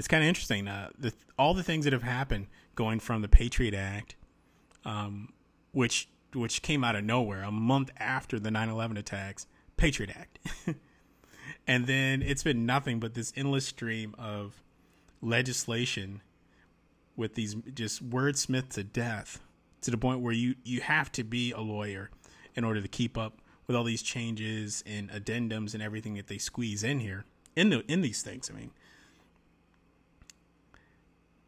it's 0.01 0.09
kind 0.09 0.23
of 0.23 0.29
interesting 0.29 0.67
uh, 0.67 0.89
the, 0.99 1.13
all 1.39 1.53
the 1.53 1.63
things 1.63 1.85
that 1.85 1.93
have 1.93 2.03
happened 2.03 2.47
going 2.75 2.99
from 2.99 3.21
the 3.21 3.29
patriot 3.29 3.75
act 3.75 4.17
um, 4.87 5.29
which 5.73 6.09
which 6.33 6.63
came 6.63 6.83
out 6.83 6.97
of 6.97 7.05
nowhere 7.05 7.43
a 7.43 7.51
month 7.51 7.91
after 7.99 8.41
the 8.41 8.49
9-11 8.49 8.99
attacks 8.99 9.47
patriot 9.77 10.11
act 10.17 10.39
and 11.67 11.87
then 11.87 12.23
it's 12.23 12.43
been 12.43 12.65
nothing 12.65 12.99
but 12.99 13.13
this 13.13 13.31
endless 13.37 13.67
stream 13.67 14.15
of 14.19 14.63
legislation 15.21 16.23
with 17.15 17.35
these 17.35 17.55
just 17.75 18.09
wordsmith 18.09 18.71
to 18.71 18.83
death 18.83 19.39
to 19.83 19.91
the 19.91 19.99
point 19.99 20.21
where 20.21 20.33
you 20.33 20.55
you 20.65 20.81
have 20.81 21.13
to 21.13 21.23
be 21.23 21.53
a 21.53 21.61
lawyer 21.61 22.09
in 22.55 22.65
order 22.65 22.81
to 22.81 22.89
keep 22.89 23.19
up 23.19 23.43
with 23.67 23.77
all 23.77 23.85
these 23.85 24.01
changes 24.03 24.83
and 24.87 25.11
addendums 25.11 25.75
and 25.75 25.83
everything 25.83 26.15
that 26.15 26.27
they 26.27 26.39
squeeze 26.39 26.83
in 26.83 27.01
here 27.01 27.27
in 27.55 27.69
the 27.69 27.85
in 27.87 28.01
these 28.01 28.23
things. 28.23 28.51
I 28.51 28.59
mean, 28.59 28.71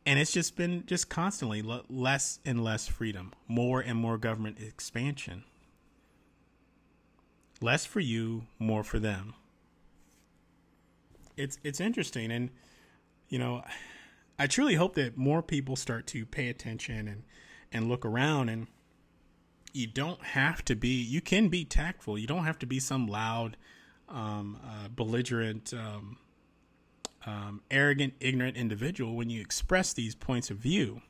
and 0.04 0.18
it's 0.18 0.32
just 0.32 0.56
been 0.56 0.84
just 0.86 1.08
constantly 1.08 1.62
less 1.62 2.40
and 2.44 2.62
less 2.62 2.88
freedom, 2.88 3.32
more 3.46 3.80
and 3.80 3.98
more 3.98 4.18
government 4.18 4.58
expansion. 4.60 5.44
Less 7.60 7.84
for 7.84 8.00
you, 8.00 8.46
more 8.58 8.82
for 8.82 8.98
them. 8.98 9.34
It's 11.36 11.58
it's 11.62 11.80
interesting 11.80 12.30
and 12.30 12.50
you 13.28 13.38
know, 13.38 13.62
I 14.38 14.46
truly 14.46 14.74
hope 14.74 14.94
that 14.96 15.16
more 15.16 15.42
people 15.42 15.76
start 15.76 16.06
to 16.08 16.26
pay 16.26 16.48
attention 16.48 17.08
and 17.08 17.22
and 17.72 17.88
look 17.88 18.04
around 18.04 18.48
and 18.48 18.66
you 19.72 19.86
don't 19.86 20.22
have 20.22 20.64
to 20.66 20.74
be 20.74 21.00
you 21.00 21.20
can 21.20 21.48
be 21.48 21.64
tactful 21.64 22.18
you 22.18 22.26
don't 22.26 22.44
have 22.44 22.58
to 22.58 22.66
be 22.66 22.78
some 22.78 23.06
loud 23.06 23.56
um, 24.08 24.58
uh, 24.62 24.88
belligerent 24.94 25.72
um, 25.72 26.18
um, 27.26 27.62
arrogant 27.70 28.14
ignorant 28.20 28.56
individual 28.56 29.14
when 29.14 29.30
you 29.30 29.40
express 29.40 29.92
these 29.92 30.14
points 30.14 30.50
of 30.50 30.56
view 30.56 31.02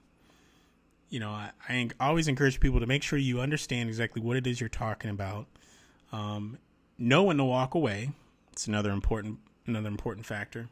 you 1.08 1.20
know 1.20 1.30
I, 1.30 1.50
I, 1.68 1.88
always 2.00 2.28
encourage 2.28 2.60
people 2.60 2.80
to 2.80 2.86
make 2.86 3.02
sure 3.02 3.18
you 3.18 3.40
understand 3.40 3.88
exactly 3.88 4.20
what 4.20 4.36
it 4.36 4.46
is 4.46 4.60
you're 4.60 4.68
talking 4.68 5.10
about 5.10 5.46
um, 6.12 6.58
know 6.98 7.24
when 7.24 7.38
to 7.38 7.44
walk 7.44 7.74
away 7.74 8.10
it's 8.52 8.66
another 8.66 8.90
important 8.90 9.38
another 9.66 9.88
important 9.88 10.26
factor 10.26 10.68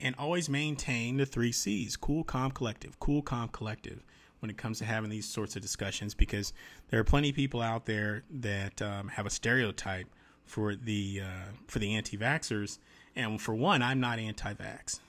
and 0.00 0.14
always 0.18 0.48
maintain 0.48 1.16
the 1.16 1.26
three 1.26 1.52
C's 1.52 1.96
cool, 1.96 2.24
calm, 2.24 2.50
collective. 2.50 2.98
Cool, 3.00 3.22
calm, 3.22 3.48
collective 3.48 4.04
when 4.40 4.50
it 4.50 4.58
comes 4.58 4.78
to 4.78 4.84
having 4.84 5.10
these 5.10 5.26
sorts 5.26 5.56
of 5.56 5.62
discussions 5.62 6.14
because 6.14 6.52
there 6.90 7.00
are 7.00 7.04
plenty 7.04 7.30
of 7.30 7.36
people 7.36 7.62
out 7.62 7.86
there 7.86 8.24
that 8.30 8.82
um, 8.82 9.08
have 9.08 9.26
a 9.26 9.30
stereotype 9.30 10.06
for 10.44 10.74
the 10.74 11.22
uh, 11.24 11.52
for 11.66 11.78
the 11.78 11.94
anti-vaxxers. 11.94 12.78
And 13.16 13.40
for 13.40 13.54
one, 13.54 13.82
I'm 13.82 13.98
not 13.98 14.18
anti-vax. 14.18 15.00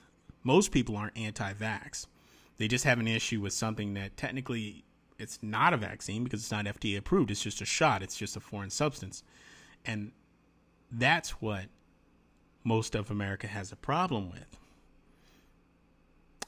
Most 0.42 0.72
people 0.72 0.96
aren't 0.96 1.16
anti-vax. 1.16 2.06
They 2.56 2.66
just 2.66 2.84
have 2.84 2.98
an 2.98 3.06
issue 3.06 3.40
with 3.40 3.52
something 3.52 3.94
that 3.94 4.16
technically 4.16 4.84
it's 5.18 5.38
not 5.42 5.74
a 5.74 5.76
vaccine 5.76 6.24
because 6.24 6.40
it's 6.40 6.50
not 6.50 6.64
FDA 6.64 6.98
approved. 6.98 7.30
It's 7.30 7.42
just 7.42 7.60
a 7.60 7.66
shot. 7.66 8.02
It's 8.02 8.16
just 8.16 8.36
a 8.36 8.40
foreign 8.40 8.70
substance. 8.70 9.22
And 9.84 10.12
that's 10.90 11.30
what 11.42 11.66
most 12.64 12.94
of 12.94 13.10
America 13.10 13.46
has 13.46 13.70
a 13.70 13.76
problem 13.76 14.30
with 14.30 14.58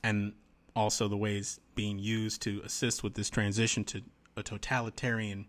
and 0.03 0.33
also 0.75 1.09
the 1.09 1.17
ways 1.17 1.61
being 1.75 1.99
used 1.99 2.43
to 2.43 2.61
assist 2.65 3.03
with 3.03 3.15
this 3.15 3.31
transition 3.31 3.85
to 3.85 4.03
a 4.37 4.43
totalitarian 4.43 5.47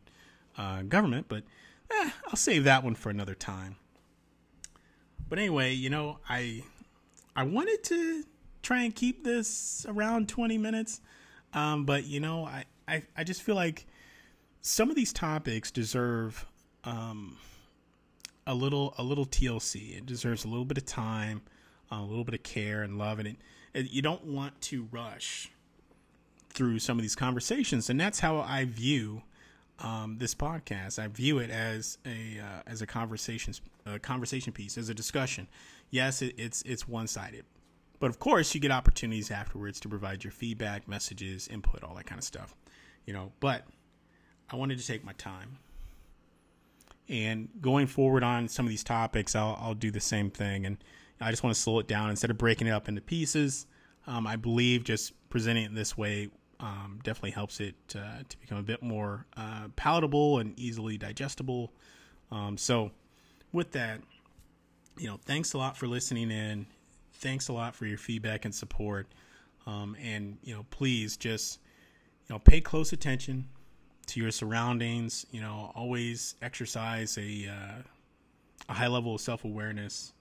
uh, 0.57 0.81
government. 0.83 1.27
But 1.29 1.43
eh, 1.91 2.09
I'll 2.27 2.35
save 2.35 2.63
that 2.65 2.83
one 2.83 2.95
for 2.95 3.09
another 3.09 3.35
time. 3.35 3.77
But 5.31 5.39
anyway, 5.39 5.71
you 5.73 5.89
know, 5.89 6.17
I 6.27 6.61
I 7.37 7.43
wanted 7.43 7.85
to 7.85 8.25
try 8.61 8.83
and 8.83 8.93
keep 8.93 9.23
this 9.23 9.85
around 9.87 10.27
20 10.27 10.57
minutes. 10.57 10.99
Um, 11.53 11.85
but 11.85 12.03
you 12.03 12.19
know, 12.19 12.43
I, 12.43 12.65
I, 12.85 13.03
I 13.15 13.23
just 13.23 13.41
feel 13.41 13.55
like 13.55 13.87
some 14.59 14.89
of 14.89 14.97
these 14.97 15.13
topics 15.13 15.71
deserve 15.71 16.45
um, 16.83 17.37
a 18.45 18.53
little 18.53 18.93
a 18.97 19.03
little 19.03 19.25
TLC. 19.25 19.99
It 19.99 20.05
deserves 20.05 20.43
a 20.43 20.49
little 20.49 20.65
bit 20.65 20.77
of 20.77 20.85
time, 20.85 21.43
a 21.89 22.01
little 22.01 22.25
bit 22.25 22.35
of 22.35 22.43
care 22.43 22.83
and 22.83 22.97
love, 22.97 23.17
and 23.19 23.29
it, 23.29 23.37
it, 23.73 23.89
you 23.89 24.01
don't 24.01 24.25
want 24.25 24.59
to 24.63 24.89
rush 24.91 25.49
through 26.49 26.79
some 26.79 26.97
of 26.97 27.03
these 27.03 27.15
conversations. 27.15 27.89
And 27.89 27.97
that's 27.97 28.19
how 28.19 28.39
I 28.39 28.65
view 28.65 29.21
um, 29.79 30.17
this 30.19 30.35
podcast. 30.35 30.99
I 30.99 31.07
view 31.07 31.39
it 31.39 31.49
as 31.49 31.99
a 32.05 32.41
uh, 32.41 32.63
as 32.67 32.81
a 32.81 32.85
conversation 32.85 33.53
a 33.85 33.99
conversation 33.99 34.53
piece, 34.53 34.77
as 34.77 34.89
a 34.89 34.93
discussion. 34.93 35.47
Yes, 35.89 36.21
it, 36.21 36.35
it's 36.37 36.61
it's 36.63 36.87
one 36.87 37.07
sided, 37.07 37.45
but 37.99 38.09
of 38.09 38.19
course 38.19 38.53
you 38.53 38.61
get 38.61 38.71
opportunities 38.71 39.31
afterwards 39.31 39.79
to 39.81 39.89
provide 39.89 40.23
your 40.23 40.31
feedback, 40.31 40.87
messages, 40.87 41.47
input, 41.47 41.83
all 41.83 41.95
that 41.95 42.05
kind 42.05 42.19
of 42.19 42.25
stuff. 42.25 42.55
You 43.05 43.13
know, 43.13 43.31
but 43.39 43.65
I 44.49 44.55
wanted 44.55 44.79
to 44.79 44.85
take 44.85 45.03
my 45.03 45.13
time. 45.13 45.57
And 47.09 47.49
going 47.61 47.87
forward 47.87 48.23
on 48.23 48.47
some 48.47 48.65
of 48.65 48.69
these 48.69 48.83
topics, 48.83 49.35
I'll, 49.35 49.57
I'll 49.61 49.73
do 49.73 49.91
the 49.91 49.99
same 49.99 50.29
thing. 50.29 50.65
And 50.65 50.77
I 51.19 51.29
just 51.29 51.43
want 51.43 51.55
to 51.55 51.61
slow 51.61 51.79
it 51.79 51.87
down 51.87 52.09
instead 52.09 52.29
of 52.29 52.37
breaking 52.37 52.67
it 52.67 52.71
up 52.71 52.87
into 52.87 53.01
pieces. 53.01 53.67
Um, 54.07 54.25
I 54.25 54.35
believe 54.35 54.83
just 54.83 55.13
presenting 55.29 55.65
it 55.65 55.75
this 55.75 55.97
way 55.97 56.29
um, 56.59 56.99
definitely 57.03 57.31
helps 57.31 57.59
it 57.59 57.75
uh, 57.95 58.23
to 58.27 58.39
become 58.39 58.57
a 58.57 58.63
bit 58.63 58.81
more 58.81 59.25
uh, 59.35 59.67
palatable 59.75 60.39
and 60.39 60.57
easily 60.59 60.97
digestible. 60.97 61.73
Um, 62.31 62.57
so, 62.57 62.91
with 63.51 63.71
that, 63.71 64.01
you 64.97 65.07
know, 65.07 65.19
thanks 65.25 65.53
a 65.53 65.57
lot 65.57 65.77
for 65.77 65.87
listening 65.87 66.31
in. 66.31 66.65
Thanks 67.13 67.47
a 67.47 67.53
lot 67.53 67.75
for 67.75 67.85
your 67.85 67.97
feedback 67.97 68.45
and 68.45 68.53
support. 68.53 69.07
Um, 69.67 69.95
and 70.01 70.37
you 70.43 70.53
know, 70.53 70.65
please 70.69 71.17
just 71.17 71.59
you 72.27 72.33
know 72.33 72.39
pay 72.39 72.61
close 72.61 72.93
attention 72.93 73.47
to 74.07 74.19
your 74.19 74.31
surroundings. 74.31 75.25
You 75.31 75.41
know, 75.41 75.71
always 75.75 76.35
exercise 76.41 77.17
a 77.17 77.47
uh, 77.47 77.81
a 78.69 78.73
high 78.73 78.87
level 78.87 79.15
of 79.15 79.21
self 79.21 79.45
awareness, 79.45 80.13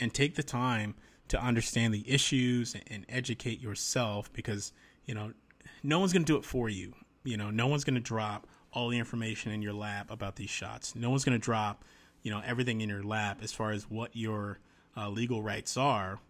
and 0.00 0.12
take 0.12 0.36
the 0.36 0.42
time 0.42 0.94
to 1.28 1.42
understand 1.42 1.94
the 1.94 2.04
issues 2.10 2.76
and 2.88 3.04
educate 3.08 3.60
yourself 3.60 4.32
because 4.32 4.72
you 5.04 5.14
know 5.14 5.32
no 5.82 5.98
one's 5.98 6.12
going 6.12 6.24
to 6.24 6.32
do 6.32 6.38
it 6.38 6.44
for 6.44 6.68
you. 6.68 6.94
You 7.24 7.36
know, 7.36 7.50
no 7.50 7.66
one's 7.66 7.84
going 7.84 7.94
to 7.94 8.00
drop 8.00 8.46
all 8.72 8.88
the 8.88 8.98
information 8.98 9.52
in 9.52 9.62
your 9.62 9.74
lap 9.74 10.10
about 10.10 10.36
these 10.36 10.50
shots. 10.50 10.94
No 10.94 11.10
one's 11.10 11.24
going 11.24 11.38
to 11.38 11.44
drop, 11.44 11.84
you 12.22 12.30
know, 12.30 12.42
everything 12.44 12.80
in 12.80 12.88
your 12.88 13.02
lap 13.02 13.40
as 13.42 13.52
far 13.52 13.72
as 13.72 13.90
what 13.90 14.14
your 14.14 14.58
uh, 14.96 15.08
legal 15.08 15.42
rights 15.42 15.76
are 15.76 16.20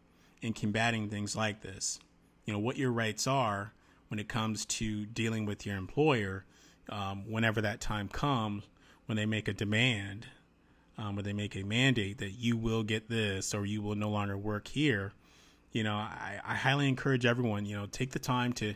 in 0.41 0.53
combating 0.53 1.09
things 1.09 1.37
like 1.37 1.61
this. 1.61 1.99
You 2.45 2.53
know, 2.53 2.59
what 2.59 2.77
your 2.77 2.91
rights 2.91 3.27
are 3.27 3.73
when 4.09 4.19
it 4.19 4.29
comes 4.29 4.67
to 4.67 5.07
dealing 5.07 5.47
with 5.47 5.65
your 5.65 5.77
employer 5.77 6.45
um, 6.89 7.31
whenever 7.31 7.61
that 7.61 7.81
time 7.81 8.09
comes, 8.09 8.65
when 9.07 9.17
they 9.17 9.27
make 9.27 9.49
a 9.49 9.53
demand, 9.53 10.27
um, 10.99 11.19
or 11.19 11.23
they 11.23 11.33
make 11.33 11.57
a 11.57 11.63
mandate 11.63 12.19
that 12.19 12.33
you 12.33 12.57
will 12.57 12.83
get 12.83 13.09
this 13.09 13.55
or 13.55 13.65
you 13.65 13.83
will 13.83 13.95
no 13.95 14.11
longer 14.11 14.37
work 14.37 14.69
here. 14.69 15.13
You 15.73 15.85
know, 15.85 15.95
I, 15.95 16.39
I 16.45 16.55
highly 16.55 16.89
encourage 16.89 17.25
everyone, 17.25 17.65
you 17.65 17.77
know, 17.77 17.87
take 17.87 18.11
the 18.11 18.19
time 18.19 18.53
to 18.55 18.75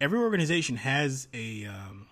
every 0.00 0.18
organization 0.18 0.76
has 0.76 1.26
a, 1.34 1.66
um, 1.66 2.06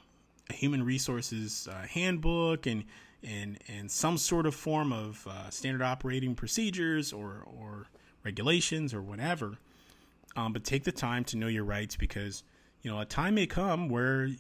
a 0.51 0.53
human 0.53 0.83
resources 0.83 1.69
uh, 1.71 1.87
handbook 1.87 2.67
and 2.67 2.85
and 3.23 3.59
and 3.69 3.91
some 3.91 4.19
sort 4.19 4.47
of 4.47 4.55
form 4.55 4.93
of 4.93 5.27
uh, 5.29 5.51
standard 5.51 5.83
operating 5.83 6.35
procedures 6.35 7.13
or 7.13 7.47
or 7.47 7.87
regulations 8.25 8.93
or 8.95 9.03
whatever. 9.03 9.59
Um, 10.37 10.53
but 10.53 10.65
take 10.65 10.85
the 10.85 10.93
time 10.93 11.25
to 11.25 11.37
know 11.37 11.47
your 11.47 11.65
rights 11.65 11.97
because 11.97 12.43
you 12.83 12.91
know 12.91 13.01
a 13.01 13.05
time 13.05 13.35
may 13.35 13.47
come 13.47 13.89
where 13.89 14.31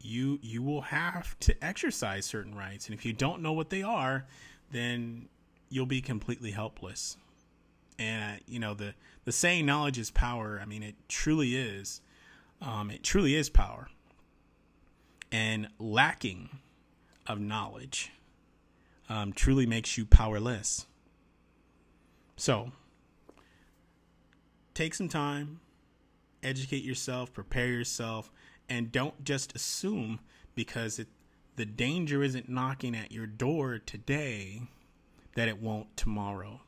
you 0.00 0.38
you 0.42 0.62
will 0.62 0.82
have 0.82 1.38
to 1.40 1.64
exercise 1.64 2.26
certain 2.26 2.54
rights, 2.54 2.86
and 2.86 2.94
if 2.98 3.04
you 3.04 3.12
don't 3.12 3.42
know 3.42 3.52
what 3.52 3.70
they 3.70 3.82
are, 3.82 4.26
then 4.70 5.28
you'll 5.68 5.86
be 5.86 6.00
completely 6.00 6.50
helpless. 6.50 7.16
And 7.98 8.40
you 8.46 8.58
know 8.58 8.74
the 8.74 8.94
the 9.24 9.32
saying 9.32 9.66
"knowledge 9.66 9.98
is 9.98 10.10
power." 10.10 10.58
I 10.60 10.66
mean, 10.66 10.82
it 10.82 10.96
truly 11.08 11.54
is. 11.54 12.00
Um, 12.60 12.90
it 12.90 13.02
truly 13.02 13.34
is 13.34 13.48
power. 13.50 13.88
And 15.30 15.68
lacking 15.78 16.50
of 17.26 17.40
knowledge 17.40 18.10
um, 19.08 19.32
truly 19.32 19.66
makes 19.66 19.98
you 19.98 20.04
powerless. 20.04 20.86
So, 22.36 22.72
take 24.74 24.94
some 24.94 25.08
time, 25.08 25.60
educate 26.42 26.82
yourself, 26.82 27.32
prepare 27.32 27.68
yourself, 27.68 28.30
and 28.68 28.90
don't 28.90 29.22
just 29.24 29.54
assume 29.54 30.20
because 30.54 30.98
it, 30.98 31.08
the 31.56 31.66
danger 31.66 32.22
isn't 32.22 32.48
knocking 32.48 32.96
at 32.96 33.12
your 33.12 33.26
door 33.26 33.78
today 33.78 34.62
that 35.34 35.48
it 35.48 35.60
won't 35.60 35.96
tomorrow. 35.96 36.60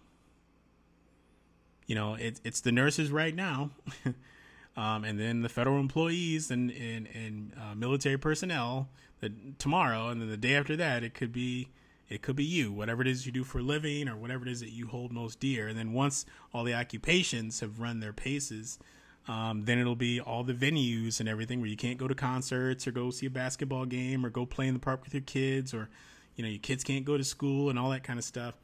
You 1.87 1.95
know, 1.95 2.15
it, 2.15 2.41
it's 2.45 2.61
the 2.61 2.73
nurses 2.73 3.11
right 3.11 3.35
now 3.35 3.71
um, 4.77 5.05
and 5.05 5.19
then 5.19 5.43
the 5.43 5.49
federal 5.49 5.79
employees 5.79 6.51
and 6.51 6.71
and, 6.71 7.07
and 7.09 7.53
uh, 7.61 7.75
military 7.75 8.19
personnel 8.19 8.89
that 9.21 9.59
tomorrow, 9.59 10.09
and 10.09 10.21
then 10.21 10.29
the 10.29 10.37
day 10.37 10.55
after 10.55 10.77
that, 10.77 11.03
it 11.03 11.15
could 11.15 11.33
be 11.33 11.69
it 12.09 12.21
could 12.21 12.37
be 12.37 12.45
you, 12.45 12.71
whatever 12.71 13.01
it 13.01 13.09
is 13.09 13.25
you 13.25 13.33
do 13.33 13.45
for 13.45 13.59
a 13.59 13.63
living, 13.63 14.09
or 14.09 14.17
whatever 14.17 14.47
it 14.47 14.51
is 14.51 14.61
that 14.61 14.71
you 14.71 14.87
hold 14.87 15.13
most 15.13 15.41
dear. 15.41 15.69
And 15.69 15.79
then 15.79 15.93
once 15.93 16.27
all 16.53 16.65
the 16.65 16.75
occupations 16.75 17.61
have 17.61 17.81
run 17.81 18.01
their 18.01 18.13
paces, 18.13 18.79
um, 19.27 19.65
then 19.65 19.79
it'll 19.79 19.97
be 19.97 20.21
all 20.21 20.45
the 20.45 20.53
venues 20.53 21.19
and 21.19 21.29
everything 21.29 21.61
where 21.61 21.71
you 21.71 21.77
can't 21.77 21.97
go 21.97 22.07
to 22.07 22.15
concerts 22.15 22.87
or 22.87 22.93
go 22.93 23.11
see 23.11 23.27
a 23.27 23.31
basketball 23.31 23.87
game 23.87 24.25
or 24.25 24.31
go 24.31 24.45
play 24.45 24.69
in 24.69 24.75
the 24.75 24.81
park 24.81 25.03
with 25.05 25.15
your 25.15 25.23
kids, 25.23 25.73
or 25.73 25.89
you 26.37 26.45
know 26.45 26.51
your 26.51 26.61
kids 26.61 26.85
can't 26.85 27.05
go 27.05 27.17
to 27.17 27.25
school 27.25 27.71
and 27.71 27.79
all 27.79 27.91
that 27.91 28.05
kind 28.05 28.19
of 28.19 28.25
stuff. 28.25 28.55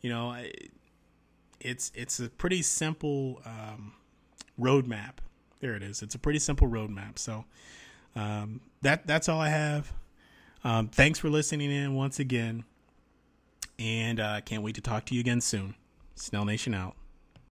You 0.00 0.10
know, 0.10 0.36
it's 1.60 1.92
it's 1.94 2.18
a 2.18 2.28
pretty 2.28 2.62
simple 2.62 3.40
um, 3.44 3.92
roadmap 4.60 5.18
there 5.60 5.74
it 5.74 5.82
is. 5.82 6.02
It's 6.02 6.14
a 6.14 6.18
pretty 6.18 6.38
simple 6.38 6.68
roadmap. 6.68 7.18
So 7.18 7.44
um, 8.16 8.60
that 8.82 9.06
that's 9.06 9.28
all 9.28 9.40
I 9.40 9.48
have. 9.48 9.92
Um, 10.64 10.88
thanks 10.88 11.18
for 11.18 11.28
listening 11.28 11.70
in 11.70 11.94
once 11.94 12.18
again, 12.18 12.64
and 13.78 14.20
uh, 14.20 14.40
can't 14.40 14.62
wait 14.62 14.74
to 14.74 14.80
talk 14.80 15.06
to 15.06 15.14
you 15.14 15.20
again 15.20 15.40
soon. 15.40 15.74
Snell 16.14 16.44
Nation 16.44 16.74
out. 16.74 16.96